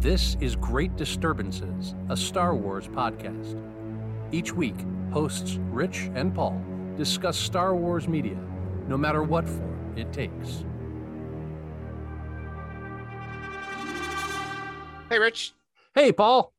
This 0.00 0.38
is 0.40 0.56
Great 0.56 0.96
Disturbances, 0.96 1.94
a 2.08 2.16
Star 2.16 2.54
Wars 2.54 2.88
podcast. 2.88 3.60
Each 4.32 4.50
week, 4.50 4.76
hosts 5.12 5.58
Rich 5.70 6.10
and 6.14 6.34
Paul 6.34 6.58
discuss 6.96 7.36
Star 7.36 7.76
Wars 7.76 8.08
media, 8.08 8.38
no 8.88 8.96
matter 8.96 9.22
what 9.22 9.46
form 9.46 9.92
it 9.98 10.10
takes. 10.10 10.64
Hey, 15.10 15.18
Rich. 15.18 15.52
Hey, 15.94 16.12
Paul! 16.12 16.54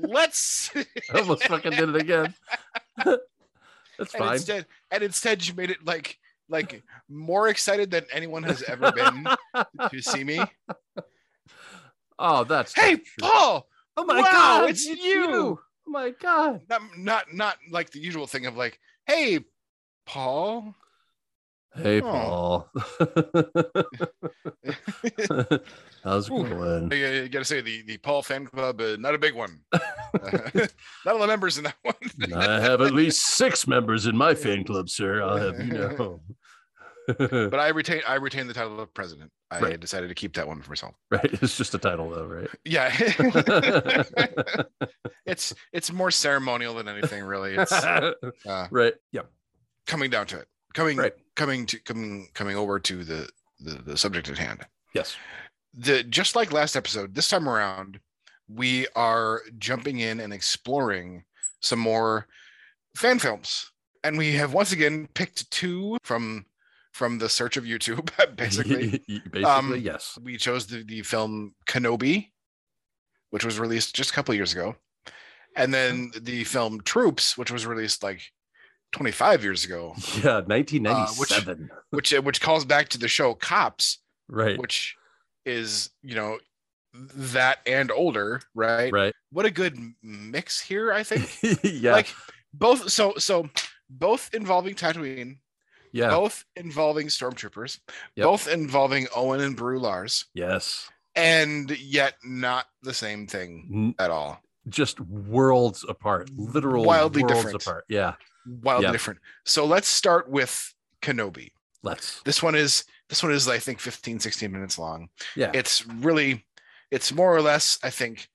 Let's. 0.00 0.72
I 1.14 1.20
almost 1.20 1.44
fucking 1.44 1.70
did 1.70 1.90
it 1.90 1.96
again. 1.96 2.34
That's 3.04 3.20
and 3.98 4.08
fine. 4.08 4.32
instead, 4.32 4.66
and 4.90 5.04
instead, 5.04 5.46
you 5.46 5.54
made 5.54 5.70
it 5.70 5.84
like 5.84 6.18
like 6.48 6.82
more 7.08 7.48
excited 7.48 7.92
than 7.92 8.04
anyone 8.12 8.42
has 8.42 8.64
ever 8.64 8.90
been 8.90 9.24
to 9.88 10.02
see 10.02 10.24
me. 10.24 10.40
Oh, 12.18 12.44
that's 12.44 12.74
Hey. 12.74 12.98
Paul. 13.20 13.66
Oh 13.96 14.04
my 14.04 14.20
wow, 14.20 14.32
god, 14.32 14.70
it's 14.70 14.86
it's, 14.86 15.04
you. 15.04 15.12
you. 15.12 15.58
Oh 15.86 15.90
my 15.90 16.10
god. 16.10 16.62
Not 16.68 16.82
not 16.98 17.26
not 17.32 17.56
like 17.70 17.90
the 17.90 18.00
usual 18.00 18.26
thing 18.26 18.46
of 18.46 18.56
like, 18.56 18.78
hey, 19.06 19.40
Paul. 20.06 20.74
Hey, 21.76 22.00
Oh. 22.02 22.66
Paul. 22.74 23.94
How's 26.04 26.26
it 26.28 26.30
going? 26.30 26.90
You, 26.92 27.06
you 27.06 27.28
gotta 27.28 27.44
say 27.44 27.60
the 27.60 27.82
the 27.82 27.96
Paul 27.98 28.22
fan 28.22 28.46
club, 28.46 28.80
uh, 28.80 28.96
not 28.98 29.14
a 29.14 29.18
big 29.18 29.34
one. 29.34 29.60
not 29.72 30.72
all 31.06 31.18
the 31.18 31.26
members 31.26 31.58
in 31.58 31.64
that 31.64 31.76
one. 31.82 31.94
I 32.34 32.60
have 32.60 32.80
at 32.80 32.92
least 32.92 33.26
six 33.36 33.66
members 33.66 34.06
in 34.06 34.16
my 34.16 34.34
fan 34.34 34.64
club, 34.64 34.88
sir. 34.88 35.22
I'll 35.22 35.36
have 35.36 35.58
you 35.58 35.72
know. 35.72 36.20
but 37.18 37.54
I 37.60 37.68
retain 37.68 38.02
I 38.06 38.14
retain 38.14 38.46
the 38.46 38.54
title 38.54 38.80
of 38.80 38.92
president. 38.94 39.30
I 39.50 39.60
Right. 39.60 39.80
decided 39.80 40.08
to 40.08 40.14
keep 40.14 40.34
that 40.34 40.46
one 40.48 40.62
for 40.62 40.70
myself. 40.70 40.94
right, 41.10 41.24
it's 41.42 41.56
just 41.56 41.74
a 41.74 41.78
title, 41.78 42.08
though, 42.10 42.26
right? 42.26 42.48
Yeah. 42.64 42.90
it's 45.26 45.54
it's 45.72 45.92
more 45.92 46.10
ceremonial 46.10 46.74
than 46.74 46.88
anything 46.88 47.24
really. 47.24 47.54
It's 47.56 47.72
uh, 47.72 48.12
right. 48.70 48.94
Yeah. 49.12 49.22
coming 49.86 50.10
down 50.10 50.26
to 50.28 50.38
it. 50.38 50.48
Coming 50.74 50.96
Right. 50.96 51.12
coming 51.36 51.66
to 51.66 51.78
coming 51.80 52.28
coming 52.34 52.56
over 52.56 52.80
to 52.80 53.04
the, 53.04 53.28
the 53.60 53.74
the 53.74 53.96
subject 53.96 54.28
at 54.28 54.38
hand. 54.38 54.66
Yes. 54.94 55.16
The 55.74 56.02
just 56.04 56.36
like 56.36 56.52
last 56.52 56.76
episode, 56.76 57.14
this 57.14 57.28
time 57.28 57.48
around, 57.48 58.00
we 58.48 58.86
are 58.96 59.40
jumping 59.58 59.98
in 60.00 60.20
and 60.20 60.32
exploring 60.32 61.24
some 61.60 61.78
more 61.78 62.26
fan 62.96 63.18
films. 63.18 63.70
And 64.02 64.18
we 64.18 64.34
have 64.34 64.52
once 64.52 64.70
again 64.72 65.08
picked 65.14 65.50
two 65.50 65.96
from 66.02 66.44
from 66.94 67.18
the 67.18 67.28
search 67.28 67.56
of 67.58 67.64
YouTube, 67.64 68.08
basically. 68.36 69.02
Basically, 69.08 69.44
Um, 69.44 69.76
yes. 69.76 70.16
we 70.22 70.36
chose 70.38 70.66
the, 70.66 70.82
the 70.84 71.02
film 71.02 71.54
Kenobi, 71.68 72.30
which 73.30 73.44
was 73.44 73.58
released 73.58 73.94
just 73.94 74.10
a 74.10 74.12
couple 74.14 74.32
years 74.34 74.52
ago, 74.52 74.76
and 75.56 75.74
then 75.74 76.12
the 76.22 76.44
film 76.44 76.80
Troops, 76.82 77.36
which 77.36 77.50
was 77.50 77.66
released 77.66 78.02
like 78.02 78.22
25 78.92 79.42
years 79.42 79.64
ago, 79.64 79.94
Yeah, 80.22 80.40
1997. 80.46 81.68
which 81.90 82.12
which 82.12 82.40
calls 82.40 82.64
back 82.64 82.88
to 82.90 82.98
the 82.98 83.08
show 83.08 83.34
Cops, 83.34 83.98
right. 84.28 84.56
which 84.58 84.94
is 85.44 85.90
you 86.02 86.14
know 86.14 86.38
that 86.94 87.58
and 87.66 87.90
older, 87.90 88.40
right? 88.54 88.92
Right. 88.92 89.12
What 89.32 89.46
a 89.46 89.50
good 89.50 89.76
mix 90.00 90.60
here, 90.60 90.92
I 90.92 91.02
think. 91.02 91.58
yeah. 91.64 91.90
Like 91.92 92.14
both, 92.52 92.88
so 92.92 93.14
so 93.18 93.50
both 93.90 94.30
involving 94.32 94.74
Tatooine, 94.76 95.38
yeah. 95.94 96.10
both 96.10 96.44
involving 96.56 97.06
stormtroopers, 97.06 97.78
Yep. 98.16 98.24
both 98.24 98.48
involving 98.48 99.06
Owen 99.16 99.40
and 99.40 99.56
Beru 99.56 99.78
Lars. 99.78 100.26
yes. 100.34 100.90
and 101.16 101.70
yet 101.78 102.14
not 102.24 102.66
the 102.82 102.92
same 102.92 103.26
thing 103.26 103.94
at 103.98 104.10
all. 104.10 104.42
Just 104.68 104.98
worlds 105.00 105.84
apart. 105.88 106.28
Literal 106.36 106.84
Wildly 106.84 107.22
worlds 107.22 107.36
different. 107.36 107.62
apart. 107.62 107.84
Yeah. 107.88 108.14
Wildly 108.46 108.86
Yeah. 108.86 108.92
different. 108.92 109.20
So 109.44 109.64
let's 109.64 109.86
start 109.88 110.28
with 110.28 110.74
Kenobi. 111.02 111.52
Let's. 111.82 112.20
This 112.22 112.42
one 112.42 112.54
is 112.56 112.84
this 113.08 113.22
one 113.22 113.30
is 113.30 113.46
I 113.46 113.58
think 113.58 113.78
15 113.78 114.18
16 114.18 114.50
minutes 114.50 114.78
long. 114.78 115.08
Yeah. 115.36 115.50
It's 115.54 115.86
really 115.86 116.44
it's 116.90 117.12
more 117.12 117.32
or 117.34 117.42
less 117.42 117.78
I 117.82 117.90
think 117.90 118.28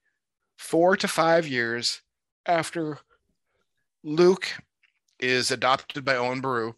4 0.56 0.96
to 0.98 1.08
5 1.08 1.46
years 1.46 2.00
after 2.46 2.98
Luke 4.02 4.46
is 5.18 5.50
adopted 5.50 6.04
by 6.04 6.16
Owen 6.16 6.40
Beru 6.40 6.74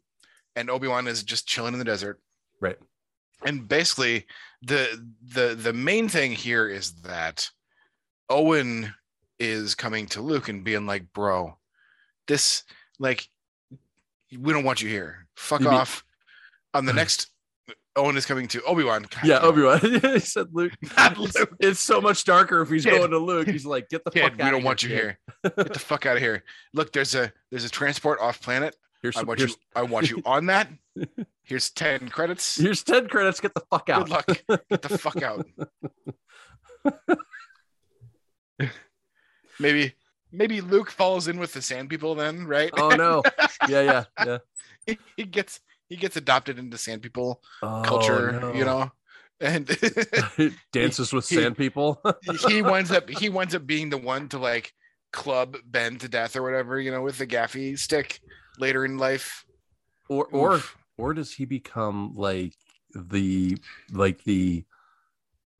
and 0.57 0.71
Obi-Wan 0.71 1.07
is 1.07 1.23
just 1.23 1.47
chilling 1.47 1.73
in 1.73 1.79
the 1.79 1.85
desert. 1.85 2.21
Right. 2.61 2.79
And 3.45 3.67
basically 3.67 4.27
the 4.63 5.03
the 5.25 5.55
the 5.55 5.73
main 5.73 6.09
thing 6.09 6.33
here 6.33 6.69
is 6.69 6.93
that 7.03 7.49
Owen 8.31 8.95
is 9.41 9.75
coming 9.75 10.07
to 10.07 10.21
Luke 10.23 10.49
and 10.49 10.63
being 10.65 10.87
like, 10.87 11.13
"Bro, 11.13 11.59
this 12.29 12.63
like 13.01 13.27
we 14.31 14.53
don't 14.53 14.65
want 14.65 14.81
you 14.83 14.89
here. 14.89 15.27
Fuck 15.37 15.61
You 15.61 15.69
mean- 15.71 15.79
off." 15.79 16.05
On 16.75 16.87
the 16.87 16.93
next 17.03 17.29
Owen 17.97 18.17
is 18.17 18.25
coming 18.25 18.49
to 18.49 18.63
Obi-Wan. 18.63 19.03
God 19.03 19.25
yeah, 19.25 19.39
damn. 19.41 19.49
Obi-Wan. 19.49 19.81
he 20.15 20.19
said 20.21 20.47
Luke. 20.53 20.73
It's, 20.97 21.35
Luke. 21.39 21.57
it's 21.61 21.81
so 21.81 22.01
much 22.01 22.25
darker 22.25 22.63
if 22.63 22.71
he's 22.71 22.85
Kid. 22.85 22.93
going 22.99 23.11
to 23.11 23.19
Luke. 23.19 23.49
He's 23.49 23.67
like, 23.67 23.91
get 23.91 24.03
the 24.05 24.11
Kid, 24.11 24.23
fuck 24.23 24.33
out 24.41 24.45
we 24.47 24.51
don't 24.51 24.63
want 24.63 24.83
you 24.83 24.89
kid. 24.89 24.95
here. 24.99 25.19
Get 25.57 25.73
the 25.75 25.79
fuck 25.79 26.07
out 26.07 26.17
of 26.17 26.23
here. 26.23 26.43
Look, 26.73 26.93
there's 26.93 27.15
a 27.15 27.31
there's 27.51 27.65
a 27.65 27.69
transport 27.69 28.21
off 28.21 28.41
planet. 28.41 28.75
Here's, 29.03 29.17
I 29.17 29.23
want 29.25 29.41
here's, 29.41 29.51
you 29.51 29.57
I 29.75 29.83
want 29.83 30.11
you 30.11 30.23
on 30.25 30.47
that. 30.47 30.69
Here's 31.45 31.71
10 31.71 32.09
credits. 32.09 32.57
here's 32.57 32.85
10 32.85 33.09
credits. 33.09 33.41
Get 33.41 33.53
the 33.53 33.63
fuck 33.69 33.89
out. 33.91 34.07
Good 34.07 34.11
luck. 34.11 34.27
Get 34.71 34.83
the 34.83 34.97
fuck 34.99 35.21
out. 35.23 35.45
maybe 39.59 39.95
maybe 40.31 40.61
Luke 40.61 40.91
falls 40.91 41.27
in 41.29 41.39
with 41.41 41.53
the 41.53 41.61
sand 41.61 41.91
people 41.91 42.15
then, 42.15 42.47
right? 42.47 42.71
Oh, 42.77 42.91
no. 42.91 43.23
Yeah, 43.69 43.83
yeah, 43.83 44.05
yeah. 44.25 44.39
he, 44.87 44.99
he 45.17 45.25
gets 45.25 45.61
he 45.89 45.97
gets 45.97 46.17
adopted 46.17 46.59
into 46.59 46.79
sand 46.79 47.03
people 47.03 47.43
Oh, 47.63 47.83
culture, 47.85 48.53
you 48.55 48.65
know. 48.65 48.93
And 49.41 49.67
Dances 50.73 51.13
with 51.13 51.29
he- 51.29 51.37
sand 51.37 51.57
people. 51.57 52.01
he 52.49 52.63
winds 52.63 52.93
up 52.93 53.11
he 53.11 53.29
winds 53.29 53.55
up 53.55 53.67
being 53.67 53.91
the 53.91 53.99
one 53.99 54.29
to 54.29 54.39
like 54.39 54.73
club 55.13 55.57
Ben 55.67 55.99
to 55.99 56.09
death 56.09 56.37
or 56.37 56.43
whatever, 56.43 56.81
you 56.81 56.93
know, 56.93 57.03
with 57.03 57.19
the 57.19 57.27
gaffi 57.27 57.77
stick 57.79 58.21
later 58.59 58.85
in 58.85 58.99
life. 58.99 59.45
or 60.09 60.27
or 60.27 60.55
Oof. 60.55 60.77
or 60.99 61.15
does 61.15 61.33
he 61.33 61.45
become 61.45 62.15
like 62.15 62.55
the 62.95 63.57
like 63.93 64.25
the 64.25 64.65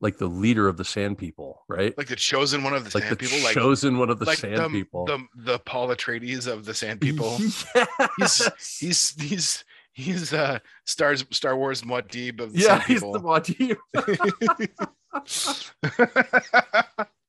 like 0.01 0.19
the 0.19 0.27
leader 0.27 0.67
of 0.69 0.77
the 0.77 0.85
sand 0.85 1.17
people, 1.17 1.63
right? 1.69 1.97
like 1.97 2.09
the 2.09 2.17
chosen 2.17 2.65
one 2.65 2.75
of 2.75 2.85
the 2.85 2.97
Like 2.99 3.05
sand 3.05 3.13
the 3.13 3.17
people, 3.17 3.39
like 3.45 3.55
chosen 3.55 3.99
one 3.99 4.11
of 4.11 4.19
the 4.19 4.25
like 4.25 4.39
sand 4.39 4.57
the, 4.59 4.69
people. 4.69 5.07
the 5.07 5.25
the 5.37 5.59
Paul 5.61 5.89
Atreides 5.89 6.47
of 6.47 6.65
the 6.65 6.75
sand 6.75 7.01
people. 7.01 7.39
Yes. 8.19 8.51
He's 8.81 9.15
he's 9.21 9.65
he's 9.93 10.33
uh 10.33 10.59
stars 10.87 11.25
Star 11.31 11.57
Wars 11.57 11.83
Muad'Dib 11.83 12.41
of 12.41 12.53
the 12.53 12.59
yeah, 12.59 12.67
sand 12.67 12.83
he's 12.83 13.01
people. 13.01 13.13
the 13.13 13.21
Wadi. 13.21 13.77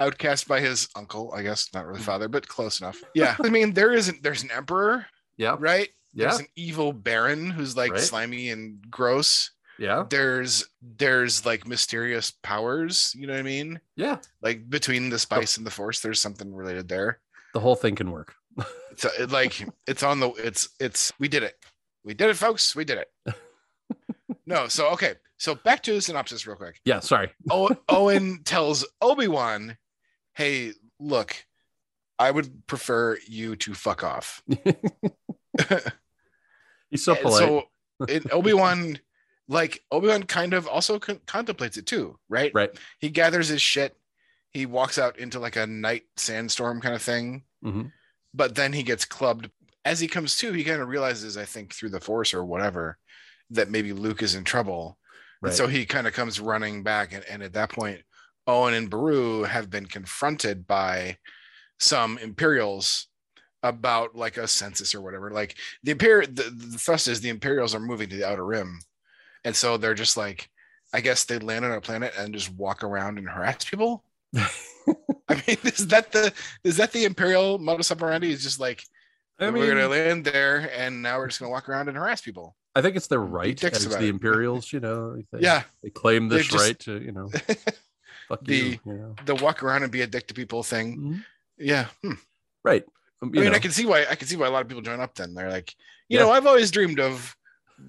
Outcast 0.00 0.48
by 0.48 0.60
his 0.60 0.88
uncle, 0.96 1.32
I 1.34 1.42
guess, 1.42 1.68
not 1.74 1.86
really 1.86 2.00
mm. 2.00 2.04
father, 2.04 2.28
but 2.28 2.48
close 2.48 2.80
enough. 2.80 3.02
Yeah, 3.14 3.36
I 3.44 3.48
mean, 3.50 3.72
there 3.74 3.92
isn't. 3.92 4.22
There's 4.22 4.42
an 4.42 4.50
emperor, 4.50 5.06
Yeah, 5.36 5.56
right? 5.58 5.88
yeah, 6.14 6.28
There's 6.28 6.40
an 6.40 6.46
evil 6.56 6.92
baron 6.92 7.50
who's 7.50 7.76
like 7.76 7.92
Right. 7.92 8.00
slimy 8.00 8.50
and 8.50 8.80
gross. 8.90 9.50
yeah, 9.78 10.04
There's 10.08 10.66
there's 10.82 11.44
like 11.46 11.66
mysterious 11.66 12.32
powers. 12.42 13.14
You 13.16 13.26
know 13.26 13.34
what 13.34 13.40
I 13.40 13.42
mean? 13.42 13.80
yeah. 13.96 14.16
Like 14.42 14.68
between 14.68 15.10
the 15.10 15.18
spice 15.18 15.56
and 15.56 15.66
the 15.66 15.70
force, 15.70 16.00
there's 16.00 16.20
something 16.20 16.52
related 16.54 16.88
there. 16.88 17.20
The 17.54 17.60
whole 17.60 17.76
thing 17.76 17.94
can 17.96 18.10
work. 18.10 18.34
So 18.96 19.08
it's 19.08 19.20
it, 19.20 19.30
like 19.30 19.66
it's 19.86 20.02
on 20.02 20.20
the 20.20 20.30
it's 20.32 20.68
it's 20.80 21.10
we 21.18 21.28
did 21.28 21.42
it. 21.42 21.54
We 22.04 22.12
did 22.12 22.28
it, 22.28 22.36
folks. 22.36 22.74
We 22.76 22.84
did 22.84 22.98
it. 22.98 23.34
no, 24.46 24.68
so 24.68 24.88
okay. 24.90 25.14
So 25.38 25.54
back 25.54 25.82
to 25.84 25.94
the 25.94 26.00
synopsis 26.02 26.46
real 26.46 26.56
quick. 26.56 26.80
Yeah, 26.84 27.00
sorry. 27.00 27.30
Owen 27.88 28.42
tells 28.44 28.84
Obi-Wan, 29.00 29.76
"Hey, 30.34 30.72
look, 30.98 31.34
I 32.18 32.30
would 32.30 32.66
prefer 32.66 33.18
you 33.26 33.56
to 33.56 33.74
fuck 33.74 34.02
off." 34.04 34.42
He's 36.90 37.04
so 37.04 37.14
polite. 37.14 37.38
So 37.38 37.64
it, 38.08 38.32
Obi-Wan 38.32 38.98
like 39.48 39.82
Obi-Wan 39.90 40.22
kind 40.24 40.54
of 40.54 40.66
also 40.66 40.98
con- 40.98 41.20
contemplates 41.26 41.76
it 41.76 41.86
too, 41.86 42.18
right? 42.28 42.50
right. 42.54 42.70
He 42.98 43.10
gathers 43.10 43.48
his 43.48 43.60
shit. 43.62 43.96
He 44.52 44.66
walks 44.66 44.98
out 44.98 45.18
into 45.18 45.38
like 45.38 45.56
a 45.56 45.66
night 45.66 46.04
sandstorm 46.16 46.80
kind 46.80 46.94
of 46.94 47.02
thing. 47.02 47.44
hmm 47.62 47.82
but 48.32 48.54
then 48.54 48.72
he 48.72 48.84
gets 48.84 49.04
clubbed 49.04 49.50
as 49.84 49.98
he 49.98 50.06
comes 50.06 50.36
to 50.36 50.52
he 50.52 50.62
kind 50.62 50.80
of 50.80 50.86
realizes 50.86 51.36
i 51.36 51.44
think 51.44 51.74
through 51.74 51.88
the 51.88 51.98
force 51.98 52.32
or 52.32 52.44
whatever 52.44 52.96
that 53.50 53.68
maybe 53.68 53.92
luke 53.92 54.22
is 54.22 54.36
in 54.36 54.44
trouble 54.44 54.96
Right. 55.42 55.48
and 55.48 55.56
so 55.56 55.66
he 55.66 55.84
kind 55.84 56.06
of 56.06 56.12
comes 56.12 56.38
running 56.38 56.84
back 56.84 57.12
and, 57.12 57.24
and 57.24 57.42
at 57.42 57.54
that 57.54 57.70
point 57.70 58.02
owen 58.46 58.74
and 58.74 58.90
beru 58.90 59.42
have 59.44 59.70
been 59.70 59.86
confronted 59.86 60.66
by 60.66 61.16
some 61.78 62.18
imperials 62.18 63.06
about 63.62 64.16
like 64.16 64.36
a 64.36 64.48
census 64.48 64.94
or 64.94 65.00
whatever 65.02 65.30
like 65.30 65.56
the 65.82 65.90
imperial 65.92 66.26
the, 66.32 66.44
the 66.44 66.78
thrust 66.78 67.08
is 67.08 67.20
the 67.20 67.28
imperials 67.28 67.74
are 67.74 67.80
moving 67.80 68.08
to 68.08 68.16
the 68.16 68.26
outer 68.26 68.44
rim 68.44 68.80
and 69.44 69.54
so 69.54 69.76
they're 69.76 69.94
just 69.94 70.16
like 70.16 70.48
I 70.92 71.00
guess 71.00 71.24
they 71.24 71.38
land 71.38 71.64
on 71.64 71.72
a 71.72 71.80
planet 71.80 72.14
and 72.18 72.34
just 72.34 72.52
walk 72.54 72.82
around 72.82 73.18
and 73.18 73.28
harass 73.28 73.64
people. 73.64 74.04
I 74.36 75.42
mean, 75.46 75.56
is 75.64 75.86
that 75.88 76.10
the 76.12 76.32
is 76.64 76.76
that 76.78 76.92
the 76.92 77.04
imperial 77.04 77.58
modus 77.58 77.92
operandi? 77.92 78.30
Is 78.30 78.42
just 78.42 78.58
like 78.60 78.82
I 79.38 79.50
we're 79.50 79.68
gonna 79.68 79.88
land 79.88 80.24
there 80.24 80.70
and 80.76 81.02
now 81.02 81.18
we're 81.18 81.28
just 81.28 81.40
gonna 81.40 81.50
walk 81.50 81.68
around 81.68 81.88
and 81.88 81.96
harass 81.96 82.20
people. 82.20 82.56
I 82.74 82.82
think 82.82 82.96
it's 82.96 83.06
their 83.08 83.20
right 83.20 83.62
as 83.64 83.88
the. 83.88 84.06
Imperials, 84.06 84.72
you 84.72 84.80
know. 84.80 85.16
They, 85.32 85.40
Yeah, 85.40 85.62
they 85.82 85.90
claim 85.90 86.28
this 86.28 86.46
just- 86.46 86.64
right 86.64 86.78
to, 86.80 87.00
you 87.00 87.12
know, 87.12 87.30
fuck 88.30 88.44
The- 88.44 88.56
you, 88.56 88.78
you 88.86 88.92
know. 88.94 89.14
the 89.26 89.34
walk 89.34 89.62
around 89.62 89.82
and 89.82 89.92
be 89.92 90.00
a 90.00 90.06
dick 90.06 90.26
to 90.28 90.34
people 90.34 90.62
thing. 90.62 90.96
Mhm. 90.98 91.24
Yeah, 91.58 91.88
hmm. 92.02 92.14
Right. 92.64 92.84
Um, 93.22 93.30
I 93.34 93.40
mean, 93.40 93.50
know. 93.50 93.56
I 93.56 93.58
can 93.58 93.70
see 93.70 93.84
why 93.84 94.06
I 94.10 94.14
can 94.14 94.26
see 94.26 94.36
why 94.36 94.46
a 94.46 94.50
lot 94.50 94.62
of 94.62 94.68
people 94.68 94.82
join 94.82 95.00
up. 95.00 95.14
Then 95.14 95.34
they're 95.34 95.50
like, 95.50 95.74
you 96.08 96.18
Yeah. 96.18 96.24
know, 96.24 96.30
I've 96.32 96.46
always 96.46 96.70
dreamed 96.70 97.00
of 97.00 97.36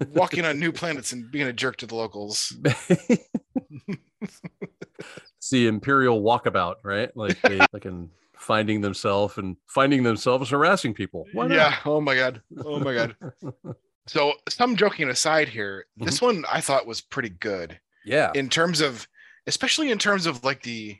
walking 0.12 0.44
on 0.44 0.58
new 0.58 0.72
planets 0.72 1.12
and 1.12 1.30
being 1.30 1.46
a 1.46 1.52
jerk 1.52 1.76
to 1.78 1.86
the 1.86 1.94
locals. 1.94 2.52
it's 2.64 4.10
the 5.50 5.66
imperial 5.66 6.22
walkabout, 6.22 6.76
right? 6.84 7.14
Like 7.16 7.40
they 7.42 7.58
like 7.72 7.84
in 7.86 8.10
finding 8.36 8.80
themselves 8.80 9.38
and 9.38 9.56
finding 9.68 10.02
themselves 10.02 10.50
harassing 10.50 10.94
people. 10.94 11.26
Why 11.32 11.46
not? 11.46 11.54
Yeah. 11.54 11.76
Oh 11.84 12.00
my 12.00 12.14
god. 12.14 12.42
Oh 12.64 12.78
my 12.80 12.94
god. 12.94 13.16
So, 14.08 14.32
some 14.48 14.74
joking 14.76 15.08
aside 15.10 15.48
here, 15.48 15.86
this 15.96 16.16
Mm-hmm. 16.16 16.26
one 16.26 16.44
I 16.50 16.60
thought 16.60 16.86
was 16.88 17.00
pretty 17.00 17.28
good 17.28 17.78
yeah. 18.04 18.32
in 18.34 18.48
terms 18.48 18.80
of, 18.80 19.06
especially 19.46 19.90
in 19.90 19.98
terms 19.98 20.26
of 20.26 20.44
like 20.44 20.62
the, 20.62 20.96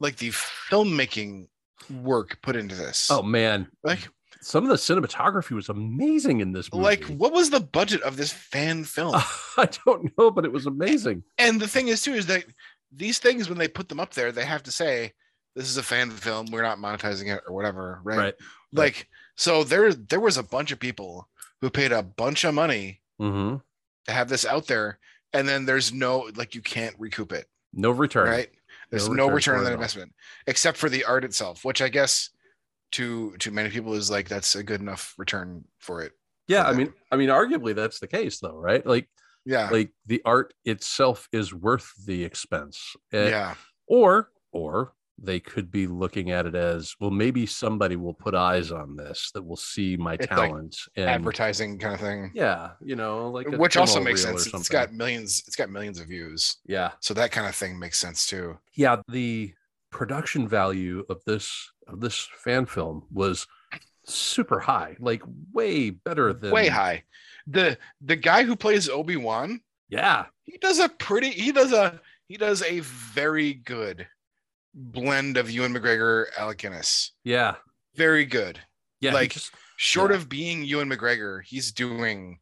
like 0.00 0.16
the 0.16 0.30
filmmaking 0.30 1.48
work 2.02 2.38
put 2.42 2.56
into 2.56 2.74
this. 2.74 3.08
Oh 3.10 3.22
man, 3.22 3.68
like, 3.82 4.08
some 4.40 4.64
of 4.64 4.70
the 4.70 4.76
cinematography 4.76 5.52
was 5.52 5.68
amazing 5.68 6.40
in 6.40 6.52
this 6.52 6.72
movie. 6.72 6.84
like 6.84 7.04
what 7.04 7.32
was 7.32 7.50
the 7.50 7.60
budget 7.60 8.02
of 8.02 8.16
this 8.16 8.32
fan 8.32 8.84
film? 8.84 9.14
I 9.56 9.68
don't 9.86 10.16
know, 10.16 10.30
but 10.30 10.44
it 10.44 10.52
was 10.52 10.66
amazing. 10.66 11.22
and 11.38 11.60
the 11.60 11.68
thing 11.68 11.88
is 11.88 12.02
too 12.02 12.12
is 12.14 12.26
that 12.26 12.44
these 12.92 13.18
things 13.18 13.48
when 13.48 13.58
they 13.58 13.68
put 13.68 13.88
them 13.88 14.00
up 14.00 14.14
there, 14.14 14.32
they 14.32 14.44
have 14.44 14.62
to 14.64 14.70
say 14.70 15.12
this 15.54 15.68
is 15.68 15.76
a 15.76 15.82
fan 15.82 16.10
film. 16.10 16.46
We're 16.50 16.62
not 16.62 16.78
monetizing 16.78 17.34
it 17.34 17.42
or 17.48 17.54
whatever, 17.54 18.00
right? 18.04 18.18
Right. 18.18 18.34
Like, 18.72 19.08
so 19.36 19.64
there, 19.64 19.92
there 19.92 20.20
was 20.20 20.36
a 20.36 20.42
bunch 20.42 20.70
of 20.70 20.78
people 20.78 21.28
who 21.60 21.70
paid 21.70 21.92
a 21.92 22.02
bunch 22.02 22.44
of 22.44 22.54
money 22.54 23.00
hmm 23.18 23.56
to 24.06 24.12
have 24.12 24.28
this 24.28 24.44
out 24.44 24.66
there, 24.66 24.98
and 25.32 25.48
then 25.48 25.64
there's 25.64 25.92
no 25.92 26.30
like 26.36 26.54
you 26.54 26.60
can't 26.60 26.94
recoup 26.98 27.32
it. 27.32 27.46
No 27.76 27.90
return. 27.90 28.26
right 28.28 28.48
there's 28.90 29.08
No 29.08 29.14
no, 29.14 29.24
return 29.26 29.34
return 29.34 29.58
on 29.58 29.64
that 29.64 29.72
investment 29.74 30.12
except 30.46 30.76
for 30.78 30.88
the 30.88 31.04
art 31.04 31.24
itself 31.24 31.64
which 31.64 31.80
i 31.82 31.88
guess 31.88 32.30
to 32.92 33.36
to 33.38 33.50
many 33.50 33.68
people 33.68 33.94
is 33.94 34.10
like 34.10 34.28
that's 34.28 34.54
a 34.54 34.62
good 34.62 34.80
enough 34.80 35.14
return 35.18 35.64
for 35.78 36.02
it 36.02 36.12
Yeah, 36.48 36.64
for 36.64 36.70
I 36.70 36.72
mean, 36.74 36.92
I 37.10 37.16
mean, 37.16 37.28
arguably 37.28 37.74
that's 37.74 37.98
the 37.98 38.06
case, 38.06 38.38
though, 38.40 38.56
right? 38.56 38.86
Like, 38.86 39.08
yeah 39.44 39.68
like 39.70 39.90
the 40.06 40.22
art 40.24 40.54
itself 40.64 41.28
is 41.32 41.52
worth 41.52 41.92
the 42.04 42.24
expense. 42.24 42.94
Eh, 43.12 43.28
yeah 43.30 43.54
Or, 43.88 44.30
or 44.52 44.92
they 45.18 45.40
could 45.40 45.70
be 45.70 45.86
looking 45.86 46.30
at 46.30 46.46
it 46.46 46.54
as, 46.54 46.94
well, 47.00 47.10
maybe 47.10 47.46
somebody 47.46 47.96
will 47.96 48.14
put 48.14 48.34
eyes 48.34 48.70
on 48.70 48.96
this 48.96 49.30
that 49.32 49.42
will 49.42 49.56
see 49.56 49.96
my 49.96 50.14
It's 50.14 50.30
like 50.30 50.48
talent 50.48 50.76
and 50.96 51.08
advertising 51.08 51.78
kind 51.78 51.94
of 51.94 52.00
thing. 52.00 52.30
Yeah, 52.34 52.72
you 52.82 52.96
know, 52.96 53.30
like 53.30 53.48
which 53.48 53.76
also 53.76 54.00
makes 54.00 54.22
sense. 54.22 54.46
It's 54.46 54.68
got 54.68 54.92
millions 54.92 55.42
it's 55.46 55.56
got 55.56 55.70
millions 55.70 55.98
of 56.00 56.08
views. 56.08 56.58
Yeah, 56.66 56.92
so 57.00 57.14
that 57.14 57.32
kind 57.32 57.46
of 57.46 57.54
thing 57.54 57.78
makes 57.78 57.98
sense 57.98 58.26
too. 58.26 58.58
Yeah. 58.74 58.96
The 59.08 59.54
production 59.90 60.46
value 60.46 61.04
of 61.08 61.22
this 61.24 61.70
of 61.86 62.00
this 62.00 62.28
fan 62.44 62.66
film 62.66 63.04
was 63.10 63.46
super 64.04 64.60
high, 64.60 64.96
like 65.00 65.22
way 65.52 65.90
better 65.90 66.34
than 66.34 66.50
way 66.50 66.68
high. 66.68 67.04
The 67.46 67.78
the 68.02 68.16
guy 68.16 68.44
who 68.44 68.56
plays 68.56 68.88
obi-wan 68.88 69.60
Yeah, 69.88 70.26
he 70.44 70.58
does 70.58 70.78
a 70.78 70.88
pretty 70.88 71.30
he 71.30 71.52
does 71.52 71.72
a 71.72 72.00
he 72.28 72.36
does 72.36 72.62
a 72.62 72.80
very 72.80 73.54
good 73.54 74.06
blend 74.78 75.36
of 75.38 75.50
ewan 75.50 75.72
mcgregor 75.72 76.26
alec 76.38 76.58
guinness 76.58 77.12
yeah, 77.24 77.54
very 77.94 78.24
good 78.26 78.60
yeah. 79.00 79.12
Like, 79.12 79.32
just- 79.32 79.52
short 79.76 80.10
Yeah. 80.10 80.16
of 80.16 80.28
being 80.30 80.62
Ewan 80.64 80.88
McGregor, 80.88 81.40
he's 81.44 81.70
doing 81.70 82.38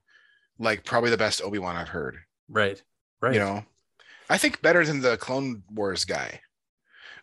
like 0.58 0.84
probably 0.84 1.10
the 1.10 1.16
best 1.16 1.42
Obi 1.42 1.58
Wan 1.58 1.74
I've 1.76 1.88
heard. 1.88 2.18
right, 2.48 2.80
right. 3.20 3.34
You 3.34 3.40
know, 3.40 3.64
I 4.30 4.38
think 4.38 4.62
better 4.62 4.84
than 4.86 5.00
the 5.00 5.16
Clone 5.16 5.64
Wars 5.68 6.04
guy. 6.04 6.40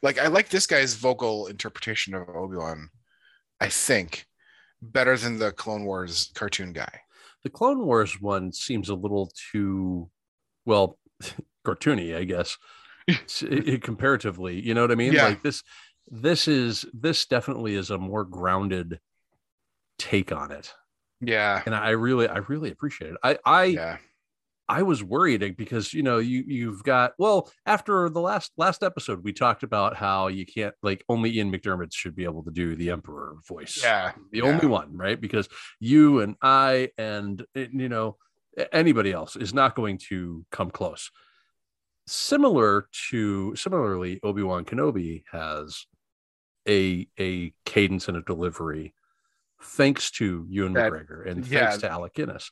Like 0.04 0.20
I 0.20 0.28
like 0.28 0.50
this 0.50 0.68
guy's 0.68 0.96
vocal 0.96 1.48
interpretation 1.48 2.14
of 2.14 2.28
Obi 2.28 2.58
Wan. 2.58 2.90
I 3.62 3.70
think 3.70 4.26
better 4.82 5.16
than 5.16 5.40
the 5.40 5.54
Clone 5.54 5.86
Wars 5.86 6.30
cartoon 6.36 6.74
guy. 6.74 7.00
the 7.44 7.50
Clone 7.50 7.86
Wars 7.86 8.20
one 8.20 8.52
seems 8.52 8.90
a 8.90 8.96
little 8.96 9.32
too 9.54 10.10
well 10.66 11.00
cartoony, 11.66 12.18
I 12.18 12.26
guess. 12.26 12.58
S- 13.10 13.44
i- 13.50 13.74
i- 13.74 13.78
comparatively, 13.82 14.60
you 14.60 14.74
know 14.74 14.82
what 14.82 14.92
I 14.92 14.96
mean? 14.96 15.14
Yeah. 15.14 15.26
Like 15.28 15.42
this, 15.44 15.64
this 16.08 16.48
is 16.48 16.86
this 16.94 17.26
definitely 17.26 17.76
is 17.76 17.90
a 17.90 17.98
more 17.98 18.26
grounded 18.26 19.00
take 20.00 20.32
on 20.32 20.52
it, 20.52 20.74
Yeah, 21.22 21.62
and 21.66 21.76
I 21.76 21.92
really, 21.92 22.28
I 22.28 22.38
really 22.38 22.72
appreciate 22.72 23.12
it. 23.12 23.18
I, 23.24 23.38
I, 23.46 23.64
yeah, 23.66 23.98
I 24.68 24.82
was 24.84 25.04
worried 25.04 25.56
because 25.58 25.94
you 25.94 26.02
know 26.02 26.18
you 26.18 26.44
you've 26.48 26.84
got 26.84 27.14
well 27.20 27.52
after 27.66 28.10
the 28.10 28.22
last 28.22 28.52
last 28.58 28.84
episode 28.84 29.24
we 29.24 29.34
talked 29.34 29.64
about 29.64 29.96
how 29.98 30.28
you 30.28 30.46
can't 30.46 30.74
like 30.82 31.04
only 31.10 31.30
Ian 31.38 31.52
McDiarmid 31.52 31.94
should 31.94 32.16
be 32.16 32.24
able 32.24 32.44
to 32.44 32.52
do 32.52 32.76
the 32.76 32.90
Emperor 32.90 33.36
voice. 33.48 33.82
yeah. 33.84 34.14
the 34.32 34.40
yeah. 34.40 34.44
only 34.46 34.68
one, 34.68 34.96
right? 34.98 35.20
Because 35.20 35.48
you 35.80 36.22
and 36.22 36.36
I 36.42 36.90
and 36.98 37.46
you 37.54 37.90
know 37.90 38.18
anybody 38.72 39.12
else 39.12 39.36
is 39.36 39.54
not 39.54 39.76
going 39.76 39.98
to 40.10 40.46
come 40.52 40.72
close. 40.72 41.12
Similar 42.08 42.88
to 43.10 43.56
similarly, 43.56 44.20
Obi 44.24 44.44
Wan 44.44 44.66
Kenobi 44.66 45.24
has 45.32 45.86
a 46.68 47.08
a 47.20 47.54
cadence 47.66 48.08
and 48.08 48.18
a 48.18 48.22
delivery, 48.22 48.94
thanks 49.62 50.12
to 50.12 50.46
Ewan 50.50 50.74
That- 50.74 50.92
McGregor 50.92 51.28
and 51.30 51.46
yeah. 51.48 51.70
thanks 51.70 51.82
to 51.82 51.90
Alec 51.90 52.14
Guinness. 52.14 52.52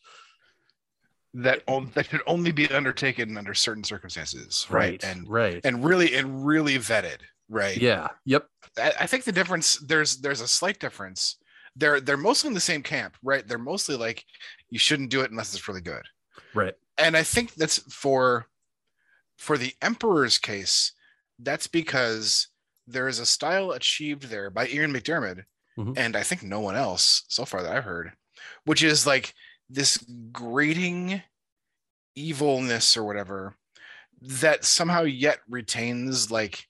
That 1.36 1.62
on, 1.68 1.92
that 1.94 2.08
should 2.08 2.22
only 2.26 2.52
be 2.52 2.68
undertaken 2.70 3.38
under 3.38 3.54
certain 3.54 3.84
circumstances, 3.84 4.66
right? 4.70 5.04
And 5.04 5.30
right, 5.30 5.62
and 5.64 5.86
really 5.86 6.16
and 6.16 6.44
really 6.44 6.78
vetted, 6.78 7.18
right? 7.50 7.78
yeah, 7.78 8.08
yep, 8.26 8.48
I, 8.80 8.94
I 9.02 9.06
think 9.06 9.26
the 9.26 9.32
difference 9.32 9.76
there's 9.76 10.18
there's 10.18 10.42
a 10.42 10.48
slight 10.48 10.80
difference. 10.80 11.38
They're 11.76 12.02
they're 12.02 12.18
mostly 12.18 12.48
in 12.48 12.56
the 12.56 12.60
same 12.60 12.82
camp, 12.82 13.16
right? 13.22 13.48
They're 13.48 13.60
mostly 13.60 13.96
like 13.96 14.26
you 14.72 14.80
shouldn't 14.80 15.12
do 15.12 15.22
it 15.22 15.30
unless 15.30 15.54
it's 15.54 15.68
really 15.68 15.82
good. 15.82 16.02
right, 16.56 16.74
And 16.98 17.16
I 17.16 17.22
think 17.22 17.54
that's 17.54 17.78
for 17.94 18.48
for 19.40 19.58
the 19.58 19.74
emperor's 19.82 20.38
case, 20.38 20.92
that's 21.40 21.66
because 21.68 22.48
there 22.86 23.08
is 23.08 23.20
a 23.20 23.26
style 23.26 23.72
achieved 23.72 24.24
there 24.24 24.50
by 24.50 24.68
Ian 24.68 24.94
McDiarmid 24.94 25.46
Mhm. 25.78 25.98
and 25.98 26.16
I 26.18 26.24
think 26.24 26.44
no 26.44 26.60
one 26.60 26.76
else 26.76 27.24
so 27.30 27.46
far 27.46 27.64
that 27.64 27.72
I've 27.72 27.86
heard, 27.86 28.12
which 28.66 28.84
is 28.84 29.08
like 29.08 29.34
this 29.70 29.98
grating 30.32 31.22
evilness 32.16 32.98
or 32.98 33.04
whatever 33.06 33.56
that 34.22 34.66
somehow 34.66 35.04
yet 35.04 35.40
retains 35.48 36.30
like 36.30 36.68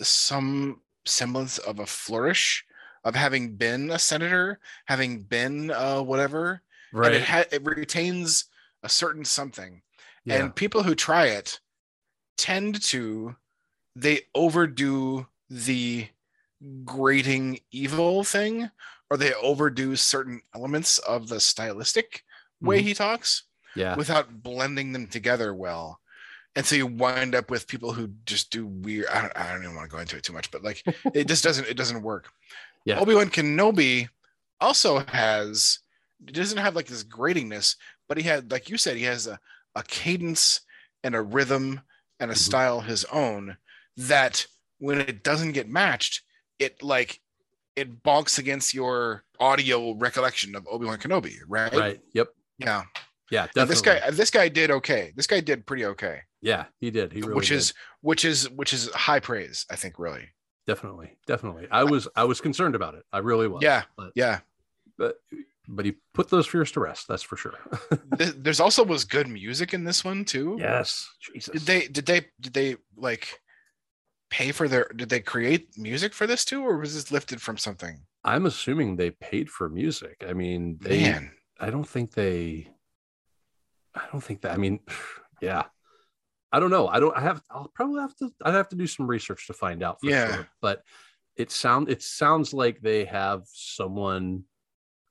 some 0.00 0.80
semblance 1.04 1.58
of 1.58 1.80
a 1.80 1.86
flourish 1.86 2.64
of 3.04 3.14
having 3.14 3.56
been 3.56 3.90
a 3.90 3.98
senator, 3.98 4.60
having 4.86 5.22
been 5.22 5.70
uh 5.70 6.00
whatever, 6.00 6.62
right. 6.92 7.06
and 7.08 7.16
it 7.16 7.24
ha- 7.28 7.44
it 7.50 7.62
retains 7.64 8.44
a 8.82 8.88
certain 8.88 9.24
something. 9.24 9.82
yeah, 10.24 10.36
And 10.36 10.54
people 10.54 10.82
who 10.84 10.94
try 10.94 11.26
it 11.26 11.60
tend 12.36 12.82
to 12.84 13.36
they 13.96 14.22
overdo 14.34 15.26
the 15.48 16.08
grating 16.84 17.60
evil 17.70 18.24
thing, 18.24 18.70
or 19.10 19.16
they 19.16 19.32
overdo 19.34 19.96
certain 19.96 20.40
elements 20.54 20.98
of 20.98 21.28
the 21.28 21.38
stylistic 21.40 22.24
way 22.60 22.80
Mhm. 22.80 22.84
he 22.84 22.94
talks 22.94 23.44
yeah, 23.76 23.94
without 23.96 24.42
blending 24.42 24.92
them 24.92 25.06
together 25.06 25.54
well. 25.54 26.00
And 26.56 26.64
so 26.64 26.76
you 26.76 26.86
wind 26.86 27.34
up 27.34 27.50
with 27.50 27.66
people 27.66 27.92
who 27.92 28.08
just 28.26 28.50
do 28.50 28.66
weird. 28.66 29.06
I 29.08 29.22
don't, 29.22 29.36
I 29.36 29.52
don't 29.52 29.62
even 29.64 29.74
want 29.74 29.90
to 29.90 29.94
go 29.96 30.00
into 30.00 30.16
it 30.16 30.22
too 30.22 30.32
much, 30.32 30.50
but 30.50 30.62
like 30.62 30.82
it 31.14 31.26
just 31.26 31.44
doesn't 31.44 31.68
it 31.68 31.76
doesn't 31.76 32.02
work. 32.02 32.30
Yeah. 32.84 33.00
Obi 33.00 33.14
Wan 33.14 33.28
Kenobi 33.30 34.08
also 34.60 35.00
has 35.06 35.80
it 36.26 36.32
doesn't 36.32 36.58
have 36.58 36.74
like 36.76 36.86
this 36.86 37.04
gratingness, 37.04 37.76
but 38.08 38.16
he 38.16 38.22
had 38.24 38.50
like 38.50 38.68
you 38.70 38.76
said 38.78 38.96
he 38.96 39.02
has 39.04 39.26
a, 39.26 39.38
a 39.74 39.82
cadence 39.82 40.60
and 41.02 41.14
a 41.14 41.22
rhythm 41.22 41.80
and 42.20 42.30
a 42.30 42.34
Mhm. 42.34 42.38
style 42.38 42.80
his 42.80 43.04
own 43.06 43.56
that 43.96 44.46
when 44.78 45.00
it 45.00 45.22
doesn't 45.22 45.52
get 45.52 45.68
matched, 45.68 46.22
it 46.58 46.82
like 46.82 47.20
it 47.76 48.02
bonks 48.02 48.38
against 48.38 48.72
your 48.74 49.24
audio 49.40 49.92
recollection 49.94 50.54
of 50.54 50.66
Obi 50.68 50.86
Wan 50.86 50.98
Kenobi, 50.98 51.36
right? 51.48 51.72
right, 51.72 52.00
yep, 52.12 52.28
Yeah. 52.58 52.84
yeah, 53.30 53.42
And 53.42 53.50
definitely. 53.54 53.64
this 53.74 53.80
guy 53.82 54.10
this 54.10 54.30
guy 54.30 54.48
did 54.48 54.70
okay 54.70 55.12
this 55.16 55.26
guy 55.26 55.40
did 55.40 55.66
pretty 55.66 55.84
okay 55.86 56.20
yeah, 56.40 56.66
he 56.80 56.90
did, 56.90 57.12
he 57.12 57.20
really 57.22 57.34
which 57.34 57.48
did. 57.48 57.56
is 57.56 57.74
which 58.00 58.24
is 58.24 58.48
which 58.50 58.72
is 58.72 58.88
high 58.90 59.18
praise 59.20 59.64
i 59.70 59.76
think 59.76 59.98
really 59.98 60.28
definitely, 60.66 61.16
definitely. 61.26 61.66
I 61.70 61.84
was, 61.84 62.08
I 62.16 62.24
was 62.24 62.40
concerned 62.40 62.74
about 62.74 62.94
it. 62.94 63.02
I 63.12 63.18
really 63.18 63.48
was. 63.48 63.62
yeah 63.62 63.82
but- 63.96 64.12
yeah 64.14 64.40
but 64.96 65.16
but 65.68 65.84
he 65.84 65.94
put 66.12 66.28
those 66.28 66.46
fears 66.46 66.72
to 66.72 66.80
rest. 66.80 67.08
That's 67.08 67.22
for 67.22 67.36
sure. 67.36 67.54
There's 68.16 68.60
also 68.60 68.84
was 68.84 69.04
good 69.04 69.28
music 69.28 69.74
in 69.74 69.84
this 69.84 70.04
one 70.04 70.24
too. 70.24 70.56
yes. 70.58 71.08
Jesus. 71.32 71.52
Did 71.52 71.62
they 71.62 71.88
did 71.88 72.06
they 72.06 72.26
did 72.40 72.52
they 72.52 72.76
like 72.96 73.40
pay 74.30 74.52
for 74.52 74.68
their 74.68 74.88
did 74.94 75.08
they 75.08 75.20
create 75.20 75.68
music 75.78 76.12
for 76.12 76.26
this 76.26 76.44
too 76.44 76.62
or 76.62 76.78
was 76.78 76.94
this 76.94 77.10
lifted 77.10 77.40
from 77.40 77.56
something? 77.56 78.00
I'm 78.24 78.46
assuming 78.46 78.96
they 78.96 79.10
paid 79.10 79.50
for 79.50 79.68
music. 79.68 80.24
I 80.26 80.32
mean, 80.32 80.78
they. 80.80 81.02
Man. 81.02 81.30
I 81.60 81.70
don't 81.70 81.88
think 81.88 82.12
they. 82.12 82.68
I 83.94 84.02
don't 84.10 84.22
think 84.22 84.40
that. 84.42 84.52
I 84.52 84.56
mean, 84.56 84.80
yeah. 85.40 85.64
I 86.50 86.60
don't 86.60 86.70
know. 86.70 86.88
I 86.88 87.00
don't. 87.00 87.16
I 87.16 87.20
have. 87.20 87.42
I'll 87.50 87.70
probably 87.74 88.00
have 88.00 88.16
to. 88.16 88.30
I'd 88.42 88.54
have 88.54 88.68
to 88.70 88.76
do 88.76 88.86
some 88.86 89.06
research 89.06 89.46
to 89.48 89.52
find 89.52 89.82
out. 89.82 90.00
For 90.00 90.08
Yeah. 90.08 90.34
Sure. 90.34 90.48
But 90.62 90.82
it 91.36 91.50
sound. 91.50 91.90
It 91.90 92.02
sounds 92.02 92.54
like 92.54 92.80
they 92.80 93.04
have 93.04 93.42
someone 93.52 94.44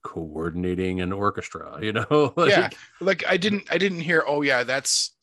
coordinating 0.04 1.02
an 1.02 1.12
orchestra. 1.14 1.80
You 1.82 1.94
know. 1.94 2.34
Like, 2.38 2.50
Yeah. 2.50 2.70
Like 3.02 3.24
I 3.28 3.38
didn't 3.38 3.64
I 3.72 3.78
didn't 3.78 4.02
hear, 4.02 4.24
oh 4.28 4.42
yeah, 4.42 4.64
that's 4.64 5.16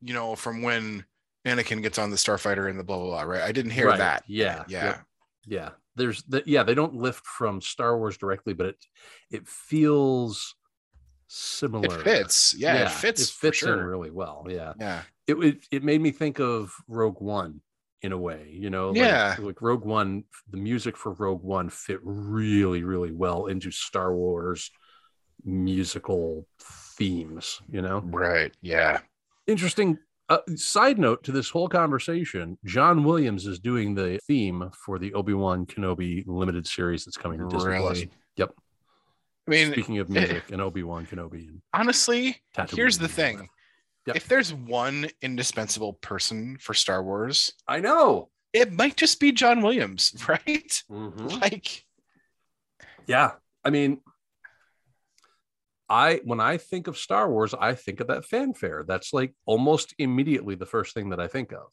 you 0.00 0.14
know, 0.14 0.36
from 0.36 0.62
when 0.62 1.04
Anakin 1.46 1.82
gets 1.82 1.98
on 1.98 2.10
the 2.10 2.16
starfighter 2.16 2.68
and 2.70 2.78
the 2.78 2.84
blah 2.84 2.98
blah 2.98 3.06
blah, 3.06 3.22
right? 3.22 3.42
I 3.42 3.52
didn't 3.52 3.72
hear 3.72 3.88
Right. 3.88 3.98
that. 3.98 4.24
Yeah. 4.26 4.64
Yeah. 4.68 4.84
Yep. 4.84 5.00
Yeah. 5.46 5.70
There's 5.96 6.22
the 6.24 6.42
yeah. 6.46 6.62
They 6.62 6.74
don't 6.74 6.94
lift 6.94 7.26
from 7.26 7.60
Star 7.60 7.98
Wars 7.98 8.16
directly, 8.16 8.54
but 8.54 8.66
it 8.66 8.76
it 9.30 9.48
feels 9.48 10.54
similar. 11.26 11.98
It 12.00 12.04
fits. 12.04 12.54
Yeah, 12.56 12.84
it 12.84 12.90
fits. 12.90 13.22
It 13.22 13.30
fits 13.30 13.62
in 13.62 13.70
really 13.78 14.10
well. 14.10 14.46
Yeah. 14.48 14.74
Yeah. 14.78 15.02
it, 15.26 15.34
it 15.34 15.66
it 15.72 15.82
made 15.84 16.00
me 16.00 16.10
think 16.12 16.38
of 16.38 16.72
Rogue 16.86 17.20
One 17.20 17.60
in 18.02 18.12
a 18.12 18.18
way, 18.18 18.48
you 18.52 18.70
know. 18.70 18.88
like- 18.88 18.96
Yeah. 18.98 19.36
like, 19.40 19.60
Rogue 19.60 19.84
One, 19.84 20.24
the 20.50 20.56
music 20.58 20.96
for 20.96 21.12
Rogue 21.12 21.42
One 21.42 21.68
fit 21.68 22.00
really, 22.02 22.84
really 22.84 23.12
well 23.12 23.46
into 23.46 23.70
Star 23.70 24.14
Wars 24.14 24.70
musical 25.44 26.46
themes, 26.60 27.60
you 27.70 27.82
know. 27.82 28.00
Right. 28.00 28.54
Yeah. 28.60 29.00
Interesting. 29.46 29.98
Uh, 30.28 30.38
side 30.56 30.98
note 30.98 31.24
to 31.24 31.32
this 31.32 31.48
whole 31.48 31.68
conversation: 31.68 32.58
John 32.66 33.02
Williams 33.02 33.46
is 33.46 33.58
doing 33.58 33.94
the 33.94 34.18
theme 34.26 34.70
for 34.74 34.98
the 34.98 35.14
Obi 35.14 35.32
Wan 35.32 35.64
Kenobi 35.64 36.22
limited 36.26 36.66
series 36.66 37.04
that's 37.06 37.16
coming 37.16 37.38
to 37.38 37.46
Disney 37.48 37.78
Plus. 37.78 37.98
Really? 38.00 38.10
Yep. 38.36 38.54
I 39.46 39.50
mean, 39.50 39.72
Speaking 39.72 39.98
of 40.00 40.10
music 40.10 40.50
and 40.52 40.60
Obi 40.60 40.82
Wan 40.82 41.06
Kenobi 41.06 41.48
and 41.48 41.62
honestly, 41.72 42.36
Tatooine 42.54 42.76
here's 42.76 42.98
the 42.98 43.08
thing. 43.08 43.48
Yep. 44.08 44.16
If 44.16 44.26
there's 44.28 44.54
one 44.54 45.08
indispensable 45.20 45.92
person 45.94 46.56
for 46.58 46.72
Star 46.74 47.02
Wars, 47.04 47.52
I 47.66 47.80
know. 47.80 48.30
it 48.54 48.72
might 48.72 48.96
just 48.96 49.20
be 49.20 49.32
John 49.32 49.60
Williams, 49.60 50.14
right? 50.28 50.82
Mhm. 50.90 51.40
Like, 51.42 51.84
Yeah. 53.06 53.32
I 53.64 53.70
mean, 53.70 54.00
I 55.90 56.20
when 56.24 56.40
I 56.40 56.56
think 56.58 56.86
of 56.86 56.96
Star 56.98 57.30
Wars, 57.30 57.54
I 57.58 57.74
think 57.74 58.00
of 58.00 58.06
that 58.08 58.24
fanfare. 58.24 58.84
That's 58.86 59.12
like 59.12 59.34
almost 59.46 59.94
immediately 59.98 60.54
the 60.54 60.66
first 60.66 60.94
thing 60.94 61.10
that 61.10 61.20
I 61.20 61.26
think 61.28 61.52
of. 61.52 61.66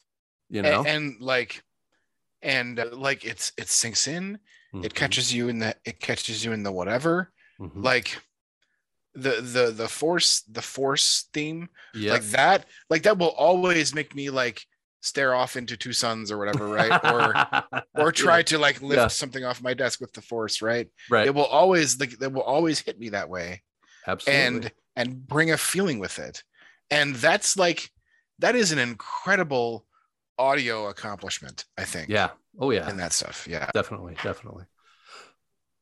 You 0.50 0.62
know, 0.62 0.80
and, 0.80 0.88
and 0.88 1.22
like, 1.22 1.64
and 2.42 2.80
uh, 2.80 2.90
like 2.94 3.24
it's 3.26 3.52
it 3.58 3.68
sinks 3.70 4.08
in. 4.08 4.40
It 4.74 4.92
Mhm, 4.92 4.96
catches 4.96 5.34
you 5.34 5.48
in 5.48 5.60
the 5.60 5.76
it 5.86 6.00
catches 6.02 6.44
you 6.44 6.52
in 6.52 6.64
the 6.64 6.72
whatever. 6.72 7.32
mhm. 7.62 7.72
Like, 7.84 8.18
the 9.16 9.42
the 9.42 9.72
the 9.72 9.88
force 9.88 10.42
the 10.52 10.62
force 10.62 11.30
theme 11.34 11.70
yeah. 11.94 12.12
like 12.14 12.24
that 12.24 12.66
like 12.90 13.04
that 13.04 13.18
will 13.18 13.30
always 13.38 13.96
make 13.96 14.14
me 14.14 14.30
like 14.30 14.62
stare 15.02 15.34
off 15.36 15.56
into 15.56 15.78
two 15.78 15.94
suns 15.94 16.32
or 16.32 16.38
whatever 16.38 16.68
right 16.68 17.00
or 17.06 17.82
or 18.04 18.12
try 18.12 18.38
Yeah, 18.38 18.44
to 18.44 18.58
like 18.58 18.82
lift 18.82 19.00
Yeah. 19.00 19.08
something 19.08 19.46
off 19.46 19.62
my 19.62 19.74
desk 19.74 20.02
with 20.02 20.12
the 20.14 20.22
force 20.22 20.62
right 20.62 20.88
right. 21.10 21.28
it 21.28 21.34
will 21.36 21.46
always 21.46 22.00
like 22.00 22.22
it 22.22 22.34
will 22.34 22.42
always 22.42 22.80
hit 22.80 23.00
me 23.00 23.10
that 23.10 23.30
way 23.30 23.62
Absolutely. 24.08 24.42
and 24.46 24.72
and 24.96 25.28
bring 25.28 25.52
a 25.52 25.58
feeling 25.58 26.00
with 26.00 26.20
it 26.20 26.44
and 26.92 27.16
that's 27.16 27.56
like 27.58 27.90
that 28.40 28.56
is 28.56 28.72
an 28.72 28.80
incredible 28.80 29.86
audio 30.38 30.88
accomplishment 30.90 31.66
i 31.78 31.84
think 31.84 32.10
yeah. 32.10 32.30
Oh 32.60 32.72
yeah. 32.72 32.90
in 32.90 32.98
that 32.98 33.14
stuff 33.14 33.48
yeah 33.50 33.70
definitely 33.74 34.16
definitely 34.24 34.66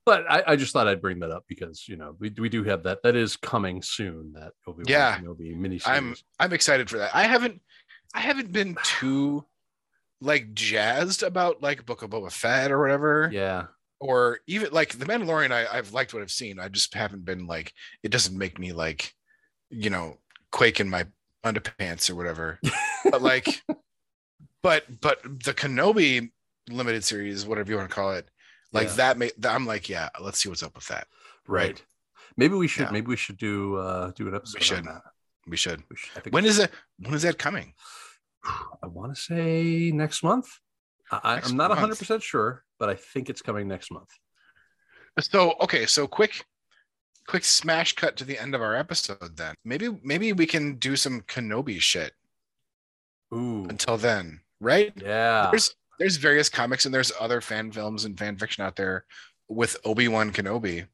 but 0.05 0.29
I, 0.29 0.43
I 0.47 0.55
just 0.55 0.73
thought 0.73 0.87
i'd 0.87 1.01
bring 1.01 1.19
that 1.19 1.31
up 1.31 1.45
because 1.47 1.87
you 1.87 1.95
know 1.95 2.15
we, 2.19 2.29
we 2.37 2.49
do 2.49 2.63
have 2.63 2.83
that 2.83 3.03
that 3.03 3.15
is 3.15 3.35
coming 3.35 3.81
soon 3.81 4.33
that 4.33 4.53
obi-wan 4.67 4.85
Yeah. 4.87 5.17
kenobi 5.17 5.55
mini 5.55 5.79
i'm 5.85 6.15
i'm 6.39 6.53
excited 6.53 6.89
for 6.89 6.97
that 6.97 7.15
i 7.15 7.23
haven't 7.23 7.61
i 8.13 8.19
haven't 8.19 8.51
been 8.51 8.77
too 8.83 9.45
like 10.21 10.53
jazzed 10.53 11.23
about 11.23 11.61
like 11.61 11.85
book 11.85 12.01
of 12.03 12.09
boba 12.09 12.31
fett 12.31 12.71
or 12.71 12.79
whatever 12.79 13.29
yeah 13.31 13.65
or 13.99 14.39
even 14.47 14.69
like 14.73 14.99
the 14.99 15.05
Mandalorian, 15.05 15.53
I, 15.53 15.65
I've 15.77 15.93
liked 15.93 16.13
what 16.13 16.21
I've 16.21 16.29
seen. 16.29 16.59
I 16.59 16.67
just 16.67 16.93
haven't 16.93 17.23
been 17.23 17.47
like 17.47 17.71
it 18.03 18.11
doesn't 18.11 18.37
make 18.37 18.59
me 18.59 18.73
like, 18.73 19.13
you 19.69 19.89
know, 19.89 20.17
quake 20.51 20.81
in 20.81 20.89
my 20.89 21.05
underpants 21.45 22.09
or 22.09 22.15
whatever. 22.15 22.59
but 23.09 23.21
like, 23.21 23.63
but 24.61 24.83
but 24.99 25.23
the 25.23 25.53
Kenobi 25.53 26.31
limited 26.69 27.05
series, 27.05 27.45
whatever 27.45 27.71
you 27.71 27.77
want 27.77 27.89
to 27.89 27.95
call 27.95 28.11
it, 28.11 28.27
like 28.73 28.87
Yeah. 28.89 28.95
that. 28.95 29.17
May, 29.17 29.31
I'm 29.45 29.65
like, 29.65 29.87
yeah, 29.89 30.09
let's 30.21 30.39
see 30.39 30.49
what's 30.49 30.63
up 30.63 30.75
with 30.75 30.87
that. 30.87 31.07
right 31.47 31.81
maybe 32.35 32.55
we 32.55 32.67
should 32.67 32.87
Yeah. 32.87 32.91
maybe 32.91 33.07
we 33.07 33.15
should 33.17 33.37
do 33.37 33.75
uh 33.77 34.11
do 34.11 34.27
an 34.27 34.35
episode 34.35 34.63
should. 34.63 34.87
We 35.47 35.57
should. 35.57 35.83
we 35.89 35.95
should 35.97 36.17
I 36.17 36.19
think 36.21 36.33
When 36.33 36.45
is 36.45 36.57
it? 36.59 36.71
When 36.99 37.13
is 37.13 37.21
that 37.23 37.37
coming? 37.37 37.73
I 38.83 38.87
want 38.87 39.15
to 39.15 39.21
say 39.21 39.91
next 39.93 40.23
month. 40.23 40.47
I, 41.11 41.41
I'm 41.43 41.55
not 41.55 41.69
month. 41.69 41.81
100 41.81 41.97
percent 41.99 42.23
sure, 42.23 42.63
but 42.79 42.89
I 42.89 42.95
think 42.95 43.29
it's 43.29 43.41
coming 43.41 43.67
next 43.67 43.91
month. 43.91 44.09
So 45.19 45.53
okay, 45.61 45.85
so 45.85 46.07
quick, 46.07 46.45
quick 47.27 47.43
smash 47.43 47.93
cut 47.93 48.15
to 48.17 48.23
the 48.25 48.39
end 48.39 48.55
of 48.55 48.61
our 48.61 48.73
episode. 48.75 49.37
Then 49.37 49.53
maybe 49.63 49.89
maybe 50.01 50.33
we 50.33 50.45
can 50.47 50.75
do 50.75 50.95
some 50.95 51.21
Kenobi 51.21 51.79
shit 51.79 52.13
Ooh, 53.33 53.65
until 53.69 53.97
then, 53.97 54.41
right? 54.59 54.91
yeah, 54.95 55.49
there's 55.51 55.75
there's 55.99 56.17
various 56.17 56.49
comics 56.49 56.85
and 56.85 56.93
there's 56.93 57.11
other 57.19 57.41
fan 57.41 57.71
films 57.71 58.05
and 58.05 58.17
fan 58.17 58.37
fiction 58.37 58.63
out 58.63 58.75
there 58.75 59.05
with 59.47 59.77
Obi-Wan 59.85 60.31
Kenobi. 60.31 60.87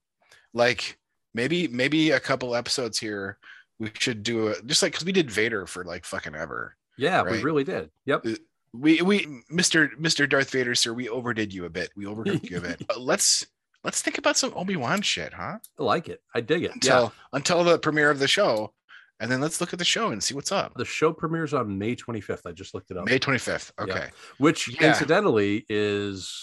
Like 0.53 0.97
maybe 1.33 1.67
maybe 1.67 2.11
a 2.11 2.19
couple 2.19 2.55
episodes 2.55 2.99
here 2.99 3.37
we 3.79 3.91
should 3.97 4.23
do 4.23 4.47
it 4.47 4.65
just 4.65 4.81
like 4.83 4.91
because 4.91 5.05
we 5.05 5.11
did 5.11 5.31
Vader 5.31 5.65
for 5.65 5.83
like 5.83 6.05
fucking 6.05 6.35
ever. 6.35 6.75
yeah, 6.97 7.23
we 7.23 7.41
really 7.41 7.63
did. 7.63 7.89
Yep. 8.05 8.25
Uh, 8.25 8.35
we 8.73 9.01
we 9.01 9.25
Mr. 9.51 9.89
Mr. 9.99 10.29
Darth 10.29 10.51
Vader, 10.51 10.75
sir, 10.75 10.93
we 10.93 11.09
overdid 11.09 11.53
you 11.53 11.65
a 11.65 11.69
bit. 11.69 11.89
We 11.95 12.05
overcooked 12.05 12.49
you 12.49 12.57
a 12.57 12.61
bit. 12.61 12.83
But 12.87 13.01
let's 13.01 13.45
let's 13.83 14.01
think 14.01 14.17
about 14.17 14.37
some 14.37 14.53
Obi-Wan 14.55 15.01
shit, 15.01 15.33
huh? 15.33 15.57
I 15.79 15.83
like 15.83 16.09
it. 16.09 16.21
I 16.35 16.41
dig 16.41 16.63
it. 16.63 16.73
Until 16.73 17.03
yeah, 17.03 17.09
until 17.33 17.63
the 17.63 17.79
premiere 17.79 18.11
of 18.11 18.19
the 18.19 18.27
show. 18.27 18.73
And 19.19 19.29
then 19.29 19.41
let's 19.41 19.59
look 19.59 19.73
at 19.73 19.79
the 19.79 19.85
show 19.85 20.11
and 20.11 20.23
see 20.23 20.33
what's 20.33 20.51
up. 20.51 20.73
the 20.75 20.85
show 20.85 21.11
premieres 21.11 21.53
on 21.53 21.77
May 21.77 21.95
25th. 21.95 22.45
I 22.45 22.51
just 22.53 22.73
looked 22.73 22.89
it 22.91 22.97
up. 22.97 23.05
May 23.05 23.19
25th. 23.19 23.71
Yeah. 23.77 23.83
Okay. 23.93 24.09
which 24.37 24.67
Yeah. 24.69 24.89
incidentally 24.89 25.65
is 25.69 26.33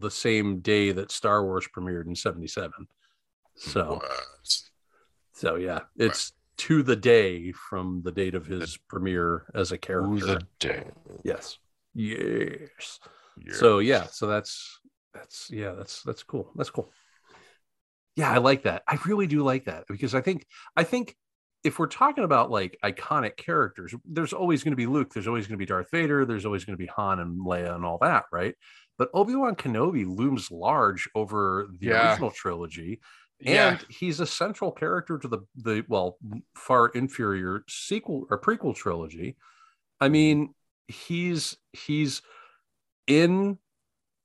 the 0.00 0.10
same 0.10 0.60
day 0.60 0.92
that 0.92 1.10
Star 1.12 1.44
Wars 1.44 1.68
premiered 1.76 2.06
in 2.06 2.14
77. 2.14 2.72
So, 3.56 3.96
What? 3.96 4.58
so 5.32 5.56
yeah, 5.56 5.80
it's 5.96 6.32
to 6.58 6.82
the 6.82 6.96
day 6.96 7.52
from 7.52 8.00
the 8.02 8.12
date 8.12 8.34
of 8.34 8.46
his 8.46 8.78
premiere 8.88 9.44
as 9.54 9.72
a 9.72 9.78
character. 9.78 10.24
the 10.26 10.46
day. 10.58 10.90
Yes. 11.24 11.58
Yes. 11.94 13.00
Yeah. 13.38 13.52
So 13.54 13.78
yeah, 13.80 14.06
so 14.06 14.26
that's 14.26 14.80
that's 15.12 15.50
yeah, 15.50 15.72
that's 15.72 16.02
that's 16.02 16.22
cool. 16.22 16.50
That's 16.56 16.70
cool. 16.70 16.90
Yeah, 18.16 18.30
I 18.30 18.38
like 18.38 18.62
that. 18.62 18.82
I 18.88 18.98
really 19.06 19.26
do 19.26 19.42
like 19.42 19.66
that 19.66 19.84
because 19.88 20.14
I 20.14 20.22
think 20.22 20.46
I 20.74 20.84
think 20.84 21.16
if 21.66 21.78
we're 21.78 21.86
talking 21.86 22.24
about 22.24 22.50
like 22.50 22.78
iconic 22.84 23.36
characters, 23.36 23.94
there's 24.04 24.32
always 24.32 24.62
going 24.62 24.72
to 24.72 24.76
be 24.76 24.86
Luke, 24.86 25.12
there's 25.12 25.28
always 25.28 25.46
going 25.46 25.54
to 25.58 25.62
be 25.62 25.66
Darth 25.66 25.90
Vader, 25.90 26.24
there's 26.24 26.46
always 26.46 26.64
going 26.64 26.78
to 26.78 26.82
be 26.82 26.90
Han 26.96 27.20
and 27.20 27.40
Leia 27.40 27.74
and 27.74 27.84
all 27.84 27.98
that, 28.02 28.24
right? 28.32 28.54
But 28.98 29.10
Obi-Wan 29.12 29.56
Kenobi 29.56 30.06
looms 30.06 30.50
large 30.50 31.08
over 31.14 31.68
the 31.78 31.88
Yeah. 31.88 32.10
original 32.10 32.30
trilogy 32.30 33.00
yeah. 33.40 33.70
and 33.70 33.84
he's 33.88 34.20
a 34.20 34.26
central 34.26 34.72
character 34.72 35.18
to 35.18 35.28
the 35.28 35.38
the 35.56 35.84
well 35.88 36.18
far 36.54 36.88
inferior 36.88 37.64
sequel 37.68 38.26
or 38.30 38.40
prequel 38.40 38.74
trilogy 38.74 39.36
i 40.00 40.06
mm-hmm. 40.06 40.12
mean 40.12 40.54
he's 40.88 41.56
he's 41.72 42.22
in 43.06 43.58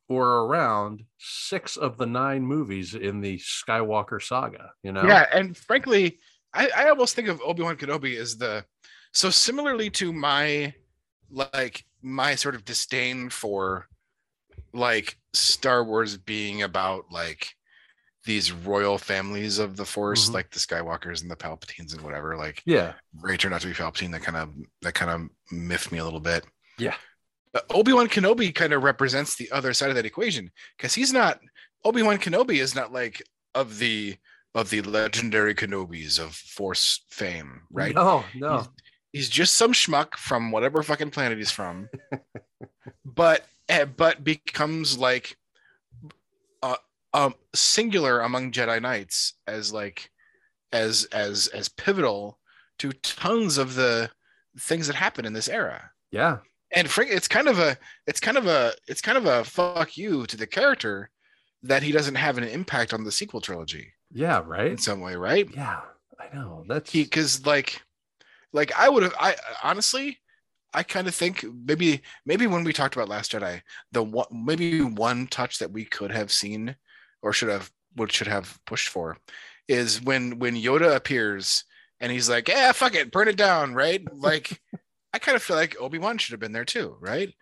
or 0.08 0.46
around 0.46 1.04
six 1.18 1.78
of 1.78 1.98
the 1.98 2.06
nine 2.06 2.44
movies 2.44 2.96
in 2.96 3.22
the 3.22 3.38
skywalker 3.40 4.22
saga 4.22 4.72
you 4.84 4.92
know 4.92 5.04
Yeah, 5.04 5.26
and 5.34 5.56
frankly, 5.56 6.20
I, 6.54 6.70
I 6.76 6.90
almost 6.90 7.16
think 7.16 7.28
of 7.28 7.42
Obi 7.42 7.64
Wan 7.64 7.78
Kenobi 7.78 8.18
as 8.18 8.38
the 8.38 8.66
so 9.14 9.30
similarly 9.30 9.90
to 9.92 10.12
my 10.14 10.74
like 11.30 11.84
my 12.02 12.36
sort 12.36 12.56
of 12.56 12.66
disdain 12.66 13.30
for 13.30 13.88
like 14.74 15.18
Star 15.34 15.84
Wars 15.84 16.18
being 16.18 16.64
about 16.64 17.06
like 17.12 17.48
these 18.26 18.52
royal 18.52 18.98
families 18.98 19.58
of 19.58 19.76
the 19.76 19.86
Force, 19.86 20.30
Mhm. 20.30 20.34
like 20.34 20.52
the 20.52 20.60
Skywalkers 20.60 21.22
and 21.22 21.32
the 21.32 21.36
Palpatines 21.36 21.94
and 21.94 22.02
whatever. 22.02 22.38
Like 22.38 22.62
yeah 22.66 22.94
Rey 23.20 23.38
turned 23.38 23.54
out 23.54 23.62
to 23.62 23.68
be 23.68 23.74
Palpatine. 23.74 24.12
That 24.12 24.22
kind 24.24 24.38
of 24.38 24.50
that 24.82 24.94
kind 24.94 25.12
of 25.12 25.30
miffed 25.52 25.92
me 25.92 26.00
a 26.00 26.04
little 26.04 26.20
bit. 26.20 26.46
Yeah. 26.78 26.96
Obi 27.70 27.92
Wan 27.94 28.08
Kenobi 28.08 28.54
kind 28.56 28.72
of 28.74 28.84
represents 28.84 29.36
the 29.36 29.52
other 29.52 29.74
side 29.74 29.90
of 29.90 29.96
that 29.96 30.06
equation 30.06 30.52
because 30.78 30.94
he's 30.94 31.12
not 31.12 31.40
Obi 31.84 32.02
Wan 32.04 32.18
Kenobi 32.18 32.62
is 32.62 32.76
not 32.76 32.94
like 32.94 33.22
of 33.56 33.78
the 33.80 34.16
of 34.54 34.70
the 34.70 34.82
legendary 34.82 35.56
Kenobis 35.56 36.20
of 36.20 36.36
Force 36.36 37.02
fame, 37.10 37.62
right? 37.72 37.96
No, 37.96 38.24
no. 38.36 38.68
He's 39.14 39.30
just 39.30 39.56
some 39.56 39.74
schmuck 39.74 40.16
from 40.16 40.52
whatever 40.52 40.84
fucking 40.84 41.12
planet 41.12 41.38
he's 41.38 41.52
from, 41.52 41.90
but 43.06 43.46
eh, 43.70 43.86
but 43.86 44.24
becomes 44.24 44.98
like 44.98 45.38
a, 46.64 46.76
a 47.14 47.34
singular 47.54 48.22
among 48.22 48.52
Jedi 48.52 48.82
Knights 48.82 49.34
as 49.48 49.74
like 49.74 50.10
as 50.72 51.06
as 51.12 51.48
as 51.48 51.70
pivotal 51.70 52.40
to 52.80 52.92
tons 52.94 53.58
of 53.58 53.76
the 53.76 54.10
things 54.60 54.88
that 54.88 54.96
happen 54.96 55.26
in 55.26 55.34
this 55.34 55.50
era. 55.50 55.92
Yeah. 56.12 56.40
And 56.74 56.90
Frank, 56.90 57.12
it's 57.12 57.28
kind 57.28 57.48
of 57.48 57.60
a 57.60 57.78
it's 58.08 58.20
kind 58.20 58.38
of 58.38 58.48
a 58.48 58.74
it's 58.88 59.02
kind 59.02 59.18
of 59.18 59.26
a 59.26 59.44
fuck 59.44 59.98
you 59.98 60.26
to 60.28 60.38
the 60.38 60.48
character 60.48 61.10
that 61.64 61.84
he 61.84 61.92
doesn't 61.92 62.16
have 62.16 62.38
an 62.38 62.44
impact 62.44 62.94
on 62.94 63.04
the 63.04 63.12
sequel 63.12 63.42
trilogy 63.42 63.94
Yeah, 64.12 64.42
right? 64.46 64.72
in 64.72 64.78
some 64.78 65.00
way, 65.00 65.16
right? 65.16 65.48
Yeah, 65.54 65.82
I 66.20 66.34
know. 66.36 66.64
That's 66.68 66.92
he 66.92 67.04
because 67.04 67.46
like 67.46 67.82
like 68.54 68.72
i 68.78 68.90
would 68.90 69.04
have 69.04 69.14
i 69.20 69.36
honestly 69.64 70.20
i 70.74 70.84
kind 70.84 71.08
of 71.08 71.16
think 71.16 71.46
maybe 71.66 72.02
maybe 72.26 72.48
when 72.48 72.64
we 72.64 72.74
talked 72.74 72.96
about 72.96 73.10
last 73.10 73.32
jedi 73.32 73.62
the 73.92 74.04
one 74.04 74.26
maybe 74.32 74.82
one 74.82 75.28
touch 75.28 75.60
that 75.60 75.72
we 75.72 75.86
could 75.86 76.12
have 76.12 76.32
seen 76.32 76.76
or 77.22 77.32
should 77.34 77.50
have 77.50 77.72
what 77.96 78.12
should 78.12 78.28
have 78.28 78.60
pushed 78.66 78.90
for 78.90 79.18
is 79.68 80.02
when 80.02 80.38
when 80.40 80.56
yoda 80.56 80.96
appears 80.96 81.64
and 82.00 82.12
he's 82.12 82.30
like 82.30 82.48
yeah 82.50 82.72
fuck 82.72 82.94
it 82.96 83.12
burn 83.12 83.28
it 83.28 83.38
down 83.38 83.74
right 83.74 84.02
like 84.14 84.60
i 85.14 85.20
kind 85.20 85.36
of 85.36 85.42
feel 85.44 85.56
like 85.56 85.76
obi-wan 85.80 86.18
should 86.18 86.34
have 86.34 86.40
been 86.40 86.52
there 86.54 86.66
too 86.66 86.98
right 87.00 87.34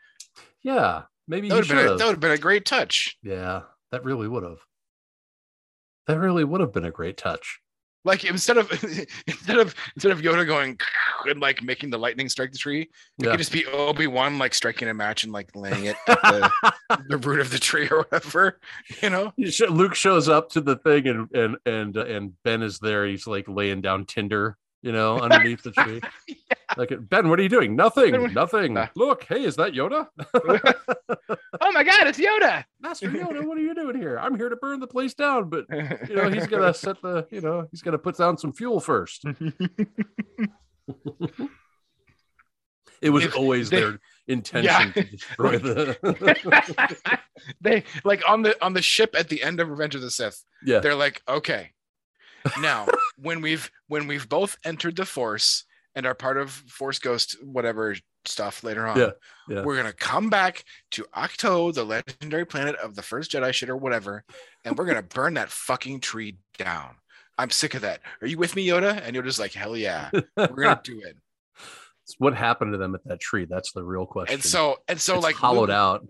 yeah, 0.61 1.03
maybe 1.27 1.47
that 1.49 1.55
would 1.55 1.65
have 1.67 1.77
been 1.77 1.85
a, 1.87 1.97
that 1.97 2.05
would 2.05 2.11
have 2.13 2.19
been 2.19 2.31
a 2.31 2.37
great 2.37 2.65
touch 2.65 3.17
Yeah, 3.23 3.61
that 3.91 4.03
really 4.03 4.27
would 4.27 4.43
have. 4.43 4.59
That 6.07 6.19
really 6.19 6.43
would 6.43 6.61
have 6.61 6.73
been 6.73 6.85
a 6.85 6.91
great 6.91 7.17
touch. 7.17 7.59
like 8.05 8.23
instead 8.23 8.57
of 8.57 8.71
instead 9.27 9.57
of 9.57 9.75
instead 9.95 10.11
of 10.11 10.21
yoda 10.21 10.45
going 10.47 10.79
and 11.25 11.39
like 11.41 11.61
making 11.61 11.89
the 11.89 11.97
lightning 11.99 12.29
strike 12.29 12.51
the 12.51 12.57
tree 12.57 12.81
it 12.83 12.89
Yeah. 13.17 13.31
could 13.31 13.39
just 13.39 13.51
be 13.51 13.65
obi-wan 13.65 14.39
like 14.39 14.53
striking 14.53 14.87
a 14.87 14.93
match 14.93 15.25
and 15.25 15.33
like 15.33 15.49
laying 15.53 15.83
it 15.85 15.97
at 16.07 16.21
the 16.21 16.51
the 17.09 17.17
root 17.17 17.41
of 17.41 17.51
the 17.51 17.59
tree 17.59 17.87
or 17.91 17.99
whatever, 18.09 18.59
you 19.03 19.09
know? 19.09 19.33
Luke 19.69 19.95
shows 19.95 20.29
up 20.29 20.49
to 20.51 20.61
the 20.61 20.77
thing 20.77 21.07
and 21.07 21.29
and 21.35 21.57
and 21.65 21.97
uh, 21.97 22.05
and 22.05 22.33
Ben 22.43 22.63
is 22.63 22.79
there. 22.79 23.05
He's 23.05 23.27
like 23.27 23.47
laying 23.49 23.81
down 23.81 24.05
tinder, 24.05 24.57
you 24.81 24.91
know, 24.91 25.19
underneath 25.21 25.63
the 25.63 25.71
tree. 25.71 26.01
Like 26.77 26.91
Ben, 27.09 27.29
what 27.29 27.39
are 27.39 27.41
you 27.41 27.49
doing? 27.49 27.75
Nothing, 27.75 28.11
Ben, 28.11 28.31
nothing. 28.33 28.77
Look, 28.95 29.23
hey, 29.23 29.43
is 29.43 29.55
that 29.55 29.73
Yoda? 29.73 30.05
Oh 30.35 31.71
my 31.71 31.83
god, 31.83 32.05
it's 32.05 32.19
Yoda. 32.19 32.63
Master 32.79 33.09
Yoda, 33.09 33.43
what 33.43 33.57
are 33.57 33.61
you 33.61 33.73
doing 33.73 33.97
here? 33.99 34.19
I'm 34.19 34.37
here 34.37 34.49
to 34.49 34.55
burn 34.55 34.79
the 34.79 34.85
place 34.85 35.15
down, 35.15 35.49
but 35.49 35.65
you 36.07 36.15
know 36.15 36.29
he's 36.29 36.45
gonna 36.45 36.71
set 36.75 37.01
the, 37.01 37.25
you 37.31 37.41
know, 37.41 37.67
he's 37.71 37.81
gonna 37.81 37.97
put 37.97 38.17
down 38.17 38.37
some 38.37 38.53
fuel 38.53 38.79
first. 38.79 39.25
It 43.01 43.09
was 43.11 43.23
If 43.25 43.35
always 43.35 43.69
they- 43.69 43.79
their 43.79 43.99
intention 44.27 44.93
to 44.93 45.03
destroy 45.03 45.57
the. 45.57 47.19
they 47.61 47.83
like 48.03 48.21
on 48.29 48.41
the 48.43 48.63
on 48.63 48.73
the 48.73 48.81
ship 48.81 49.15
at 49.17 49.29
the 49.29 49.41
end 49.41 49.59
of 49.59 49.69
Revenge 49.69 49.95
of 49.95 50.01
the 50.01 50.11
Sith. 50.11 50.43
yeah, 50.63 50.79
They're 50.79 50.95
like, 50.95 51.21
okay, 51.27 51.71
now 52.61 52.87
when 53.17 53.41
we've 53.41 53.69
when 53.87 54.07
we've 54.07 54.27
both 54.29 54.57
entered 54.63 54.95
the 54.95 55.05
Force 55.05 55.65
and 55.95 56.05
are 56.05 56.13
part 56.15 56.37
of 56.37 56.51
Force 56.51 56.99
Ghost 56.99 57.35
whatever 57.43 57.95
stuff 58.25 58.63
later 58.63 58.85
on, 58.87 58.97
Yeah, 58.99 59.11
yeah. 59.47 59.63
we're 59.63 59.75
gonna 59.77 59.93
come 59.93 60.29
back 60.29 60.63
to 60.91 61.03
Ahch-To, 61.15 61.73
the 61.73 61.83
legendary 61.83 62.45
planet 62.45 62.75
of 62.77 62.95
the 62.95 63.01
first 63.01 63.31
Jedi 63.31 63.53
shit 63.53 63.69
or 63.69 63.77
whatever, 63.77 64.23
and 64.65 64.77
we're 64.77 64.85
gonna 64.85 65.01
burn 65.03 65.33
that 65.35 65.49
fucking 65.49 65.99
tree 66.01 66.37
down. 66.57 66.95
I'm 67.37 67.49
sick 67.49 67.73
of 67.73 67.81
that. 67.81 68.01
Are 68.21 68.27
you 68.27 68.37
with 68.37 68.55
me, 68.55 68.67
Yoda? 68.67 69.01
And 69.01 69.15
Yoda's 69.15 69.39
like, 69.39 69.53
hell 69.53 69.75
yeah, 69.77 70.09
we're 70.35 70.47
gonna 70.47 70.81
do 70.83 70.99
it. 71.01 71.15
what 72.17 72.35
happened 72.35 72.73
to 72.73 72.77
them 72.77 72.95
at 72.95 73.03
that 73.05 73.19
tree? 73.19 73.45
That's 73.49 73.71
the 73.71 73.83
real 73.83 74.05
question. 74.05 74.33
And 74.35 74.43
so 74.43 74.77
and 74.87 74.99
so 74.99 75.15
it's 75.15 75.23
like 75.23 75.35
hollowed 75.35 75.69
Luke- 75.69 75.75
out. 75.75 76.07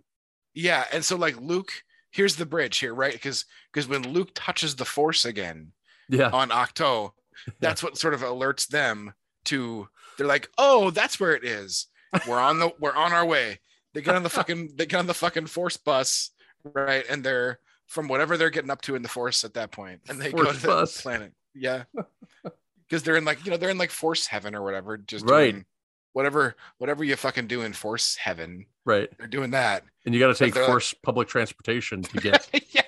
Yeah, 0.55 0.85
and 0.91 1.05
so 1.05 1.15
like 1.15 1.39
Luke, 1.39 1.71
here's 2.11 2.35
the 2.35 2.45
bridge 2.45 2.79
here, 2.79 2.93
right? 2.93 3.13
Because 3.13 3.45
because 3.71 3.87
when 3.87 4.11
Luke 4.11 4.31
touches 4.33 4.75
the 4.75 4.85
Force 4.85 5.25
again 5.25 5.71
Yeah, 6.09 6.29
on 6.31 6.49
Ahch-To, 6.49 7.13
that's 7.59 7.81
what 7.83 7.97
sort 7.97 8.13
of 8.13 8.21
alerts 8.21 8.67
them 8.67 9.13
to. 9.45 9.87
They're 10.17 10.27
like, 10.27 10.49
oh, 10.57 10.89
that's 10.91 11.19
where 11.19 11.33
it 11.35 11.45
is. 11.45 11.87
We're 12.27 12.39
on 12.39 12.59
the 12.59 12.71
we're 12.79 12.95
on 12.95 13.13
our 13.13 13.25
way. 13.25 13.59
They 13.93 14.01
get 14.01 14.15
on 14.15 14.23
the 14.23 14.29
fucking 14.39 14.71
they 14.75 14.85
get 14.85 14.97
on 14.97 15.07
the 15.07 15.13
fucking 15.13 15.45
Force 15.47 15.77
bus, 15.77 16.31
right? 16.63 17.05
And 17.09 17.23
they're 17.23 17.59
from 17.87 18.07
whatever 18.07 18.35
they're 18.37 18.49
getting 18.49 18.69
up 18.71 18.81
to 18.83 18.95
in 18.95 19.01
the 19.01 19.07
Force 19.09 19.43
at 19.43 19.53
that 19.53 19.71
point, 19.71 20.01
and 20.09 20.19
they 20.21 20.31
go 20.31 20.43
Force 20.43 20.55
to 20.57 20.61
the 20.61 20.67
bus. 20.67 21.01
planet. 21.01 21.33
Yeah, 21.55 21.83
because 22.87 23.03
they're 23.03 23.15
in 23.15 23.25
like 23.25 23.45
you 23.45 23.51
know 23.51 23.57
they're 23.57 23.69
in 23.69 23.77
like 23.77 23.91
Force 23.91 24.27
heaven 24.27 24.55
or 24.55 24.61
whatever, 24.63 24.97
just 24.97 25.25
Right. 25.29 25.51
doing 25.51 25.65
whatever 26.13 26.55
whatever 26.79 27.03
you 27.03 27.15
fucking 27.15 27.47
do 27.47 27.61
in 27.61 27.71
Force 27.73 28.15
heaven. 28.15 28.65
right. 28.85 29.09
They're 29.17 29.27
doing 29.27 29.51
that. 29.51 29.83
And 30.05 30.13
you 30.15 30.19
got 30.19 30.27
to 30.27 30.35
take 30.35 30.53
they're 30.55 30.63
like- 30.63 30.71
force 30.71 30.93
public 31.03 31.27
transportation 31.27 32.01
to 32.01 32.17
get 32.19 32.47
yeah. 32.73 32.81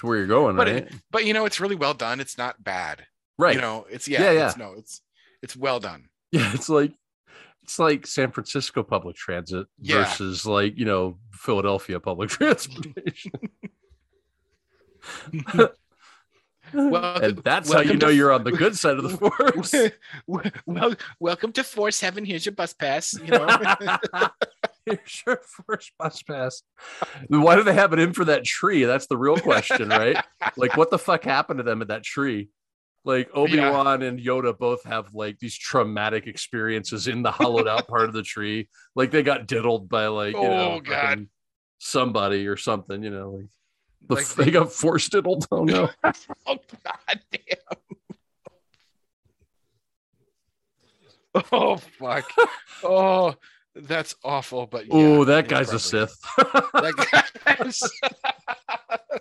To 0.00 0.06
where 0.06 0.18
you're 0.18 0.26
going, 0.26 0.56
But 0.56 0.66
right? 0.66 0.76
it- 0.78 0.92
but 1.10 1.24
you 1.24 1.32
know 1.32 1.44
it's 1.46 1.60
really 1.60 1.76
well 1.76 1.94
done 1.94 2.20
it's 2.20 2.36
not 2.36 2.62
bad 2.62 3.06
right. 3.38 3.54
you 3.54 3.60
know 3.60 3.86
it's 3.90 4.08
yeah, 4.08 4.22
Yeah, 4.24 4.30
yeah. 4.32 4.48
It's, 4.48 4.56
no 4.56 4.72
it's 4.76 5.00
it's 5.42 5.56
well 5.56 5.78
done 5.80 6.08
yeah, 6.32 6.50
it's 6.54 6.68
like 6.68 6.92
it's 7.62 7.78
like 7.78 8.06
San 8.06 8.32
Francisco 8.32 8.82
public 8.82 9.16
transit 9.16 9.66
Yeah. 9.80 10.04
versus 10.04 10.44
like 10.46 10.76
you 10.78 10.84
know 10.86 11.18
Philadelphia 11.32 12.00
public 12.00 12.30
transportation. 12.36 13.32
well 15.52 15.72
and 17.22 17.38
that's 17.38 17.72
how 17.72 17.80
you 17.80 17.94
know 17.96 18.08
to- 18.08 18.14
you're 18.14 18.32
on 18.32 18.44
the 18.44 18.52
good 18.62 18.76
side 18.76 18.96
of 18.96 19.02
the 19.02 19.16
force. 19.16 19.74
well 20.66 20.94
welcome 21.18 21.52
to 21.52 21.62
force 21.64 22.00
heaven 22.00 22.24
here's 22.24 22.44
your 22.46 22.54
bus 22.54 22.72
pass 22.72 23.14
you 23.14 23.26
know 23.30 23.46
your 25.26 25.40
first 25.66 25.92
bus 25.98 26.22
pass. 26.22 26.62
Why 27.28 27.56
do 27.56 27.62
they 27.62 27.74
have 27.74 27.92
it 27.92 27.98
in 27.98 28.12
for 28.12 28.24
that 28.26 28.44
tree? 28.44 28.84
That's 28.84 29.06
the 29.06 29.16
real 29.16 29.36
question, 29.36 29.88
right? 29.88 30.22
like, 30.56 30.76
what 30.76 30.90
the 30.90 30.98
fuck 30.98 31.24
happened 31.24 31.58
to 31.58 31.62
them 31.64 31.82
at 31.82 31.88
that 31.88 32.02
tree? 32.02 32.50
Like 33.04 33.30
Obi 33.34 33.58
Wan 33.58 34.02
and 34.02 34.20
Yoda 34.20 34.56
both 34.56 34.84
have 34.84 35.14
like 35.14 35.38
these 35.38 35.56
traumatic 35.56 36.26
experiences 36.26 37.06
in 37.06 37.22
the 37.22 37.30
hollowed 37.30 37.68
out 37.68 37.88
part 37.88 38.08
of 38.08 38.12
the 38.12 38.22
tree. 38.22 38.68
Like 38.94 39.10
they 39.10 39.22
got 39.22 39.46
diddled 39.46 39.88
by 39.88 40.08
like 40.08 40.34
you 40.34 40.42
know 40.42 40.72
Oh, 40.72 40.80
God. 40.80 41.26
somebody 41.78 42.46
or 42.46 42.56
something. 42.56 43.02
You 43.02 43.10
know, 43.10 43.30
like, 43.30 43.46
the, 44.06 44.14
Like 44.14 44.28
they 44.28 44.50
got 44.50 44.72
force 44.72 45.08
diddled. 45.08 45.46
Oh 45.50 45.64
no! 45.64 45.88
oh 46.04 46.12
god 46.84 47.20
damn 47.32 47.60
oh 51.52 51.76
fuck 51.76 52.30
oh 52.82 53.34
that's 53.86 54.14
awful 54.24 54.66
but 54.66 54.86
yeah, 54.86 54.92
oh, 54.92 55.24
that 55.26 55.48
guy's 55.48 55.72
a 55.72 55.78
Sith. 55.78 56.16
That 56.36 57.32
guy's- 57.42 57.82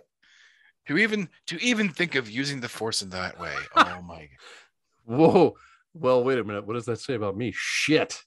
to 0.87 0.97
even 0.97 1.29
to 1.47 1.61
even 1.63 1.89
think 1.89 2.15
of 2.15 2.29
using 2.29 2.59
the 2.61 2.69
force 2.69 3.01
in 3.01 3.09
that 3.09 3.39
way 3.39 3.53
oh 3.75 4.01
my 4.01 4.19
god. 4.21 5.15
Whoa. 5.17 5.55
Well, 5.95 6.23
wait 6.23 6.37
a 6.37 6.43
minute. 6.43 6.67
What 6.67 6.75
does 6.75 6.85
that 6.85 6.99
say 6.99 7.15
about 7.15 7.35
me? 7.35 7.51
Shit. 7.55 8.21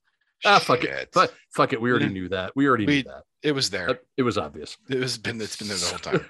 Ah, 0.44 0.58
fuck 0.58 0.82
it. 0.82 0.90
Shit. 0.90 1.12
Fuck, 1.14 1.32
fuck 1.54 1.72
it. 1.72 1.80
We 1.80 1.90
already 1.90 2.08
knew 2.08 2.28
that. 2.30 2.56
We 2.56 2.66
already 2.66 2.86
We- 2.86 2.96
knew 2.96 3.02
that. 3.04 3.22
it 3.42 3.52
was 3.52 3.70
there 3.70 4.00
It 4.16 4.22
was 4.22 4.36
obvious. 4.36 4.76
it 4.90 4.98
was 4.98 5.16
been 5.18 5.40
it's 5.40 5.56
been 5.56 5.68
there 5.68 5.76
the 5.76 5.86
whole 5.86 5.98
time 5.98 6.26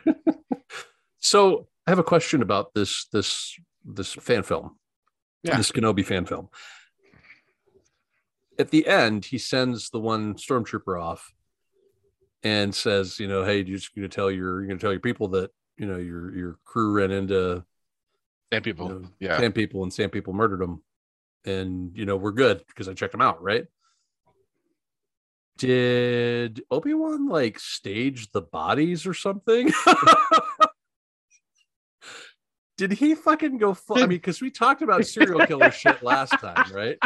So 1.18 1.68
I 1.86 1.90
have 1.90 1.98
a 1.98 2.04
question 2.04 2.42
about 2.42 2.74
this 2.74 3.06
this 3.12 3.54
this 3.84 4.12
fan 4.12 4.42
film. 4.42 4.76
Yeah. 5.42 5.56
This 5.56 5.72
Kenobi 5.72 6.04
fan 6.04 6.24
film. 6.26 6.48
At 8.62 8.70
the 8.70 8.86
end, 8.86 9.24
he 9.24 9.38
sends 9.38 9.90
the 9.90 9.98
one 9.98 10.34
stormtrooper 10.34 11.02
off 11.02 11.34
and 12.44 12.72
says, 12.72 13.18
you 13.18 13.26
know, 13.26 13.42
hey, 13.42 13.56
you're 13.56 13.76
just 13.76 13.92
gonna 13.92 14.06
tell 14.06 14.30
your 14.30 14.60
you're 14.60 14.68
gonna 14.68 14.78
tell 14.78 14.92
your 14.92 15.00
people 15.00 15.26
that, 15.30 15.50
you 15.76 15.84
know, 15.84 15.96
your 15.96 16.32
your 16.32 16.58
crew 16.64 16.92
ran 16.92 17.10
into 17.10 17.64
and 18.52 18.62
people 18.62 18.86
you 18.86 18.94
know, 19.00 19.08
yeah 19.18 19.36
sand 19.36 19.56
people 19.56 19.82
and 19.82 19.92
sand 19.92 20.12
people 20.12 20.32
murdered 20.32 20.60
them. 20.60 20.80
And 21.44 21.90
you 21.96 22.06
know, 22.06 22.14
we're 22.14 22.30
good 22.30 22.62
because 22.68 22.88
I 22.88 22.94
checked 22.94 23.10
them 23.10 23.20
out, 23.20 23.42
right? 23.42 23.66
Did 25.58 26.62
Obi-Wan 26.70 27.28
like 27.28 27.58
stage 27.58 28.30
the 28.30 28.42
bodies 28.42 29.08
or 29.08 29.14
something? 29.14 29.72
Did 32.76 32.92
he 32.92 33.16
fucking 33.16 33.58
go 33.58 33.74
full? 33.74 33.98
I 33.98 34.00
mean, 34.02 34.10
because 34.10 34.40
we 34.40 34.50
talked 34.50 34.82
about 34.82 35.04
serial 35.04 35.44
killer 35.46 35.72
shit 35.72 36.00
last 36.02 36.30
time, 36.40 36.72
right? 36.72 36.96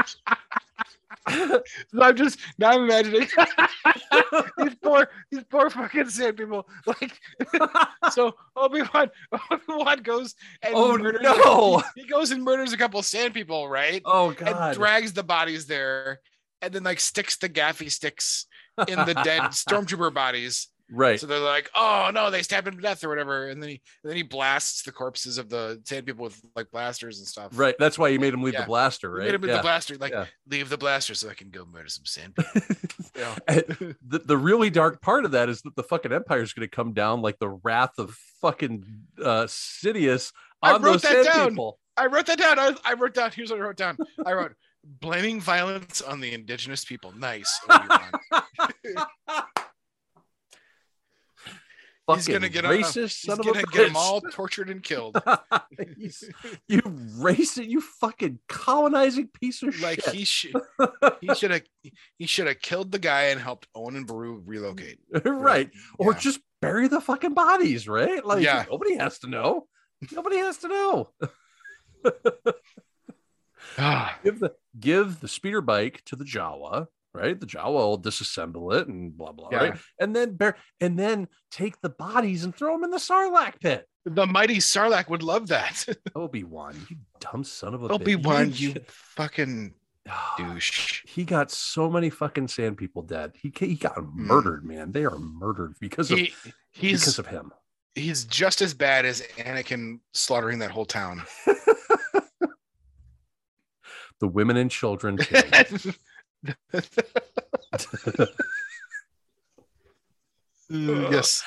So 1.91 2.03
I'm 2.03 2.17
just 2.17 2.39
now 2.59 2.71
I'm 2.71 2.85
imagining 2.85 3.29
these 4.59 4.75
poor 4.83 5.09
these 5.31 5.45
poor 5.45 5.71
fucking 5.71 6.09
sand 6.09 6.37
people. 6.37 6.69
Like 6.87 7.19
so 8.12 8.35
Obi 8.57 8.83
Wan 8.95 9.11
Obi 9.51 9.62
Wan 9.69 10.03
goes 10.03 10.35
and 10.62 10.75
Oh, 10.75 10.97
murders 10.97 11.23
no. 11.23 11.83
he 11.95 12.07
goes 12.07 12.31
and 12.31 12.43
murders 12.45 12.73
a 12.73 12.77
couple 12.77 13.03
sand 13.03 13.35
people, 13.35 13.69
right? 13.69 14.03
oh 14.05 14.33
god 14.33 14.49
and 14.69 14.75
drags 14.77 15.12
the 15.12 15.23
bodies 15.25 15.67
there 15.67 16.21
and 16.62 16.73
then 16.73 16.85
like 16.85 17.01
sticks 17.01 17.37
the 17.37 17.49
gaffi 17.49 17.91
sticks 17.91 18.47
in 18.89 18.97
the 19.05 19.15
dead 19.25 19.43
stormtrooper 19.53 20.12
bodies 20.12 20.69
right. 20.90 21.18
So 21.20 21.27
they're 21.27 21.38
like, 21.38 21.70
"Oh 21.75 22.11
no, 22.12 22.31
they 22.31 22.42
stabbed 22.42 22.68
him 22.68 22.75
to 22.77 22.81
death 22.81 23.03
or 23.05 23.09
whatever," 23.09 23.49
and 23.49 23.62
then 23.62 23.68
he 23.70 23.81
and 24.03 24.11
then 24.11 24.16
he 24.16 24.22
blasts 24.22 24.83
the 24.83 24.92
corpses 24.92 25.38
of 25.38 25.49
the 25.49 25.81
sand 25.85 26.07
people 26.07 26.25
with 26.25 26.40
like 26.55 26.70
blasters 26.70 27.18
and 27.18 27.27
stuff. 27.27 27.53
Right. 27.55 27.75
That's 27.79 27.99
why 27.99 28.09
you 28.09 28.18
made 28.20 28.35
him 28.35 28.42
leave 28.42 28.55
Yeah. 28.55 28.61
the 28.62 28.66
blaster, 28.66 29.11
He 29.11 29.18
right? 29.18 29.25
made 29.27 29.35
him 29.35 29.40
with 29.42 29.51
Yeah. 29.51 29.57
the 29.57 29.62
blaster, 29.62 29.96
like 29.96 30.12
Yeah. 30.12 30.27
leave 30.49 30.68
the 30.68 30.79
blaster 30.79 31.14
so 31.14 31.29
I 31.29 31.35
can 31.35 31.51
go 31.51 31.64
murder 31.64 31.88
some 31.88 32.05
sand 32.07 32.35
the, 33.16 33.96
the 34.25 34.37
really 34.37 34.70
dark 34.70 35.01
part 35.03 35.25
of 35.25 35.31
that 35.33 35.49
is 35.49 35.62
that 35.62 35.75
the 35.77 35.83
fucking 35.83 36.12
empire 36.12 36.42
is 36.42 36.53
going 36.53 36.68
to 36.68 36.75
come 36.75 36.92
down 36.92 37.22
like 37.22 37.38
the 37.38 37.49
wrath 37.49 37.99
of 37.99 38.14
fucking 38.40 38.85
uh 39.22 39.44
Sidious 39.44 40.33
I 40.62 40.72
on 40.72 40.83
wrote 40.83 40.92
those 40.92 41.03
that 41.03 41.12
sand 41.12 41.27
down. 41.27 41.49
people. 41.51 41.79
I 41.96 42.07
wrote 42.07 42.27
that 42.27 42.38
down. 42.38 42.59
I, 42.59 42.75
I 42.85 42.92
wrote 42.94 43.14
down. 43.14 43.31
Here's 43.33 43.51
what 43.51 43.59
I 43.59 43.62
wrote 43.62 43.77
down. 43.77 43.96
I 44.25 44.33
wrote 44.35 44.55
blaming 44.85 45.40
violence 45.40 46.01
on 46.03 46.20
the 46.20 46.33
indigenous 46.35 46.85
people. 46.85 47.12
Nice. 47.12 47.59
He's 52.14 52.29
gonna 52.29 52.49
get 52.49 52.64
a- 52.64 52.69
racist 52.69 52.95
He's 53.21 53.23
son 53.23 53.40
of 53.40 53.47
gonna 53.47 53.62
get 53.73 53.87
them 53.88 53.97
all 53.97 54.21
tortured 54.21 54.71
and 54.71 54.83
killed. 54.83 55.16
You 56.69 56.81
racist, 56.83 57.69
you 57.69 57.81
fucking 57.81 58.38
colonizing 58.49 59.29
piece 59.29 59.62
of 59.62 59.79
like 59.81 60.03
shit. 60.05 60.14
he 60.14 60.25
should 60.25 60.55
he 61.21 61.35
should 61.35 61.51
have 61.51 61.62
he 62.19 62.27
should 62.27 62.47
have 62.47 62.61
killed 62.61 62.92
the 62.92 62.99
guy 62.99 63.25
and 63.25 63.40
helped 63.40 63.66
Owen 63.75 63.97
and 63.97 64.07
Beru 64.07 64.42
relocate. 64.45 64.99
right. 65.25 65.71
Or 65.99 66.12
Yeah. 66.12 66.19
just 66.19 66.40
bury 66.62 66.88
the 66.88 67.01
fucking 67.01 67.35
bodies, 67.35 67.88
right? 67.88 68.25
Like 68.25 68.42
Yeah. 68.42 68.64
nobody 68.71 68.97
has 68.97 69.19
to 69.21 69.27
know. 69.29 69.66
Nobody 70.12 70.38
has 70.38 70.59
to 70.59 70.69
know. 70.69 71.11
Give 74.23 74.38
the 74.40 74.53
give 74.79 75.21
the 75.21 75.29
speeder 75.29 75.61
bike 75.61 76.03
to 76.07 76.16
the 76.16 76.25
Jawa, 76.25 76.87
right? 77.17 77.39
The 77.39 77.47
Jawa 77.47 77.73
will 77.73 78.01
disassemble 78.01 78.79
it 78.81 78.87
and 78.89 79.17
blah 79.17 79.33
blah, 79.33 79.49
Yeah. 79.51 79.59
right? 79.59 79.79
And 79.99 80.15
then 80.15 80.35
bear 80.37 80.57
and 80.81 80.99
then 80.99 81.29
take 81.51 81.81
the 81.81 81.89
bodies 81.91 82.45
and 82.45 82.55
throw 82.55 82.73
them 82.75 82.85
in 82.85 82.91
the 82.91 82.99
Sarlacc 82.99 83.61
pit. 83.61 83.89
the 84.05 84.27
mighty 84.27 84.59
Sarlacc 84.59 85.09
would 85.09 85.23
love 85.23 85.49
that. 85.49 85.85
Obi 86.15 86.45
Wan, 86.45 86.77
you 86.89 86.97
dumb 87.21 87.43
son 87.45 87.75
of 87.75 87.83
a 87.83 87.89
Obi 87.89 88.15
Wan, 88.17 88.51
you 88.55 88.75
fucking 88.89 89.75
Ah, 90.09 90.35
douche. 90.39 91.03
He 91.05 91.25
got 91.25 91.51
so 91.51 91.91
many 91.91 92.11
fucking 92.11 92.47
sand 92.47 92.77
people 92.79 93.03
dead. 93.03 93.33
He 93.35 93.53
he 93.59 93.75
got 93.75 93.97
murdered, 94.15 94.65
man. 94.65 94.93
They 94.93 95.05
are 95.05 95.19
murdered 95.19 95.75
because 95.81 96.13
of 96.13 96.19
He, 96.19 96.33
he's 96.71 97.01
because 97.01 97.19
of 97.19 97.27
him. 97.27 97.51
he's 97.97 98.25
just 98.25 98.63
as 98.63 98.73
bad 98.73 99.05
as 99.05 99.21
Anakin 99.37 99.99
slaughtering 100.15 100.61
that 100.61 100.71
whole 100.71 100.85
town. 100.87 101.23
The 104.19 104.29
women 104.29 104.57
and 104.57 104.71
children. 104.71 105.19
Killed. 110.71 111.13
yes. 111.13 111.43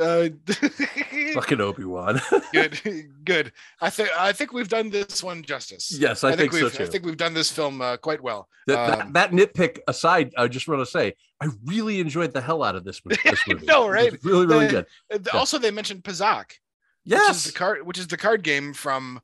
Uh, 0.00 0.28
fucking 1.34 1.60
Obi 1.60 1.84
Wan. 1.84 2.18
good, 2.52 2.80
good. 3.24 3.52
I 3.80 3.90
think 3.90 4.08
I 4.16 4.32
think 4.32 4.52
we've 4.52 4.68
done 4.68 4.88
this 4.88 5.22
one 5.22 5.42
justice. 5.42 5.94
yes, 5.98 6.24
I, 6.24 6.34
think, 6.34 6.52
so 6.52 6.62
we've 6.64 6.72
too. 6.74 6.84
I 6.84 6.86
think 6.86 7.04
we've 7.04 7.16
done 7.16 7.34
this 7.34 7.50
film 7.50 7.82
uh, 7.82 7.98
quite 7.98 8.22
well. 8.22 8.48
That, 8.68 8.86
that- 8.86 9.00
Um, 9.06 9.12
that 9.12 9.32
nitpick 9.32 9.80
aside, 9.88 10.32
I 10.38 10.48
just 10.48 10.66
want 10.66 10.80
to 10.80 10.86
say 10.86 11.14
I 11.42 11.48
really 11.66 12.00
enjoyed 12.00 12.32
the 12.32 12.40
hell 12.40 12.62
out 12.62 12.74
of 12.76 12.84
this 12.84 13.02
movie. 13.04 13.20
This 13.24 13.40
movie. 13.48 13.66
was 13.66 13.88
right? 13.90 14.16
really, 14.22 14.46
really 14.46 14.66
The- 14.66 14.72
good. 14.72 14.86
Uh, 15.12 15.18
Yeah. 15.34 15.38
Also, 15.38 15.58
they 15.58 15.70
mentioned 15.70 16.04
Pazaak, 16.04 16.46
which 16.46 16.56
is 16.56 17.20
Yes, 17.26 17.44
the 17.44 17.52
card, 17.52 17.84
which 17.86 17.98
is 17.98 18.06
the 18.06 18.16
card 18.16 18.42
game 18.42 18.72
from 18.72 19.20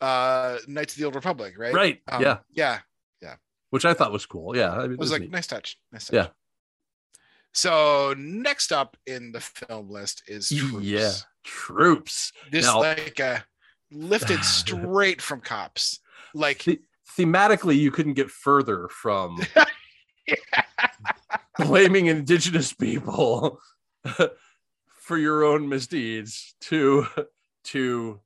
uh 0.00 0.56
Knights 0.66 0.94
of 0.94 0.98
the 0.98 1.04
Old 1.04 1.14
Republic, 1.14 1.54
right? 1.56 1.74
right. 1.74 2.00
Um, 2.08 2.22
yeah, 2.22 2.38
yeah. 2.52 2.78
Which 3.70 3.84
I 3.84 3.94
thought 3.94 4.12
was 4.12 4.26
cool. 4.26 4.56
Yeah, 4.56 4.72
I 4.72 4.86
mean, 4.88 4.96
was 4.98 5.12
like 5.12 5.22
neat. 5.22 5.30
nice 5.30 5.46
touch. 5.46 5.78
Nice 5.92 6.06
touch. 6.06 6.14
Yeah. 6.14 6.26
So 7.52 8.14
next 8.16 8.70
up 8.72 8.96
in 9.06 9.32
the 9.32 9.40
film 9.40 9.90
list 9.90 10.22
is 10.28 10.48
Troops. 10.50 10.84
yeah, 10.84 11.12
troops. 11.44 12.32
This 12.52 12.66
Now- 12.66 12.80
like 12.80 13.18
uh, 13.20 13.38
lifted 13.90 14.44
straight 14.44 15.20
from 15.20 15.40
cops. 15.40 15.98
Like 16.34 16.62
The- 16.64 16.80
thematically, 17.18 17.76
you 17.76 17.90
couldn't 17.90 18.14
get 18.14 18.30
further 18.30 18.88
from 18.88 19.40
blaming 21.58 22.06
indigenous 22.06 22.72
people 22.72 23.60
for 25.00 25.18
your 25.18 25.42
own 25.44 25.68
misdeeds 25.68 26.54
to 26.62 27.06
to 27.64 28.20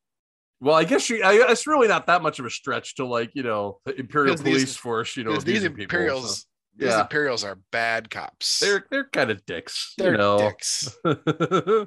well 0.60 0.74
i 0.74 0.84
guess 0.84 1.10
you 1.10 1.22
I, 1.22 1.50
it's 1.50 1.66
really 1.66 1.88
not 1.88 2.06
that 2.06 2.22
much 2.22 2.38
of 2.38 2.46
a 2.46 2.50
stretch 2.50 2.96
to 2.96 3.04
like 3.06 3.30
you 3.34 3.42
know 3.42 3.78
the 3.84 3.94
imperial 3.98 4.36
these- 4.36 4.42
police 4.42 4.76
force 4.76 5.16
you 5.16 5.24
know 5.24 5.32
these 5.32 5.42
abusing 5.64 5.74
people, 5.74 5.80
so 5.80 5.82
Imperials, 5.84 6.46
these 6.76 6.88
yeah. 6.88 7.00
Imperials 7.02 7.44
are 7.44 7.58
bad 7.70 8.10
cops. 8.10 8.58
they're 8.60 8.84
they're 8.90 9.08
kind 9.08 9.30
of 9.30 9.44
dicks 9.46 9.94
They're 9.98 10.12
you 10.12 10.18
know 10.18 10.38
dicks. 10.38 10.96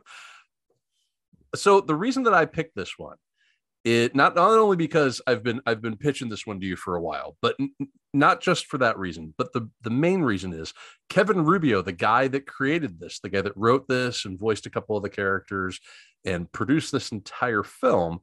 so 1.56 1.82
the 1.82 1.96
reason 1.96 2.24
that 2.24 2.34
I 2.34 2.46
picked 2.46 2.76
this 2.76 2.94
one, 2.98 3.18
it 3.84 4.16
not 4.16 4.36
not 4.36 4.52
only 4.52 4.76
because 4.78 5.22
I've 5.28 5.44
been 5.44 5.62
I've 5.66 5.82
been 5.82 5.98
pitching 5.98 6.30
this 6.30 6.46
one 6.46 6.60
to 6.60 6.66
you 6.66 6.76
for 6.76 6.96
a 6.96 7.02
while, 7.02 7.38
but 7.42 7.56
n- 7.60 7.72
not 8.14 8.42
just 8.42 8.66
for 8.68 8.78
that 8.80 8.98
reason, 8.98 9.34
but 9.38 9.54
the 9.54 9.70
the 9.82 9.90
main 9.90 10.22
reason 10.22 10.54
is 10.54 10.74
Kevin 11.10 11.46
Rubio, 11.46 11.82
the 11.82 11.92
guy 11.94 12.28
that 12.30 12.48
created 12.48 13.00
this, 13.00 13.20
the 13.20 13.30
guy 13.30 13.42
that 13.42 13.56
wrote 13.56 13.88
this 13.88 14.26
and 14.26 14.40
voiced 14.40 14.66
a 14.66 14.70
couple 14.70 14.98
of 14.98 15.04
the 15.04 15.10
characters 15.10 15.80
and 16.26 16.52
produced 16.52 16.92
this 16.92 17.12
entire 17.12 17.64
film, 17.64 18.20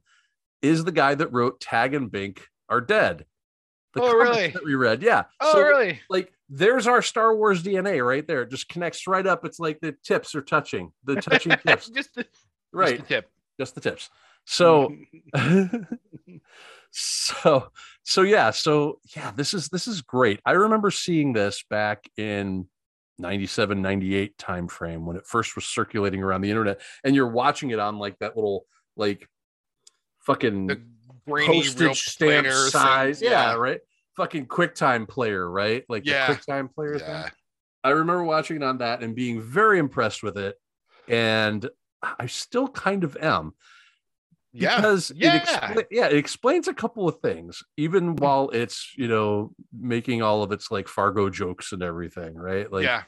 is 0.65 0.83
the 0.83 0.91
guy 0.91 1.15
that 1.15 1.31
wrote 1.31 1.59
Tag 1.59 1.93
and 1.93 2.11
Bink 2.11 2.47
Are 2.69 2.81
Dead. 2.81 3.25
The 3.93 4.01
Oh, 4.01 4.13
really? 4.13 4.49
That 4.49 4.65
we 4.65 4.75
read, 4.75 5.01
yeah. 5.01 5.23
Oh, 5.39 5.53
So, 5.53 5.61
really? 5.61 5.99
like 6.09 6.31
there's 6.49 6.85
our 6.87 7.01
Star 7.01 7.35
Wars 7.35 7.63
DNA 7.63 8.05
right 8.05 8.25
there. 8.27 8.43
It 8.43 8.51
just 8.51 8.67
connects 8.69 9.07
right 9.07 9.25
up. 9.25 9.45
It's 9.45 9.59
like 9.59 9.79
the 9.79 9.95
tips 10.03 10.35
are 10.35 10.41
touching, 10.41 10.91
the 11.03 11.15
touching 11.21 11.53
tips. 11.65 11.89
just 11.89 12.13
the, 12.15 12.25
Right. 12.73 12.97
Just 12.97 13.07
the 13.07 13.15
tip. 13.15 13.29
Just 13.59 13.75
the 13.75 13.81
tips. 13.81 14.09
So 14.45 14.95
so 16.91 17.69
so 18.03 18.21
yeah, 18.21 18.51
so 18.51 18.99
yeah, 19.15 19.31
this 19.35 19.53
is 19.53 19.69
this 19.69 19.87
is 19.87 20.01
great. 20.01 20.39
I 20.45 20.51
remember 20.51 20.91
seeing 20.91 21.33
this 21.33 21.63
back 21.69 22.05
in 22.17 22.67
97 23.17 23.81
98 23.81 24.37
time 24.37 24.67
frame 24.67 25.05
when 25.05 25.15
it 25.15 25.25
first 25.25 25.55
was 25.55 25.65
circulating 25.65 26.21
around 26.21 26.41
the 26.41 26.49
internet 26.49 26.81
and 27.03 27.15
you're 27.15 27.29
watching 27.29 27.69
it 27.69 27.79
on 27.79 27.97
like 27.97 28.19
that 28.19 28.35
little 28.35 28.65
like 28.97 29.27
fucking 30.25 30.67
the 30.67 30.81
grainy 31.27 31.61
postage 31.63 32.01
stamp 32.01 32.47
thing. 32.47 32.55
size. 32.69 33.21
Yeah, 33.21 33.53
right. 33.55 33.79
Fucking 34.15 34.47
QuickTime 34.47 35.07
player, 35.07 35.49
right? 35.49 35.83
Like 35.89 36.05
Yeah. 36.05 36.27
the 36.27 36.35
QuickTime 36.35 36.73
player 36.73 36.99
thing. 36.99 37.09
Yeah. 37.09 37.29
I 37.83 37.89
remember 37.89 38.23
watching 38.23 38.57
it 38.57 38.63
on 38.63 38.79
that 38.79 39.01
and 39.03 39.13
being 39.15 39.41
very 39.41 39.77
impressed 39.79 40.23
with 40.23 40.37
it. 40.37 40.55
And 41.07 41.69
I 42.01 42.25
still 42.27 42.67
kind 42.67 43.03
of 43.03 43.15
am 43.17 43.53
Yeah. 44.53 44.77
because 44.77 45.11
Yeah. 45.15 45.35
it 45.35 45.43
expla- 45.43 45.87
yeah, 45.91 46.07
it 46.07 46.17
explains 46.17 46.67
a 46.67 46.73
couple 46.73 47.07
of 47.07 47.19
things, 47.19 47.61
even 47.77 48.15
while 48.15 48.49
it's, 48.51 48.93
you 48.97 49.07
know, 49.07 49.53
making 49.71 50.21
all 50.21 50.41
of 50.43 50.51
its 50.51 50.71
like 50.71 50.87
Fargo 50.87 51.29
jokes 51.29 51.73
and 51.73 51.83
everything, 51.83 52.35
right? 52.35 52.71
Like 52.71 52.85
yeah. 52.85 53.03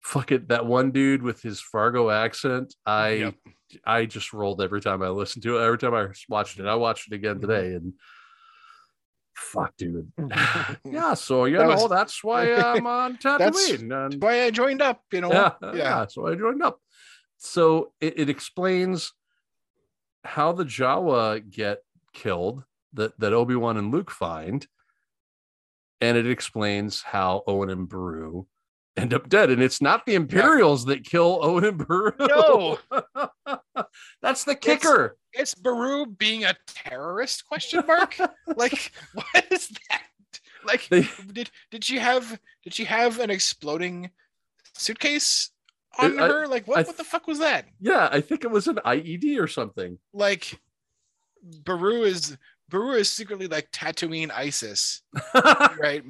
Fuck 0.00 0.32
it, 0.32 0.48
that 0.48 0.64
one 0.66 0.90
dude 0.90 1.22
with 1.22 1.42
his 1.42 1.60
Fargo 1.60 2.08
accent, 2.10 2.74
I 2.86 3.08
Yep. 3.10 3.34
I 3.84 4.06
just 4.06 4.32
rolled 4.32 4.62
every 4.62 4.80
time 4.80 5.02
I 5.02 5.08
listened 5.10 5.42
to 5.42 5.58
it, 5.58 5.62
every 5.64 5.76
time 5.78 5.92
I 5.94 6.06
watched 6.28 6.58
it. 6.58 6.66
I 6.66 6.74
watched 6.76 7.12
it 7.12 7.16
Mm-hmm. 7.16 7.24
again 7.26 7.40
today 7.40 7.74
and 7.74 7.92
fuck 9.36 9.76
dude. 9.76 10.10
yeah, 10.84 11.14
so 11.14 11.44
you 11.44 11.58
That 11.58 11.64
know, 11.68 11.74
was- 11.74 11.90
that's 11.90 12.24
why 12.24 12.54
I'm 12.54 12.86
on 12.86 13.18
That's 13.22 13.70
Tatooine. 13.70 14.06
and- 14.06 14.22
Why 14.22 14.44
I 14.44 14.50
joined 14.50 14.80
up, 14.82 15.02
you 15.12 15.20
know. 15.20 15.30
yeah, 15.32 15.52
Yeah. 15.62 15.74
yeah. 15.74 16.06
So 16.06 16.26
I 16.26 16.34
joined 16.34 16.62
up. 16.62 16.80
So 17.36 17.92
it, 18.00 18.18
it 18.18 18.28
explains 18.30 19.12
how 20.24 20.52
the 20.52 20.64
Jawa 20.64 21.48
get 21.48 21.78
killed 22.12 22.64
that, 22.94 23.18
that 23.20 23.32
Obi-Wan 23.32 23.76
and 23.76 23.92
Luke 23.92 24.10
find. 24.10 24.66
And 26.00 26.16
it 26.16 26.26
explains 26.28 27.02
how 27.02 27.42
Owen 27.46 27.70
and 27.70 27.88
Beru 27.88 28.46
end 28.98 29.14
up 29.14 29.28
dead. 29.28 29.50
And 29.50 29.62
it's 29.62 29.80
not 29.80 30.04
the 30.06 30.14
Imperials 30.14 30.84
that 30.86 31.04
kill 31.04 31.38
Owen 31.42 31.76
Beru. 31.76 32.12
No. 32.20 32.78
That's 34.22 34.44
the 34.44 34.54
kicker. 34.54 35.16
It's 35.32 35.54
Beru 35.54 36.06
being 36.06 36.44
a 36.44 36.54
terrorist 36.66 37.46
question 37.46 37.84
mark? 37.86 38.16
like 38.56 38.92
what 39.14 39.46
is 39.50 39.68
that? 39.90 40.02
Like 40.64 40.88
They- 40.88 41.08
did 41.32 41.50
did 41.70 41.84
she 41.84 41.98
have 41.98 42.38
did 42.64 42.74
she 42.74 42.84
have 42.84 43.20
an 43.20 43.30
exploding 43.30 44.10
suitcase 44.74 45.50
on 45.98 46.18
I- 46.18 46.26
her? 46.28 46.46
Like 46.46 46.66
what, 46.66 46.78
I 46.78 46.82
what 46.82 46.96
the 46.96 47.04
fuck 47.04 47.26
was 47.26 47.38
that? 47.38 47.66
yeah, 47.80 48.08
I 48.10 48.20
think 48.20 48.44
it 48.44 48.50
was 48.50 48.66
an 48.68 48.76
IED 48.84 49.40
or 49.40 49.46
something. 49.46 49.98
Like 50.12 50.58
Beru 51.64 52.02
is 52.02 52.36
Beru 52.68 52.92
is 52.92 53.08
secretly 53.08 53.46
like 53.46 53.70
Tatooine 53.70 54.30
ISIS, 54.30 55.02
right? 55.80 56.04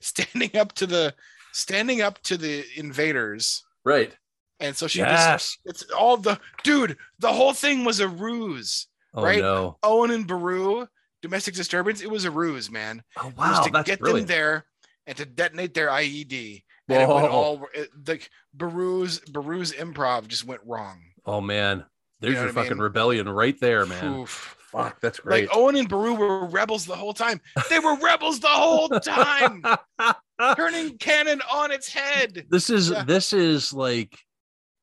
standing 0.00 0.56
up 0.56 0.72
to 0.72 0.86
the 0.86 1.14
standing 1.54 2.02
up 2.02 2.20
to 2.24 2.36
the 2.36 2.64
invaders. 2.76 3.64
right. 3.84 4.14
And 4.60 4.76
so 4.76 4.86
she 4.86 5.00
just 5.00 5.10
Yes. 5.10 5.58
it's 5.64 5.82
all 5.90 6.16
the 6.16 6.38
dude, 6.62 6.96
the 7.18 7.32
whole 7.32 7.52
thing 7.52 7.84
was 7.84 7.98
a 8.00 8.08
ruse. 8.08 8.86
Oh 9.12 9.22
right? 9.22 9.40
no. 9.40 9.78
Owen 9.82 10.10
and 10.12 10.26
Beru, 10.26 10.86
domestic 11.22 11.54
disturbance, 11.54 12.00
it 12.02 12.10
was 12.10 12.24
a 12.24 12.30
ruse, 12.30 12.70
man. 12.70 13.02
Oh 13.16 13.28
It 13.28 13.36
was 13.36 13.58
wow. 13.58 13.62
to 13.64 13.70
That's 13.70 13.86
get 13.88 13.98
brilliant. 14.00 14.28
them 14.28 14.36
there 14.36 14.66
and 15.06 15.16
to 15.18 15.26
detonate 15.26 15.74
their 15.74 15.88
IED. 15.88 16.62
And 16.88 17.02
it 17.02 17.08
went 17.08 17.26
all 17.28 17.66
it, 17.74 17.90
like 18.06 18.30
Beru's 18.56 19.18
Beru's 19.20 19.72
improv 19.72 20.28
just 20.28 20.44
went 20.46 20.60
wrong. 20.64 21.00
Oh 21.26 21.40
man, 21.40 21.84
there's 22.20 22.34
know 22.34 22.42
your 22.42 22.52
what 22.52 22.58
I 22.58 22.62
fucking 22.62 22.76
mean? 22.78 22.82
rebellion 22.84 23.28
right 23.28 23.58
there, 23.60 23.86
man. 23.86 24.20
Oof. 24.20 24.56
Fuck, 24.74 25.00
that's 25.00 25.20
great. 25.20 25.48
Like 25.48 25.56
Owen 25.56 25.76
and 25.76 25.88
Beru 25.88 26.14
were 26.14 26.46
rebels 26.46 26.84
the 26.84 26.96
whole 26.96 27.14
time. 27.14 27.40
They 27.70 27.78
were 27.78 27.96
rebels 27.96 28.40
the 28.40 28.48
whole 28.48 28.88
time, 28.88 29.62
turning 30.56 30.98
canon 30.98 31.40
on 31.52 31.70
its 31.70 31.88
head. 31.88 32.46
this 32.50 32.68
is 32.70 32.90
Yeah. 32.90 33.04
this 33.04 33.32
is 33.32 33.72
like 33.72 34.18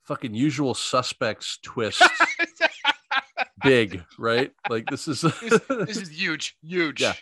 fucking 0.08 0.34
usual 0.34 0.74
suspects 0.74 1.60
twist 1.62 2.02
big, 3.64 4.04
right? 4.18 4.52
Like 4.70 4.86
this 4.90 5.08
is 5.08 5.22
this 5.22 5.98
is 5.98 6.10
huge, 6.18 6.58
huge. 6.62 7.02
Yeah. 7.02 7.14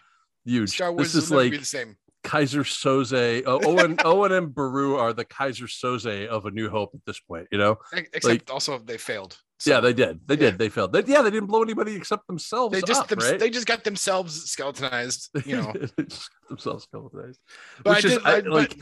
huge. 0.45 0.69
Star 0.71 0.91
Wars 0.91 1.13
this 1.13 1.23
is 1.23 1.31
like 1.31 1.51
be 1.51 1.57
the 1.57 1.65
same. 1.65 1.97
Keyser 2.23 2.63
Söze. 2.63 3.45
Uh, 3.47 3.59
Owen 3.65 3.97
Owen 4.03 4.31
and 4.33 4.53
Beru 4.53 4.95
are 4.97 5.13
the 5.13 5.25
Keyser 5.25 5.67
Söze 5.67 6.27
of 6.27 6.45
A 6.45 6.51
New 6.51 6.69
Hope 6.69 6.91
at 6.93 7.01
this 7.05 7.19
point. 7.19 7.47
You 7.51 7.57
know? 7.57 7.77
Except 7.93 8.25
like- 8.25 8.51
also 8.53 8.77
they 8.77 8.97
failed. 8.97 9.37
Yeah, 9.65 9.79
they 9.79 9.93
did. 9.93 10.19
They 10.27 10.35
yeah. 10.35 10.39
did. 10.51 10.57
They 10.59 10.69
failed. 10.69 10.93
They, 10.93 11.03
yeah, 11.05 11.21
they 11.21 11.31
didn't 11.31 11.47
blow 11.47 11.61
anybody 11.63 11.95
except 11.95 12.27
themselves. 12.27 12.73
they 12.73 12.81
just 12.81 13.01
up, 13.01 13.07
them- 13.07 13.19
right? 13.19 13.39
they 13.39 13.49
just 13.49 13.67
got 13.67 13.83
themselves 13.83 14.49
skeletonized. 14.49 15.29
You 15.45 15.57
know, 15.57 15.73
They 15.97 16.03
just 16.03 16.29
got 16.41 16.49
themselves 16.49 16.83
skeletonized. 16.85 17.39
but 17.83 17.95
Which 17.97 18.05
I 18.05 18.07
is 18.09 18.13
did. 18.15 18.25
I, 18.25 18.35
I- 18.37 18.41
but- 18.41 18.75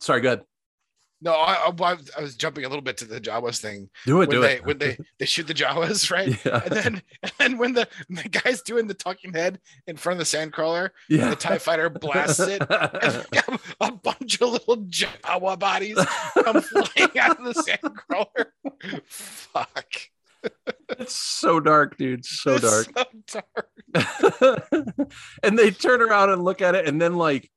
Sorry, 0.00 0.20
good. 0.22 0.42
no, 1.20 1.32
I, 1.34 1.68
I, 1.68 1.96
I 2.16 2.20
was 2.22 2.34
jumping 2.36 2.64
a 2.64 2.68
little 2.68 2.80
bit 2.82 2.96
to 2.98 3.04
the 3.04 3.20
Jawas 3.20 3.60
thing 3.60 3.90
Do 4.06 4.22
it. 4.22 4.28
when 4.28 4.30
do 4.30 4.40
they 4.40 4.54
it. 4.56 4.64
when 4.64 4.78
they 4.78 4.96
they 5.18 5.26
shoot 5.26 5.46
the 5.46 5.52
Jawas, 5.52 6.10
right? 6.10 6.38
yeah. 6.46 6.62
And 6.64 6.72
then 6.72 7.02
and 7.22 7.32
then 7.38 7.58
when 7.58 7.74
the, 7.74 7.86
the 8.08 8.28
guy's 8.30 8.62
doing 8.62 8.86
the 8.86 8.94
talking 8.94 9.34
head 9.34 9.60
in 9.86 9.98
front 9.98 10.18
of 10.20 10.26
the 10.30 10.36
sandcrawler, 10.38 10.88
yeah. 11.10 11.28
the 11.28 11.36
TIE 11.36 11.58
fighter 11.58 11.90
blasts 11.90 12.40
it, 12.40 12.62
and 12.62 13.58
a 13.80 13.92
bunch 13.92 14.40
of 14.40 14.48
little 14.52 14.78
Jawa 14.78 15.58
bodies 15.58 15.98
come 16.42 16.62
flying 16.62 17.18
out 17.18 17.38
of 17.38 17.44
the 17.54 17.62
sandcrawler. 17.62 19.00
Fuck. 19.06 19.92
It's 20.98 21.14
so 21.14 21.60
dark, 21.60 21.96
dude. 21.96 22.24
So 22.24 22.54
It's 22.54 22.86
dark. 22.86 23.08
So 23.28 23.42
dark. 23.94 25.12
and 25.42 25.58
they 25.58 25.70
turn 25.70 26.02
around 26.02 26.30
and 26.30 26.42
look 26.44 26.62
at 26.62 26.74
it, 26.74 26.86
and 26.88 27.00
then 27.00 27.14
like, 27.16 27.50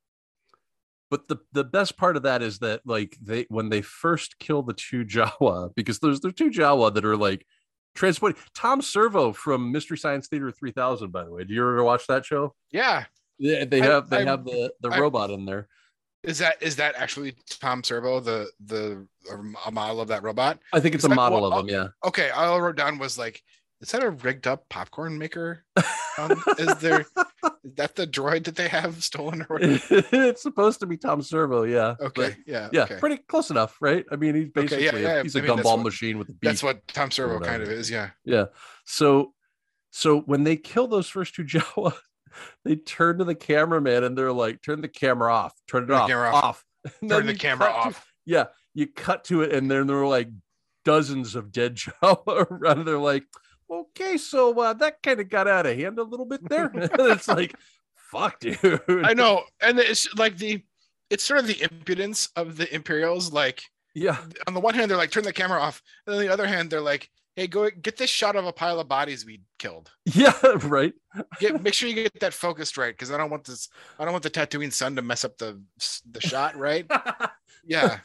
but 1.10 1.28
the 1.28 1.36
the 1.52 1.64
best 1.64 1.96
part 1.96 2.16
of 2.16 2.24
that 2.24 2.42
is 2.42 2.58
that 2.60 2.80
like 2.84 3.16
they 3.22 3.46
when 3.48 3.68
they 3.68 3.82
first 3.82 4.38
kill 4.38 4.62
the 4.62 4.72
two 4.74 5.04
Jawa 5.04 5.70
because 5.76 5.98
there's 6.00 6.20
there's 6.20 6.34
two 6.34 6.50
Jawa 6.50 6.92
that 6.94 7.04
are 7.04 7.16
like 7.16 7.46
transporting 7.94 8.40
Tom 8.54 8.82
Servo 8.82 9.32
from 9.32 9.70
Mystery 9.72 9.96
Science 9.98 10.26
Theater 10.28 10.50
3000. 10.50 11.12
By 11.12 11.24
the 11.24 11.30
way, 11.30 11.44
do 11.44 11.54
you 11.54 11.60
ever 11.62 11.84
watch 11.84 12.06
that 12.08 12.24
show? 12.24 12.54
Yeah. 12.72 13.04
Yeah, 13.38 13.64
they 13.64 13.80
I- 13.82 13.86
have 13.86 14.10
they 14.10 14.22
I- 14.22 14.24
have 14.24 14.44
the 14.44 14.72
the 14.80 14.88
I- 14.90 14.98
robot 14.98 15.30
in 15.30 15.44
there. 15.44 15.68
Is 16.24 16.38
that 16.38 16.62
is 16.62 16.76
that 16.76 16.94
actually 16.96 17.34
Tom 17.60 17.84
Servo, 17.84 18.18
the 18.20 18.50
the 18.64 19.06
a 19.66 19.70
model 19.70 20.00
of 20.00 20.08
that 20.08 20.22
robot? 20.22 20.58
I 20.72 20.80
think 20.80 20.94
it's 20.94 21.04
a 21.04 21.08
model 21.08 21.42
well, 21.42 21.52
of 21.52 21.66
them. 21.66 21.74
Yeah. 21.74 21.88
Okay, 22.08 22.30
all 22.30 22.56
I 22.56 22.58
wrote 22.58 22.76
down 22.76 22.98
was 22.98 23.18
like, 23.18 23.42
is 23.80 23.90
that 23.90 24.02
a 24.02 24.10
rigged 24.10 24.46
up 24.46 24.68
popcorn 24.68 25.18
maker? 25.18 25.64
Um, 26.16 26.40
is 26.58 26.72
there 26.76 27.00
is 27.64 27.74
that 27.74 27.96
the 27.96 28.06
droid 28.06 28.44
that 28.44 28.54
they 28.54 28.68
have 28.68 29.02
stolen 29.02 29.42
or 29.42 29.46
whatever? 29.46 29.80
it's 30.12 30.42
supposed 30.42 30.78
to 30.78 30.86
be 30.86 30.96
Tom 30.96 31.22
Servo. 31.22 31.64
Yeah. 31.64 31.96
Okay, 32.00 32.36
yeah, 32.46 32.68
yeah, 32.72 32.84
okay. 32.84 32.98
pretty 33.00 33.16
close 33.16 33.50
enough, 33.50 33.76
right? 33.80 34.04
I 34.12 34.14
mean, 34.14 34.36
he's 34.36 34.44
Okay, 34.56 34.84
yeah, 34.84 34.92
basically 34.92 35.02
yeah, 35.02 35.22
he's 35.24 35.34
I 35.34 35.40
a 35.40 35.42
mean, 35.42 35.50
gumball 35.50 35.78
what- 35.78 35.82
machine 35.86 36.18
with 36.18 36.28
a 36.28 36.32
beak. 36.32 36.42
That's 36.42 36.62
what 36.62 36.86
Tom 36.86 37.10
Servo 37.10 37.40
kind 37.40 37.64
of 37.64 37.68
is, 37.68 37.90
yeah. 37.90 38.10
Yeah. 38.24 38.44
So 38.84 39.34
so 39.90 40.20
when 40.20 40.44
they 40.44 40.56
kill 40.56 40.86
those 40.86 41.08
first 41.08 41.34
two 41.34 41.42
Jawa, 41.44 41.94
they 42.64 42.76
turn 42.76 43.18
to 43.18 43.24
the 43.24 43.34
cameraman 43.34 44.04
and 44.04 44.16
they're 44.16 44.32
like, 44.32 44.62
turn 44.62 44.80
the 44.80 44.88
camera 44.88 45.32
off, 45.32 45.52
turn 45.68 45.84
it 45.84 45.86
Turn 45.86 45.96
off, 45.96 46.08
camera 46.08 46.28
off. 46.34 46.44
off. 46.44 46.64
Turn 47.08 47.26
the 47.26 47.34
camera 47.34 47.68
cut 47.68 47.72
to- 47.82 47.88
off. 47.88 48.12
yeah, 48.26 48.44
you 48.74 48.86
cut 48.86 49.24
to 49.24 49.40
it, 49.42 49.52
and 49.52 49.70
then 49.70 49.86
there 49.86 49.96
were 49.96 50.06
like 50.06 50.28
dozens 50.84 51.34
of 51.34 51.50
dead 51.52 51.76
Jawa 52.02 52.50
around. 52.50 52.84
They're 52.84 52.98
like, 52.98 53.24
okay, 53.70 54.16
so 54.18 54.58
uh, 54.60 54.74
that 54.74 55.02
kind 55.02 55.18
of 55.20 55.30
got 55.30 55.48
out 55.48 55.64
of 55.66 55.76
hand 55.78 55.98
a 55.98 56.02
little 56.02 56.26
bit 56.26 56.46
there. 56.48 56.70
it's 56.74 57.26
like, 57.28 57.54
fuck, 57.96 58.38
dude. 58.40 58.58
I 58.88 59.14
know, 59.14 59.44
and 59.62 59.78
it's 59.78 60.12
like 60.14 60.36
the 60.36 60.62
it's 61.10 61.24
sort 61.24 61.40
of 61.40 61.46
the 61.46 61.62
impudence 61.62 62.28
of 62.36 62.56
the 62.58 62.72
Imperials. 62.74 63.32
Like 63.32 63.62
Yeah. 63.94 64.18
on 64.46 64.52
the 64.54 64.60
one 64.60 64.74
hand, 64.74 64.90
they're 64.90 64.98
like, 64.98 65.10
turn 65.10 65.24
the 65.24 65.32
camera 65.32 65.60
off, 65.60 65.82
and 66.06 66.14
on 66.16 66.20
the 66.20 66.28
other 66.32 66.46
hand, 66.46 66.68
they're 66.70 66.80
like, 66.82 67.08
hey, 67.36 67.46
go 67.46 67.68
get 67.70 67.96
this 67.96 68.10
shot 68.10 68.36
of 68.36 68.46
a 68.46 68.52
pile 68.52 68.80
of 68.80 68.88
bodies 68.88 69.24
we 69.26 69.40
killed. 69.58 69.90
Yeah. 70.04 70.32
Right. 70.64 70.94
Get 71.40 71.62
make 71.62 71.74
sure 71.74 71.88
you 71.88 71.94
get 71.94 72.20
that 72.20 72.34
focused 72.34 72.76
right, 72.76 72.92
because 72.92 73.10
I 73.10 73.18
don't 73.18 73.30
want 73.30 73.44
this. 73.44 73.68
I 73.98 74.04
don't 74.04 74.12
want 74.12 74.24
the 74.24 74.30
Tatooine 74.30 74.72
sun 74.72 74.96
to 74.96 75.02
mess 75.02 75.24
up 75.24 75.38
the 75.38 75.60
the 76.10 76.20
shot. 76.20 76.56
Right? 76.56 76.86
Yeah. 77.66 78.00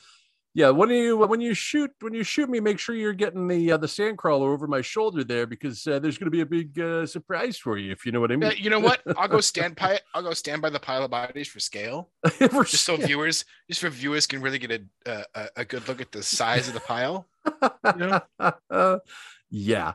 Yeah, 0.55 0.71
when 0.71 0.89
you 0.89 1.15
when 1.15 1.41
you 1.41 1.53
shoot 1.53 1.91
when 1.99 2.13
you 2.15 2.23
shoot 2.23 2.49
me, 2.49 2.59
make 2.59 2.79
sure 2.79 2.95
you're 2.95 3.13
getting 3.13 3.47
the 3.47 3.73
uh, 3.73 3.77
the 3.77 3.85
sandcrawler 3.85 4.47
over 4.47 4.65
my 4.65 4.81
shoulder 4.81 5.23
there 5.23 5.45
because 5.45 5.85
uh, 5.85 5.99
there's 5.99 6.17
going 6.17 6.25
to 6.25 6.31
be 6.31 6.41
a 6.41 6.45
big 6.45 6.79
uh, 6.79 7.05
surprise 7.05 7.57
for 7.57 7.77
you 7.77 7.91
if 7.91 8.03
you 8.03 8.11
know 8.11 8.19
what 8.19 8.31
I 8.31 8.35
mean. 8.35 8.53
you 8.57 8.71
know 8.71 8.79
what? 8.79 8.99
I'll 9.15 9.27
go 9.27 9.41
stand 9.41 9.75
by. 9.75 9.99
I'll 10.15 10.23
go 10.23 10.33
stand 10.33 10.61
by 10.63 10.71
the 10.71 10.79
pile 10.79 11.03
of 11.03 11.11
bodies 11.11 11.47
for 11.47 11.59
scale, 11.59 12.09
For 12.27 12.63
just 12.63 12.83
so 12.83 12.97
viewers, 12.97 13.45
just 13.69 13.79
for 13.79 13.89
viewers 13.89 14.25
can 14.25 14.41
really 14.41 14.57
get 14.57 14.71
a 14.71 14.81
a, 15.05 15.23
a- 15.35 15.49
a 15.57 15.65
good 15.65 15.87
look 15.87 16.01
at 16.01 16.11
the 16.11 16.23
size 16.23 16.67
of 16.67 16.73
the 16.73 16.79
pile. 16.79 17.27
you 17.95 18.19
know? 18.39 18.99
yeah, 19.51 19.93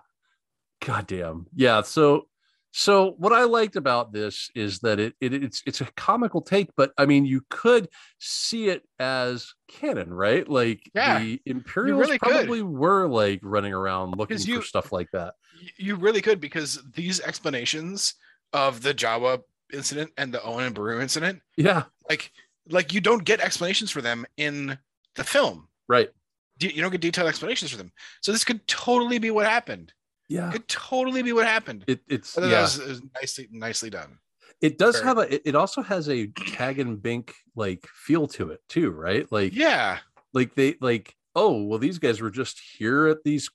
goddamn, 0.85 1.47
yeah. 1.55 1.83
So 1.83 2.29
so 2.77 3.13
what 3.19 3.33
I 3.33 3.45
liked 3.45 3.77
about 3.77 4.13
this 4.13 4.51
is 4.57 4.81
that 4.81 4.99
it, 4.99 5.15
it 5.21 5.33
it's 5.33 5.63
it's 5.65 5.81
a 5.81 5.85
comical 5.97 6.43
take, 6.43 6.71
but 6.77 6.91
I 6.99 7.07
mean 7.07 7.25
you 7.25 7.43
could 7.49 7.89
see 8.19 8.69
it 8.69 8.83
as 8.99 9.55
canon, 9.69 10.13
right? 10.13 10.47
Like 10.49 10.91
Yeah, 10.93 11.21
the 11.21 11.41
Imperials 11.47 12.01
really 12.01 12.19
could. 12.19 12.33
probably 12.33 12.63
were 12.63 13.07
like 13.07 13.39
running 13.45 13.73
around 13.73 14.19
looking 14.19 14.39
'Cause 14.39 14.47
for 14.47 14.61
stuff 14.63 14.91
like 14.91 15.09
that. 15.13 15.35
You 15.77 15.95
really 15.95 16.21
could 16.21 16.41
because 16.41 16.83
these 16.95 17.21
explanations 17.21 18.15
of 18.53 18.83
the 18.83 18.93
Jawa 18.93 19.43
incident 19.73 20.11
and 20.17 20.35
the 20.35 20.43
Owen 20.43 20.65
and 20.65 20.75
Beru 20.75 21.01
incident, 21.01 21.43
Yeah, 21.57 21.85
like 22.11 22.33
like 22.69 22.93
you 22.93 23.01
don't 23.01 23.25
get 23.25 23.41
explanations 23.41 23.93
for 23.93 24.03
them 24.03 24.27
in 24.37 24.77
the 25.15 25.23
film. 25.23 25.69
right. 25.89 26.11
You 26.59 26.71
you 26.71 26.83
don't 26.83 26.91
get 26.91 27.01
detailed 27.01 27.29
explanations 27.29 27.71
for 27.71 27.77
them. 27.77 27.93
So 28.21 28.33
this 28.33 28.43
could 28.45 28.67
totally 28.67 29.19
be 29.19 29.31
what 29.31 29.47
happened. 29.47 29.93
Yeah, 30.29 30.51
Could 30.53 30.67
totally 30.69 31.23
be 31.23 31.33
what 31.33 31.47
happened. 31.47 31.85
it, 31.87 32.01
it's 32.09 32.37
yeah. 32.39 32.63
was, 32.63 32.79
it 32.79 32.89
was 32.89 33.03
nicely 33.15 33.49
nicely 33.51 33.91
done. 33.91 34.19
it 34.63 34.79
does 34.79 34.95
very 34.97 35.07
have 35.07 35.19
a 35.19 35.49
it- 35.49 35.55
also 35.55 35.83
has 35.83 36.09
a 36.09 36.27
tag 36.29 36.79
and 36.79 37.03
bink 37.03 37.35
like 37.55 37.87
feel 37.87 38.27
to 38.29 38.51
it 38.51 38.61
too 38.69 38.91
right 38.91 39.31
like 39.31 39.55
Yeah. 39.55 39.99
like 40.33 40.55
they 40.55 40.77
like 40.81 41.15
oh 41.37 41.63
well 41.65 41.79
these 41.79 41.99
guys 41.99 42.21
were 42.23 42.31
just 42.31 42.59
here 42.79 43.07
at 43.09 43.19
these 43.25 43.51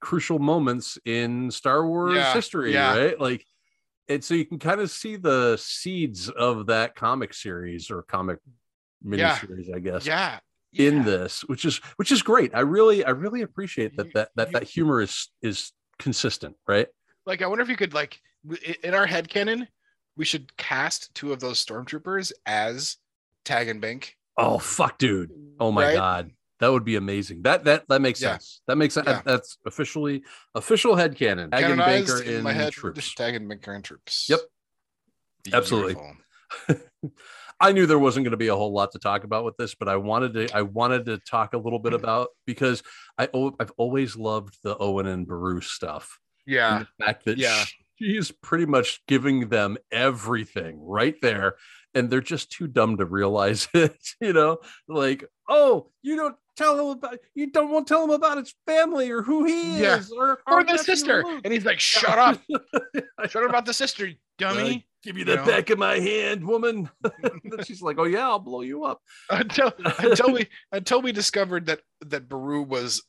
crucial 0.00 0.38
moments 0.38 0.98
in 1.04 1.50
star 1.50 1.86
wars 1.86 2.16
Yeah, 2.16 2.32
history 2.34 2.72
yeah. 2.72 2.96
right 2.96 3.20
like 3.20 3.44
and 4.08 4.22
so 4.24 4.34
you 4.34 4.44
can 4.46 4.58
kind 4.58 4.80
of 4.80 4.90
see 4.90 5.16
the 5.16 5.56
seeds 5.56 6.28
of 6.30 6.66
that 6.66 6.94
comic 6.96 7.32
series 7.34 7.90
or 7.90 8.02
comic 8.02 8.38
Yeah. 9.04 9.36
miniseries 9.38 9.74
i 9.74 9.78
guess 9.78 10.06
Yeah. 10.06 10.40
in 10.72 11.04
this 11.04 11.42
which 11.44 11.64
is 11.64 11.76
which 11.96 12.10
is 12.12 12.22
great 12.22 12.54
i 12.54 12.60
really 12.60 13.04
i 13.04 13.10
really 13.10 13.42
appreciate 13.42 13.96
that 13.96 14.12
that 14.14 14.30
that, 14.36 14.48
you- 14.48 14.52
that 14.54 14.62
humor 14.64 15.00
is 15.00 15.30
is 15.42 15.72
consistent 15.98 16.56
right 16.66 16.86
like 17.26 17.42
I 17.42 17.46
wonder 17.46 17.62
if 17.62 17.68
you 17.68 17.76
could 17.76 17.92
like 17.94 18.20
in 18.84 18.94
our 18.94 19.04
head 19.06 19.28
canon, 19.28 19.66
we 20.16 20.24
should 20.24 20.56
cast 20.56 21.12
two 21.14 21.32
of 21.32 21.40
those 21.40 21.64
stormtroopers 21.64 22.32
as 22.46 22.96
Tag 23.44 23.68
and 23.68 23.80
Bink. 23.80 24.16
oh 24.36 24.58
fuck 24.58 24.96
dude 24.98 25.30
Oh 25.60 25.72
my 25.72 25.86
right? 25.86 25.94
god, 25.94 26.30
that 26.60 26.68
would 26.72 26.84
be 26.84 26.96
amazing. 26.96 27.42
That 27.42 27.64
that 27.64 27.84
that 27.88 28.00
makes 28.00 28.22
Yeah. 28.22 28.32
sense. 28.32 28.60
That 28.68 28.76
makes 28.76 28.94
sense. 28.94 29.06
Yeah. 29.08 29.22
That's 29.24 29.58
officially 29.66 30.22
official 30.54 30.94
headcanon. 30.94 31.52
Hagen 31.52 31.76
Canonized 31.76 32.06
Baker 32.06 32.22
in 32.22 32.34
in 32.36 32.42
my 32.44 32.52
head. 32.52 32.72
troops. 32.72 33.12
Tag 33.14 33.34
and 33.34 33.48
Bink 33.48 33.66
are 33.68 33.74
in 33.74 33.82
troops. 33.82 34.26
Yep. 34.28 34.40
Absolutely. 35.52 35.96
I 37.60 37.72
knew 37.72 37.86
there 37.86 37.98
wasn't 37.98 38.24
going 38.24 38.30
to 38.32 38.36
be 38.36 38.48
a 38.48 38.54
whole 38.56 38.72
lot 38.72 38.92
to 38.92 38.98
talk 38.98 39.24
about 39.24 39.44
with 39.44 39.56
this, 39.56 39.74
but 39.74 39.88
I 39.88 39.96
wanted 39.96 40.34
to. 40.34 40.48
I 40.56 40.62
wanted 40.62 41.06
to 41.06 41.18
talk 41.18 41.54
a 41.54 41.58
little 41.58 41.78
bit 41.78 41.92
Mm-hmm. 41.92 42.04
about 42.04 42.28
because 42.46 42.82
I 43.18 43.28
I've 43.60 43.72
always 43.76 44.16
loved 44.16 44.58
the 44.62 44.76
Owen 44.78 45.06
and 45.06 45.26
Beru 45.26 45.60
stuff. 45.60 46.18
Yeah. 46.46 46.84
the 46.98 47.04
fact 47.04 47.24
that 47.24 47.36
Yeah. 47.38 47.64
she's 47.96 48.30
pretty 48.30 48.64
much 48.66 49.00
giving 49.06 49.48
them 49.48 49.76
everything 49.90 50.78
right 50.82 51.16
there, 51.20 51.56
and 51.94 52.08
they're 52.10 52.20
just 52.20 52.50
too 52.52 52.66
dumb 52.68 52.96
to 52.98 53.04
realize 53.04 53.68
it. 53.74 53.96
You 54.20 54.32
know, 54.32 54.58
like 54.86 55.24
oh, 55.48 55.90
you 56.02 56.14
don't 56.16 56.36
tell 56.56 56.78
him 56.78 56.98
about 56.98 57.18
you 57.34 57.50
don't 57.50 57.70
want 57.70 57.86
to 57.86 57.94
tell 57.94 58.04
him 58.04 58.10
about 58.10 58.38
his 58.38 58.54
family 58.66 59.10
or 59.10 59.22
who 59.22 59.44
he 59.44 59.82
Yeah. 59.82 59.96
is 59.98 60.10
or 60.12 60.40
Or 60.46 60.54
our 60.58 60.64
the 60.64 60.78
sister. 60.78 61.24
And 61.44 61.52
he's 61.52 61.64
like, 61.64 61.80
shut 61.80 62.18
up. 62.18 62.40
Shut 63.28 63.42
up 63.42 63.48
about 63.50 63.66
the 63.66 63.74
sister, 63.74 64.10
dummy. 64.38 64.86
Give 65.04 65.14
me 65.14 65.20
You 65.20 65.24
the 65.26 65.36
know? 65.36 65.46
back 65.46 65.70
of 65.70 65.78
my 65.78 65.98
hand, 66.00 66.44
woman. 66.46 66.90
She's 67.64 67.80
like, 67.80 67.98
oh 67.98 68.04
yeah, 68.04 68.26
I'll 68.28 68.38
blow 68.40 68.62
you 68.62 68.84
up. 68.84 69.00
until 69.30 69.72
until 69.98 70.32
we 70.32 70.48
until 70.72 71.00
we 71.02 71.12
discovered 71.12 71.66
that 71.66 71.80
that 72.06 72.28
Beru 72.28 72.62
was 72.62 73.02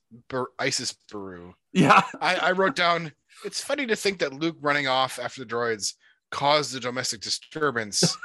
ISIS 0.60 0.96
Beru. 1.12 1.54
Yeah, 1.74 2.02
I, 2.22 2.36
I 2.36 2.52
wrote 2.52 2.76
down. 2.76 3.12
It's 3.46 3.62
funny 3.62 3.86
to 3.88 3.96
think 3.96 4.20
that 4.20 4.34
Luke 4.34 4.58
running 4.62 4.88
off 4.88 5.18
after 5.18 5.44
the 5.44 5.48
droids 5.50 5.94
caused 6.30 6.76
a 6.76 6.80
domestic 6.80 7.22
disturbance. 7.22 8.16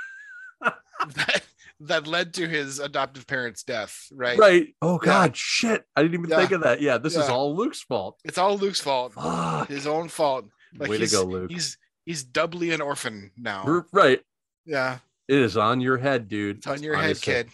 that, 0.61 1.43
that 1.81 2.07
led 2.07 2.35
to 2.35 2.49
his 2.49 2.79
adoptive 2.79 3.27
parents' 3.27 3.63
death, 3.63 4.07
right? 4.13 4.39
Right. 4.39 4.75
Oh 4.83 4.99
Yeah. 5.03 5.07
God, 5.07 5.37
shit! 5.37 5.85
I 5.97 6.03
didn't 6.03 6.19
even 6.19 6.31
Yeah. 6.31 6.37
think 6.39 6.53
of 6.53 6.63
that. 6.63 6.81
Yeah, 6.81 6.99
this 6.99 7.17
is 7.17 7.29
all 7.29 7.55
Luke's 7.57 7.83
fault. 7.83 8.19
It's 8.25 8.39
all 8.39 8.57
Luke's 8.59 8.81
fault, 8.81 9.15
Fuck. 9.15 9.69
his 9.69 9.87
own 9.87 10.09
fault. 10.09 10.47
Like 10.77 10.91
Way 10.91 10.99
to 10.99 11.07
go, 11.07 11.23
Luke. 11.25 11.51
He's 11.51 11.79
he's 12.05 12.23
doubly 12.25 12.71
an 12.71 12.81
orphan 12.81 13.31
now. 13.37 13.85
Right. 13.93 14.21
Yeah, 14.67 14.99
It 15.29 15.39
is 15.39 15.57
on 15.57 15.81
your 15.81 15.99
head, 15.99 16.29
dude. 16.29 16.59
it's 16.59 16.67
on 16.67 16.83
your 16.83 16.97
head, 16.97 17.21
kid. 17.21 17.49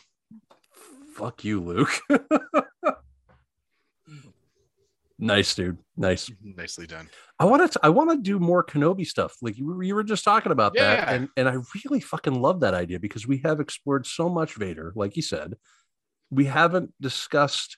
Fuck 1.15 1.45
you, 1.45 1.61
Luke. 1.61 1.91
nice, 5.19 5.55
dude. 5.55 5.79
Nice. 5.97 6.29
Mm-hmm. 6.29 6.53
Nicely 6.61 6.87
done. 6.87 7.09
I 7.39 7.45
want 7.45 7.73
to. 7.73 7.81
I 7.83 7.89
want 7.89 8.11
to 8.11 8.17
do 8.19 8.39
more 8.39 8.65
Kenobi 8.65 9.07
stuff. 9.07 9.35
Like 9.43 9.59
you, 9.59 9.67
were- 9.67 9.83
you 9.83 9.95
were 9.95 10.05
just 10.05 10.25
talking 10.25 10.53
about 10.53 10.75
that, 10.75 11.09
and 11.09 11.29
and 11.37 11.49
I 11.49 11.57
really 11.85 12.01
fucking 12.01 12.35
love 12.41 12.61
that 12.61 12.75
idea 12.75 12.99
because 13.01 13.27
we 13.27 13.39
have 13.45 13.61
explored 13.61 14.07
so 14.07 14.29
much 14.29 14.55
Vader, 14.57 14.93
like 14.95 15.17
you 15.17 15.23
said. 15.23 15.55
We 16.31 16.45
haven't 16.45 16.93
discussed 17.01 17.77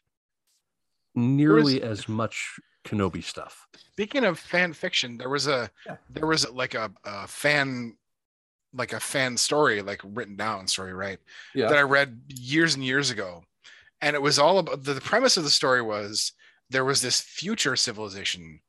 nearly 1.14 1.82
as 1.82 2.08
much 2.08 2.58
Kenobi 2.84 3.22
stuff. 3.22 3.66
Speaking 3.92 4.24
of 4.24 4.38
fan 4.38 4.72
fiction, 4.72 5.18
there 5.18 5.28
was 5.28 5.46
a 5.46 5.70
Yeah. 5.86 5.96
there 6.10 6.26
was 6.26 6.48
like 6.50 6.74
a, 6.74 6.90
a 7.04 7.26
fan 7.26 7.96
like 8.74 8.94
a 8.94 9.00
fan 9.00 9.36
story, 9.36 9.82
like 9.82 10.00
written 10.02 10.34
down 10.36 10.66
story, 10.66 10.94
right? 10.94 11.18
Yeah. 11.54 11.68
That 11.68 11.76
I 11.78 11.82
read 11.82 12.22
years 12.28 12.74
and 12.74 12.82
years 12.84 13.10
ago. 13.10 13.44
And 14.00 14.16
it 14.16 14.22
was 14.22 14.38
all 14.38 14.58
about 14.58 14.84
the, 14.84 14.94
the 14.94 15.00
premise 15.00 15.36
of 15.36 15.44
the 15.44 15.50
story 15.50 15.82
was 15.82 16.32
there 16.70 16.84
was 16.84 17.02
this 17.02 17.20
future 17.20 17.76
civilization 17.76 18.60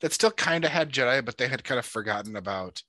that 0.00 0.12
still 0.12 0.30
kind 0.30 0.64
of 0.64 0.70
had 0.70 0.92
Jedi, 0.92 1.24
but 1.24 1.38
they 1.38 1.48
had 1.48 1.64
kind 1.64 1.78
of 1.78 1.84
forgotten 1.84 2.36
about 2.36 2.82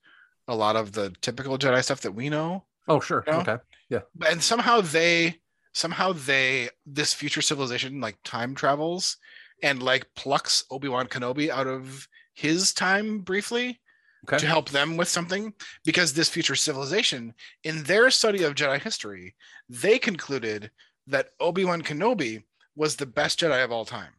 a 0.47 0.55
lot 0.55 0.75
of 0.75 0.91
the 0.91 1.11
typical 1.21 1.57
Jedi 1.57 1.83
stuff 1.83 2.01
that 2.01 2.11
we 2.13 2.29
know. 2.29 2.63
Oh, 2.87 2.99
sure. 2.99 3.23
Yeah. 3.27 3.37
Okay. 3.37 3.57
Yeah. 3.89 4.01
And 4.27 4.41
somehow 4.41 4.81
they 4.81 5.39
somehow 5.73 6.13
they 6.13 6.69
this 6.85 7.13
future 7.15 7.41
civilization 7.41 7.99
like 7.99 8.17
time 8.23 8.53
travels 8.53 9.17
and 9.63 9.81
like 9.83 10.05
plucks 10.15 10.63
Obi-Wan 10.71 11.07
Kenobi 11.07 11.49
out 11.49 11.67
of 11.67 12.07
his 12.33 12.73
time 12.73 13.19
briefly 13.19 13.79
Okay. 14.25 14.37
to 14.39 14.47
help 14.47 14.69
them 14.69 14.97
with 14.97 15.07
something 15.07 15.53
because 15.85 16.11
this 16.13 16.27
future 16.27 16.53
civilization 16.55 17.33
in 17.63 17.83
their 17.83 18.09
study 18.09 18.43
of 18.43 18.53
Jedi 18.53 18.77
history 18.81 19.33
they 19.69 19.97
concluded 19.97 20.71
that 21.07 21.29
Obi-Wan 21.39 21.81
Kenobi 21.81 22.43
was 22.75 22.97
the 22.97 23.05
best 23.05 23.39
Jedi 23.39 23.63
of 23.63 23.71
all 23.71 23.85
time 23.85 24.11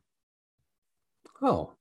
Oh, 1.42 1.72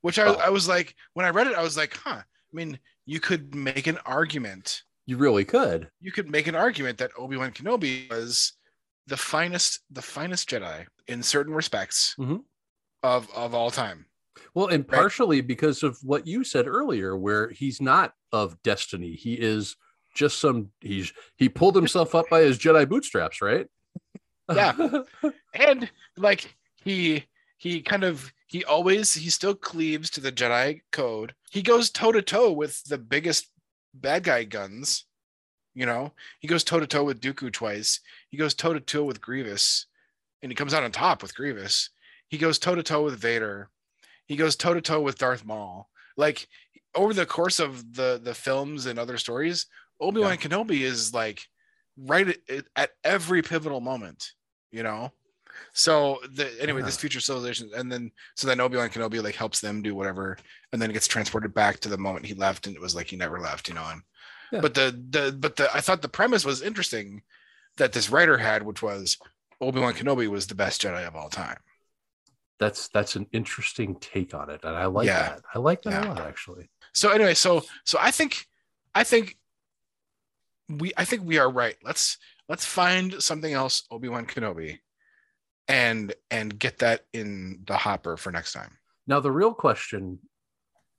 which 0.00 0.18
I, 0.18 0.26
Oh. 0.28 0.34
I 0.34 0.48
was 0.50 0.66
like 0.66 0.94
when 1.14 1.26
I 1.26 1.30
read 1.30 1.46
it 1.46 1.54
I 1.54 1.62
was 1.62 1.76
like 1.76 1.94
huh 1.96 2.20
I 2.22 2.56
mean 2.56 2.78
you 3.04 3.20
could 3.20 3.54
make 3.54 3.86
an 3.86 3.98
argument 4.06 4.82
you 5.06 5.16
really 5.18 5.44
could. 5.44 5.90
you 6.00 6.10
could 6.12 6.30
make 6.30 6.46
an 6.46 6.54
argument 6.54 6.96
that 6.98 7.10
Obi-Wan 7.18 7.52
Kenobi 7.52 8.08
was 8.10 8.54
the 9.06 9.16
finest 9.16 9.80
the 9.90 10.02
finest 10.02 10.48
Jedi 10.48 10.86
in 11.06 11.22
certain 11.22 11.52
respects 11.54 12.14
Mhm. 12.18 12.44
Of 13.02 13.28
of 13.34 13.54
all 13.54 13.70
time 13.70 14.06
Well, 14.54 14.68
and 14.68 14.84
Right. 14.88 15.00
partially 15.00 15.40
because 15.40 15.82
of 15.82 15.98
what 16.02 16.26
you 16.26 16.44
said 16.44 16.66
earlier, 16.66 17.16
where 17.16 17.50
he's 17.50 17.80
not 17.80 18.14
of 18.32 18.60
destiny. 18.62 19.12
He 19.14 19.34
is 19.34 19.76
just 20.14 20.38
some. 20.40 20.70
He's 20.80 21.12
he 21.36 21.48
pulled 21.48 21.76
himself 21.76 22.14
up 22.14 22.28
by 22.30 22.40
his 22.42 22.58
Jedi 22.58 22.88
bootstraps, 22.88 23.40
right? 23.42 23.66
Yeah. 24.52 24.74
and 25.54 25.90
like 26.16 26.56
he 26.84 27.24
he 27.58 27.82
kind 27.82 28.04
of 28.04 28.32
he 28.46 28.64
always 28.64 29.12
he 29.14 29.28
still 29.30 29.54
cleaves 29.54 30.08
to 30.10 30.20
the 30.20 30.32
jedi 30.32 30.80
code 30.92 31.34
he 31.50 31.60
goes 31.62 31.90
toe 31.90 32.12
to 32.12 32.22
toe 32.22 32.50
with 32.52 32.82
the 32.84 32.96
biggest 32.98 33.48
bad 33.92 34.22
guy 34.24 34.44
guns 34.44 35.04
you 35.74 35.84
know 35.84 36.12
he 36.40 36.48
goes 36.48 36.64
toe 36.64 36.80
to 36.80 36.86
toe 36.86 37.04
with 37.04 37.20
dooku 37.20 37.52
twice 37.52 38.00
he 38.30 38.36
goes 38.38 38.54
toe 38.54 38.72
to 38.72 38.80
toe 38.80 39.04
with 39.04 39.20
grievous 39.20 39.86
and 40.42 40.50
he 40.50 40.56
comes 40.56 40.72
out 40.72 40.82
on 40.84 40.90
top 40.92 41.20
with 41.20 41.34
grievous 41.34 41.90
he 42.28 42.38
goes 42.38 42.58
toe 42.58 42.74
to 42.74 42.82
toe 42.82 43.02
with 43.04 43.18
vader. 43.18 43.68
He 44.26 44.36
goes 44.36 44.56
toe 44.56 44.74
to 44.74 44.80
toe 44.80 45.00
with 45.00 45.18
darth 45.18 45.44
maul. 45.44 45.88
Like 46.16 46.46
over 46.94 47.14
the 47.14 47.26
course 47.26 47.60
of 47.60 47.94
the 47.94 48.20
the 48.22 48.34
films 48.34 48.86
and 48.86 48.98
other 48.98 49.18
stories 49.18 49.66
obi-wan 50.00 50.36
kenobi 50.36 50.80
is 50.80 51.12
like 51.12 51.42
right 51.96 52.28
at, 52.48 52.64
at 52.76 52.90
every 53.04 53.42
pivotal 53.42 53.80
moment 53.80 54.32
you 54.70 54.82
know? 54.82 55.10
So 55.72 56.18
the 56.34 56.50
anyway 56.60 56.82
this 56.82 56.96
future 56.96 57.20
civilization 57.20 57.70
and 57.76 57.90
then 57.90 58.10
so 58.36 58.46
then 58.46 58.60
obi-wan 58.60 58.88
kenobi 58.90 59.22
like 59.22 59.34
helps 59.34 59.60
them 59.60 59.82
do 59.82 59.94
whatever 59.94 60.38
and 60.72 60.80
then 60.80 60.90
it 60.90 60.94
gets 60.94 61.06
transported 61.06 61.52
back 61.54 61.80
to 61.80 61.88
the 61.88 61.98
moment 61.98 62.26
he 62.26 62.34
left 62.34 62.66
and 62.66 62.76
it 62.76 62.82
was 62.82 62.94
like 62.94 63.08
he 63.08 63.16
never 63.16 63.38
left 63.40 63.68
you 63.68 63.74
know? 63.74 63.84
And 63.90 64.02
Yeah. 64.52 64.60
but 64.60 64.74
the 64.74 64.86
the 65.10 65.36
but 65.38 65.56
the 65.56 65.68
i 65.74 65.80
thought 65.80 66.00
the 66.02 66.08
premise 66.08 66.44
was 66.44 66.62
interesting 66.62 67.22
that 67.76 67.92
this 67.92 68.10
writer 68.10 68.38
had 68.38 68.62
which 68.62 68.82
was 68.82 69.18
obi-wan 69.60 69.94
kenobi 69.94 70.28
was 70.28 70.46
the 70.46 70.54
best 70.54 70.80
jedi 70.82 71.06
of 71.06 71.16
all 71.16 71.28
time 71.28 71.58
that's 72.58 72.88
that's 72.88 73.16
an 73.16 73.26
interesting 73.32 73.94
take 74.00 74.34
on 74.34 74.50
it, 74.50 74.60
and 74.64 74.76
I 74.76 74.86
like 74.86 75.06
Yeah. 75.06 75.28
that. 75.30 75.42
I 75.54 75.58
like 75.58 75.82
that 75.82 75.92
Yeah. 75.92 76.06
a 76.06 76.08
lot, 76.08 76.20
actually. 76.20 76.68
so 76.92 77.10
anyway 77.10 77.34
so 77.34 77.62
so 77.84 77.98
i 78.00 78.10
think 78.10 78.46
i 78.94 79.04
think 79.04 79.36
we 80.68 80.90
i 80.96 81.04
think 81.04 81.22
we 81.22 81.38
are 81.38 81.50
right 81.50 81.76
let's 81.84 82.16
let's 82.48 82.64
find 82.64 83.22
something 83.22 83.52
else 83.52 83.82
obi-wan 83.90 84.26
kenobi 84.26 84.78
and 85.68 86.14
and 86.30 86.58
get 86.58 86.78
that 86.78 87.04
in 87.12 87.60
the 87.66 87.76
hopper 87.76 88.16
for 88.16 88.32
next 88.32 88.52
time 88.52 88.78
Now, 89.06 89.20
the 89.20 89.30
real 89.32 89.54
question 89.54 90.18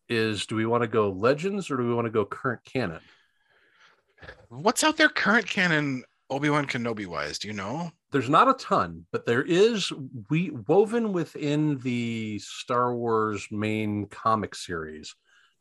is: 0.07 0.45
Do 0.47 0.55
we 0.55 0.65
want 0.65 0.81
to 0.83 0.87
go 0.87 1.09
legends 1.11 1.69
or 1.69 1.77
do 1.77 1.83
we 1.87 1.93
want 1.93 2.05
to 2.05 2.11
go 2.11 2.25
current 2.25 2.63
canon? 2.65 3.01
what's 4.49 4.83
out 4.83 4.97
there 4.97 5.09
current 5.09 5.47
canon 5.47 6.03
obi-wan 6.29 6.65
kenobi 6.67 7.05
wise 7.07 7.39
do 7.39 7.47
you 7.47 7.53
know 7.53 7.91
there's 8.11 8.29
not 8.29 8.49
a 8.49 8.53
ton, 8.53 9.05
but 9.11 9.25
there 9.25 9.43
is 9.43 9.91
we 10.29 10.49
woven 10.49 11.13
within 11.13 11.77
the 11.79 12.39
Star 12.39 12.95
Wars 12.95 13.47
main 13.51 14.07
comic 14.07 14.55
series. 14.55 15.15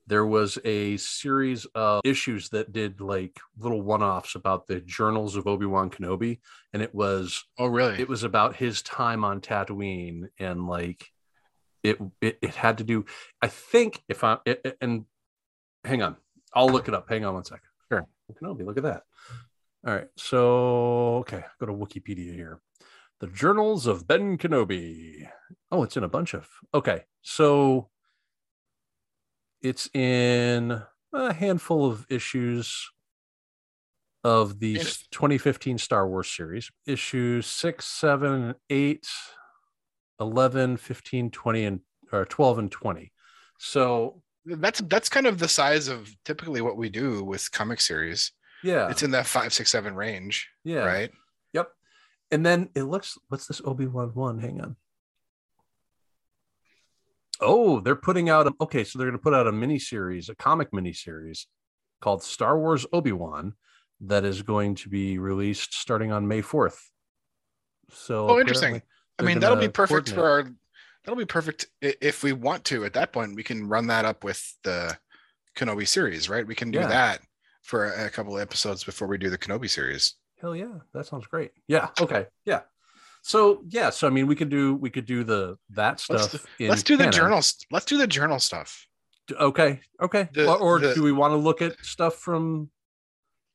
There 0.07 0.25
was 0.25 0.59
a 0.65 0.97
series 0.97 1.67
of 1.75 2.01
issues 2.05 2.49
that 2.51 2.73
did 2.73 3.01
like 3.03 3.39
little 3.59 3.83
one-offs 3.83 4.35
about 4.35 4.67
the 4.67 4.81
journals 4.81 5.37
of 5.37 5.47
Obi-Wan 5.47 5.91
Kenobi, 5.91 6.41
and 6.73 6.83
it 6.83 6.95
was 6.95 7.45
oh 7.59 7.67
really 7.67 8.01
it 8.01 8.09
was 8.09 8.23
about 8.23 8.57
his 8.57 8.81
time 8.83 9.23
on 9.25 9.43
Tatooine 9.43 10.29
and 10.39 10.67
like 10.67 11.07
it 11.83 11.99
it, 12.23 12.39
it 12.41 12.55
had 12.55 12.79
to 12.79 12.85
do. 12.85 13.05
I 13.43 13.49
think 13.49 14.03
if 14.09 14.25
I 14.25 14.39
it, 14.47 14.61
it- 14.65 14.79
and 14.81 15.05
hang 15.85 16.03
on, 16.03 16.17
I'll 16.55 16.71
look 16.71 16.89
it 16.89 16.95
up. 16.95 17.11
Hang 17.11 17.27
on 17.27 17.35
one 17.35 17.45
second. 17.45 17.69
Sure. 17.93 18.07
Kenobi, 18.43 18.65
look 18.65 18.79
at 18.79 18.85
that. 18.85 19.03
All 19.87 19.95
right. 19.95 20.09
So, 20.17 21.19
okay, 21.19 21.45
go 21.61 21.67
to 21.67 21.73
Wikipedia 21.73 22.35
here. 22.35 22.61
The 23.21 23.29
Journals 23.29 23.87
of 23.87 24.07
Ben 24.07 24.39
Kenobi. 24.39 25.29
Oh, 25.71 25.83
it's 25.83 25.97
in 25.97 26.05
a 26.05 26.09
bunch 26.09 26.35
of. 26.35 26.49
Okay. 26.75 27.05
So 27.23 27.89
it's 29.63 29.89
in 29.95 30.83
a 31.13 31.33
handful 31.33 31.87
of 31.87 32.07
issues 32.11 32.91
of 34.25 34.59
the 34.59 34.75
2015 35.11 35.79
Star 35.79 36.09
Wars 36.09 36.31
series. 36.31 36.71
Issues 36.87 37.47
6, 37.47 37.85
7, 37.85 38.55
8, 38.71 39.07
11, 40.21 40.77
15, 40.77 41.31
20 41.31 41.65
and 41.65 41.81
or 42.13 42.25
12 42.25 42.59
and 42.59 42.71
20. 42.71 43.13
So, 43.59 44.23
that's 44.45 44.81
that's 44.83 45.09
kind 45.09 45.27
of 45.27 45.39
the 45.39 45.49
size 45.49 45.89
of 45.89 46.11
typically 46.25 46.63
what 46.63 46.77
we 46.79 46.89
do 46.89 47.23
with 47.23 47.51
comic 47.53 47.81
series 47.81 48.33
yeah. 48.63 48.89
it's 48.91 49.03
in 49.03 49.11
that 49.13 49.27
five 49.27 49.53
six 49.53 49.71
seven 49.71 49.95
range 49.95 50.49
yeah. 50.65 50.85
right 50.85 51.11
Yep. 51.53 51.69
And 52.31 52.45
then 52.45 52.69
it 52.75 52.83
looks, 52.83 53.17
what's 53.29 53.47
this 53.47 53.63
Obi 53.65 53.87
Wan 53.87 54.11
one? 54.15 54.39
Hang 54.39 54.61
on. 54.61 54.77
Oh, 57.41 57.81
they're 57.81 57.97
putting 57.97 58.29
out, 58.29 58.47
a, 58.49 58.53
okay, 58.61 58.85
so 58.85 58.99
they're 58.99 59.07
going 59.07 59.19
to 59.19 59.23
put 59.23 59.35
out 59.35 59.47
a 59.47 59.53
mini 59.53 59.79
series, 59.79 60.29
a 60.29 60.35
comic 60.35 60.73
mini 60.73 60.93
series 60.93 61.47
called 62.01 62.23
Star 62.23 62.59
Wars 62.59 62.85
Obi 62.93 63.13
Wan 63.13 63.55
that 64.01 64.25
is 64.25 64.43
going 64.43 64.75
to 64.77 64.89
be 64.89 65.19
released 65.19 65.75
starting 65.75 66.13
on 66.13 66.27
May 66.27 66.43
4th. 66.43 66.79
So, 67.91 68.29
Oh, 68.29 68.41
interesting. 68.41 68.83
i 69.19 69.23
mean 69.23 69.41
that'll 69.41 69.57
be 69.57 69.69
perfect 69.69 70.11
for 70.11 70.29
our 70.29 70.43
that'll 71.05 71.19
be 71.19 71.25
perfect 71.25 71.67
if 71.81 72.23
we 72.23 72.33
want 72.33 72.65
to 72.65 72.85
at 72.85 72.93
that 72.93 73.13
point 73.13 73.35
we 73.35 73.43
can 73.43 73.67
run 73.67 73.87
that 73.89 74.05
up 74.05 74.23
with 74.23 74.41
the 74.63 74.97
kenobi 75.57 75.89
series 75.89 76.29
right 76.29 76.47
we 76.47 76.55
can 76.55 76.71
do 76.71 76.79
Yeah. 76.79 76.87
that 76.89 77.21
for 77.69 77.93
a, 77.93 78.09
couple 78.11 78.35
of 78.35 78.41
episodes 78.41 78.83
before 78.83 79.07
we 79.07 79.19
do 79.19 79.29
the 79.29 79.37
kenobi 79.37 79.69
series 79.69 80.15
Hell 80.41 80.55
yeah, 80.55 80.79
that 80.95 81.05
sounds 81.05 81.27
great. 81.27 81.51
Yeah. 81.67 81.89
Okay. 82.01 82.27
Yeah. 82.45 82.61
So 83.23 83.63
yeah, 83.69 83.91
so 83.91 84.07
I 84.07 84.11
mean, 84.11 84.29
we 84.29 84.37
could 84.37 84.49
do 84.49 84.77
we 84.77 84.89
could 84.89 85.05
do 85.05 85.25
the 85.25 85.59
that 85.71 86.03
Let's 86.09 86.29
stuff. 86.29 86.47
in 86.61 86.69
let's 86.69 86.85
do 86.85 86.97
the 86.97 87.09
journals 87.11 87.57
let's 87.71 87.85
do 87.87 87.99
the 87.99 88.07
journal 88.07 88.39
stuff 88.39 88.87
Okay. 89.33 89.81
Okay. 90.01 90.29
The- 90.33 90.47
or 90.49 90.57
or 90.59 90.79
the- 90.79 90.95
do 90.95 91.03
we 91.03 91.13
want 91.13 91.33
to 91.33 91.37
look 91.37 91.61
at 91.61 91.77
stuff 91.85 92.15
from 92.15 92.71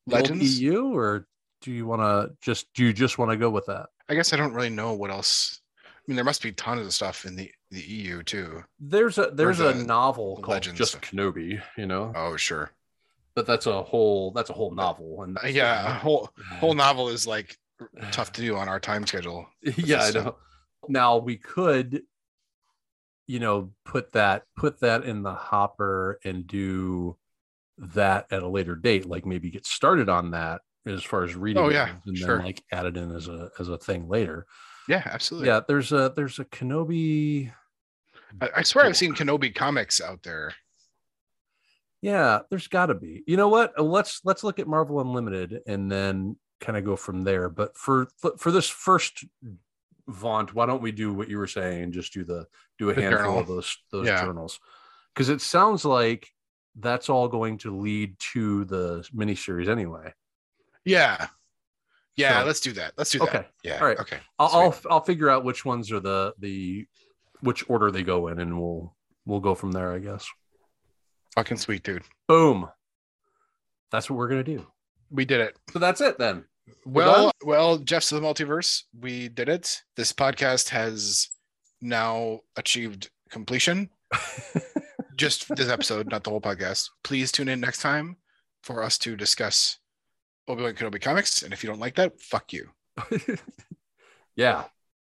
the 0.06 0.16
legends 0.16 0.60
EU, 0.60 0.94
or 0.94 1.26
do 1.62 1.72
you 1.72 1.86
want 1.86 2.02
to 2.02 2.36
just 2.42 2.72
do 2.74 2.84
you 2.84 2.92
just 2.92 3.18
want 3.18 3.30
to 3.30 3.36
go 3.36 3.50
with 3.50 3.66
that? 3.66 3.86
i 4.10 4.14
guess 4.14 4.34
i 4.34 4.36
don't 4.36 4.52
really 4.52 4.68
know 4.68 4.92
what 4.92 5.10
else 5.10 5.62
i 5.86 5.88
mean 6.06 6.14
there 6.16 6.26
must 6.26 6.42
be 6.42 6.52
tons 6.52 6.86
of 6.86 6.92
stuff 6.92 7.24
in 7.24 7.34
the 7.34 7.50
the 7.70 7.80
eu 7.80 8.22
too 8.22 8.62
There's 8.78 9.16
a 9.16 9.30
there's 9.32 9.60
a 9.60 9.72
novel 9.72 10.36
called 10.36 10.48
Legends 10.48 10.78
just. 10.78 11.00
Kenobi, 11.00 11.62
you 11.78 11.86
know, 11.86 12.12
oh 12.14 12.36
sure 12.36 12.70
but 13.34 13.46
that's 13.46 13.66
a 13.66 13.82
whole 13.82 14.30
that's 14.32 14.50
a 14.50 14.54
whole 14.54 14.72
novel. 14.72 15.22
And 15.22 15.38
Uh, 15.42 15.48
yeah 15.48 15.96
a 15.96 15.98
whole 15.98 16.30
whole 16.58 16.74
novel 16.74 17.08
is 17.08 17.26
like 17.26 17.56
tough 18.10 18.32
to 18.32 18.40
do 18.40 18.56
on 18.56 18.68
our 18.68 18.80
time 18.80 19.06
schedule. 19.06 19.46
yeah, 19.76 20.02
I 20.04 20.10
know. 20.10 20.36
Now 20.88 21.18
we 21.18 21.36
could, 21.36 22.02
you 23.26 23.40
know, 23.40 23.72
put 23.84 24.12
that 24.12 24.44
put 24.56 24.80
that 24.80 25.04
in 25.04 25.22
the 25.22 25.34
hopper 25.34 26.18
and 26.24 26.46
do 26.46 27.16
that 27.78 28.26
at 28.30 28.42
a 28.42 28.48
later 28.48 28.76
date. 28.76 29.06
Like 29.06 29.26
maybe 29.26 29.50
get 29.50 29.66
started 29.66 30.08
on 30.08 30.30
that 30.32 30.60
as 30.86 31.02
far 31.02 31.24
as 31.24 31.34
reading. 31.34 31.62
Oh, 31.62 31.70
yeah, 31.70 31.94
and 32.06 32.16
sure. 32.16 32.36
then 32.36 32.46
like 32.46 32.62
add 32.70 32.86
it 32.86 32.96
in 32.96 33.14
as 33.14 33.28
a 33.28 33.50
as 33.58 33.68
a 33.68 33.78
thing 33.78 34.08
later. 34.08 34.46
Yeah, 34.88 35.02
absolutely. 35.06 35.48
Yeah, 35.48 35.60
there's 35.66 35.92
a 35.92 36.12
there's 36.14 36.38
a 36.38 36.44
Kenobi. 36.44 37.52
I, 38.40 38.50
I 38.56 38.62
swear 38.62 38.84
I've 38.84 38.96
seen 38.96 39.14
Kenobi 39.14 39.54
comics 39.54 40.00
out 40.00 40.22
there. 40.22 40.54
Yeah, 42.04 42.40
there's 42.50 42.68
got 42.68 42.86
to 42.86 42.94
be. 42.94 43.22
You 43.26 43.38
know 43.38 43.48
what? 43.48 43.82
Let's 43.82 44.20
let's 44.24 44.44
look 44.44 44.58
at 44.58 44.66
Marvel 44.68 45.00
Unlimited 45.00 45.62
and 45.66 45.90
then 45.90 46.36
kind 46.60 46.76
of 46.76 46.84
go 46.84 46.96
from 46.96 47.22
there. 47.24 47.48
But 47.48 47.78
for 47.78 48.08
for 48.38 48.50
this 48.50 48.68
first 48.68 49.24
vaunt, 50.06 50.54
why 50.54 50.66
don't 50.66 50.82
we 50.82 50.92
do 50.92 51.14
what 51.14 51.28
you 51.30 51.38
were 51.38 51.46
saying 51.46 51.82
and 51.82 51.92
just 51.94 52.12
do 52.12 52.22
the 52.22 52.46
do 52.78 52.90
a 52.90 52.94
The 52.94 53.00
handful 53.00 53.24
journal. 53.24 53.38
of 53.40 53.46
those 53.46 53.76
those 53.90 54.06
Yeah. 54.06 54.22
journals? 54.22 54.60
Because 55.14 55.30
it 55.30 55.40
sounds 55.40 55.86
like 55.86 56.28
that's 56.78 57.08
all 57.08 57.26
going 57.26 57.56
to 57.58 57.74
lead 57.74 58.18
to 58.34 58.66
the 58.66 59.08
miniseries 59.14 59.68
anyway. 59.68 60.12
Yeah. 60.84 61.28
Yeah, 62.16 62.40
So- 62.40 62.46
let's 62.46 62.60
do 62.60 62.72
that. 62.72 62.92
Let's 62.98 63.10
do 63.12 63.20
that. 63.20 63.28
Okay, 63.28 63.46
Yeah. 63.62 63.78
All 63.80 63.86
right. 63.86 63.98
Okay. 63.98 64.18
I'll, 64.38 64.48
I'll 64.52 64.76
I'll 64.90 65.00
figure 65.00 65.30
out 65.30 65.42
which 65.44 65.64
ones 65.64 65.90
are 65.90 66.00
the 66.00 66.34
the 66.38 66.86
which 67.40 67.64
order 67.70 67.90
they 67.90 68.02
go 68.02 68.28
in, 68.28 68.40
and 68.40 68.60
we'll 68.60 68.94
we'll 69.24 69.40
go 69.40 69.54
from 69.54 69.72
there. 69.72 69.90
I 69.90 70.00
guess. 70.00 70.28
Fucking 71.34 71.56
sweet, 71.56 71.82
dude. 71.82 72.02
Boom. 72.28 72.68
That's 73.90 74.08
what 74.08 74.16
we're 74.16 74.28
gonna 74.28 74.44
do. 74.44 74.66
We 75.10 75.24
did 75.24 75.40
it. 75.40 75.56
So 75.72 75.78
that's 75.78 76.00
it 76.00 76.18
then. 76.18 76.44
Well, 76.86 77.32
well, 77.42 77.78
Jeff's 77.78 78.12
of 78.12 78.20
the 78.20 78.26
multiverse, 78.26 78.82
we 78.98 79.28
did 79.28 79.48
it. 79.48 79.82
This 79.96 80.12
podcast 80.12 80.68
has 80.70 81.28
now 81.80 82.40
achieved 82.56 83.10
completion. 83.30 83.90
Just 85.16 85.54
this 85.54 85.68
episode, 85.68 86.10
not 86.10 86.24
the 86.24 86.30
whole 86.30 86.40
podcast. 86.40 86.90
Please 87.02 87.30
tune 87.30 87.48
in 87.48 87.60
next 87.60 87.80
time 87.80 88.16
for 88.62 88.82
us 88.82 88.98
to 88.98 89.16
discuss 89.16 89.78
Obi-Wan 90.48 90.74
Kenobi 90.74 91.00
comics. 91.00 91.42
And 91.42 91.52
if 91.52 91.62
you 91.62 91.70
don't 91.70 91.80
like 91.80 91.94
that, 91.96 92.20
fuck 92.20 92.52
you. 92.52 92.70
yeah, 94.36 94.64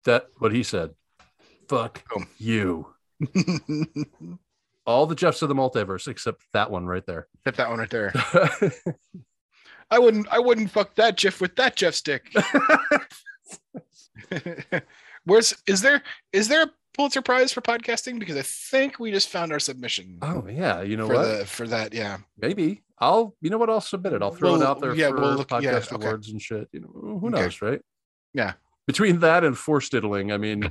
that 0.04 0.26
what 0.38 0.52
he 0.52 0.62
said. 0.62 0.90
Fuck 1.68 2.02
Boom. 2.08 2.28
you. 2.38 2.86
All 4.86 5.06
the 5.06 5.14
Jeffs 5.14 5.42
of 5.42 5.48
the 5.48 5.54
multiverse 5.54 6.08
except 6.08 6.42
that 6.52 6.70
one 6.70 6.86
right 6.86 7.04
there. 7.06 7.28
Hit 7.44 7.56
that 7.56 7.68
one 7.68 7.78
right 7.78 7.90
there. 7.90 8.12
I 9.90 9.98
wouldn't. 9.98 10.26
I 10.30 10.38
wouldn't 10.38 10.70
fuck 10.70 10.94
that 10.96 11.16
Jeff 11.16 11.40
with 11.40 11.56
that 11.56 11.76
Jeff 11.76 11.94
stick. 11.94 12.32
Where's 15.24 15.54
is 15.66 15.80
there 15.82 16.02
is 16.32 16.48
there 16.48 16.62
a 16.62 16.70
Pulitzer 16.96 17.22
Prize 17.22 17.52
for 17.52 17.60
podcasting? 17.60 18.18
Because 18.18 18.36
I 18.36 18.42
think 18.42 18.98
we 18.98 19.10
just 19.10 19.28
found 19.28 19.52
our 19.52 19.58
submission 19.60 20.18
oh 20.22 20.46
yeah, 20.48 20.82
you 20.82 20.96
know 20.96 21.06
for 21.08 21.14
what? 21.14 21.38
the 21.38 21.44
for 21.46 21.66
that. 21.68 21.92
Yeah. 21.92 22.18
Maybe 22.38 22.82
I'll. 22.98 23.34
You 23.40 23.50
know 23.50 23.58
what? 23.58 23.70
I'll 23.70 23.80
submit 23.80 24.12
it. 24.12 24.22
I'll 24.22 24.30
throw 24.30 24.50
it 24.54 24.58
We'll- 24.58 24.66
out 24.66 24.80
there 24.80 24.94
yeah, 24.94 25.08
for 25.08 25.20
we'll 25.20 25.34
look- 25.34 25.48
podcast 25.48 25.62
yeah, 25.90 25.96
okay. 25.96 26.06
awards 26.06 26.30
and 26.30 26.40
shit. 26.40 26.68
You 26.72 26.80
know, 26.80 26.90
who 27.20 27.28
Okay. 27.28 27.40
knows, 27.42 27.62
right? 27.62 27.80
Yeah. 28.34 28.52
Between 28.86 29.20
that 29.20 29.44
and 29.44 29.56
force 29.56 29.88
diddling, 29.88 30.32
I 30.32 30.36
mean. 30.36 30.70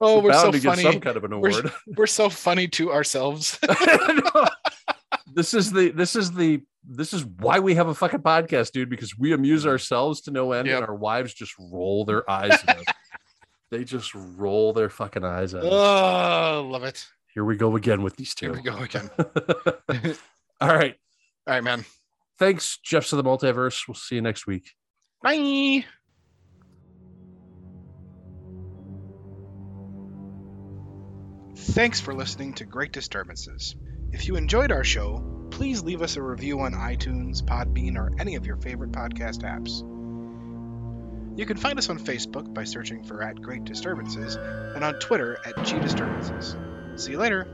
Oh, 0.00 0.20
we're 0.20 0.32
so 0.32 0.50
to 0.50 0.58
get 0.58 0.68
funny. 0.70 0.82
some 0.82 1.00
kind 1.00 1.16
of 1.16 1.24
an 1.24 1.40
We're- 1.40 1.70
We're 1.96 2.06
so 2.06 2.28
funny 2.30 2.68
to 2.68 2.90
ourselves. 2.92 3.58
this 5.34 5.54
is 5.54 5.70
the 5.72 5.90
this 5.90 6.16
is 6.16 6.32
the 6.32 6.62
this 6.88 7.12
is 7.12 7.24
why 7.26 7.58
we 7.58 7.74
have 7.74 7.88
a 7.88 7.94
fucking 7.94 8.20
podcast, 8.20 8.72
dude, 8.72 8.88
because 8.88 9.16
we 9.18 9.32
amuse 9.32 9.66
ourselves 9.66 10.22
to 10.22 10.30
no 10.30 10.52
end 10.52 10.66
Yep. 10.68 10.76
and 10.78 10.86
our 10.88 10.94
wives 10.94 11.34
just 11.34 11.54
roll 11.58 12.04
their 12.04 12.28
eyes 12.30 12.58
at 12.66 12.78
us. 12.78 12.84
They 13.70 13.84
just 13.84 14.12
roll 14.16 14.72
their 14.72 14.88
fucking 14.90 15.22
eyes 15.24 15.54
at 15.54 15.62
us. 15.62 15.68
oh, 15.70 16.66
love 16.68 16.82
it. 16.82 17.06
Here 17.32 17.44
we 17.44 17.54
go 17.54 17.76
again 17.76 18.02
with 18.02 18.16
these 18.16 18.34
two. 18.34 18.46
Here 18.52 18.54
we 18.54 18.62
go 18.62 18.76
again. 18.78 19.08
All 20.60 20.74
right. 20.74 20.96
All 21.46 21.54
right, 21.54 21.62
man. 21.62 21.84
Thanks, 22.36 22.78
Jeffs 22.82 23.12
of 23.12 23.18
the 23.18 23.22
Multiverse. 23.22 23.86
We'll 23.86 23.94
see 23.94 24.16
you 24.16 24.22
next 24.22 24.48
week. 24.48 24.72
Bye. 25.22 25.84
Thanks 31.70 32.00
for 32.00 32.12
listening 32.12 32.54
to 32.54 32.64
Great 32.64 32.90
Disturbances. 32.90 33.76
If 34.10 34.26
you 34.26 34.34
enjoyed 34.34 34.72
our 34.72 34.82
show, 34.82 35.46
please 35.52 35.84
leave 35.84 36.02
us 36.02 36.16
a 36.16 36.22
review 36.22 36.58
on 36.60 36.72
iTunes, 36.72 37.44
Podbean, 37.44 37.96
or 37.96 38.10
any 38.18 38.34
of 38.34 38.44
your 38.44 38.56
favorite 38.56 38.90
podcast 38.90 39.42
apps. 39.44 39.78
You 41.38 41.46
can 41.46 41.56
find 41.56 41.78
us 41.78 41.88
on 41.88 42.00
Facebook 42.00 42.52
by 42.52 42.64
searching 42.64 43.04
for 43.04 43.22
at 43.22 43.40
Great 43.40 43.62
Disturbances 43.62 44.34
and 44.34 44.82
on 44.82 44.94
Twitter 44.94 45.38
at 45.44 45.64
G 45.64 45.78
Disturbances. 45.78 46.56
See 46.96 47.12
you 47.12 47.18
later. 47.18 47.46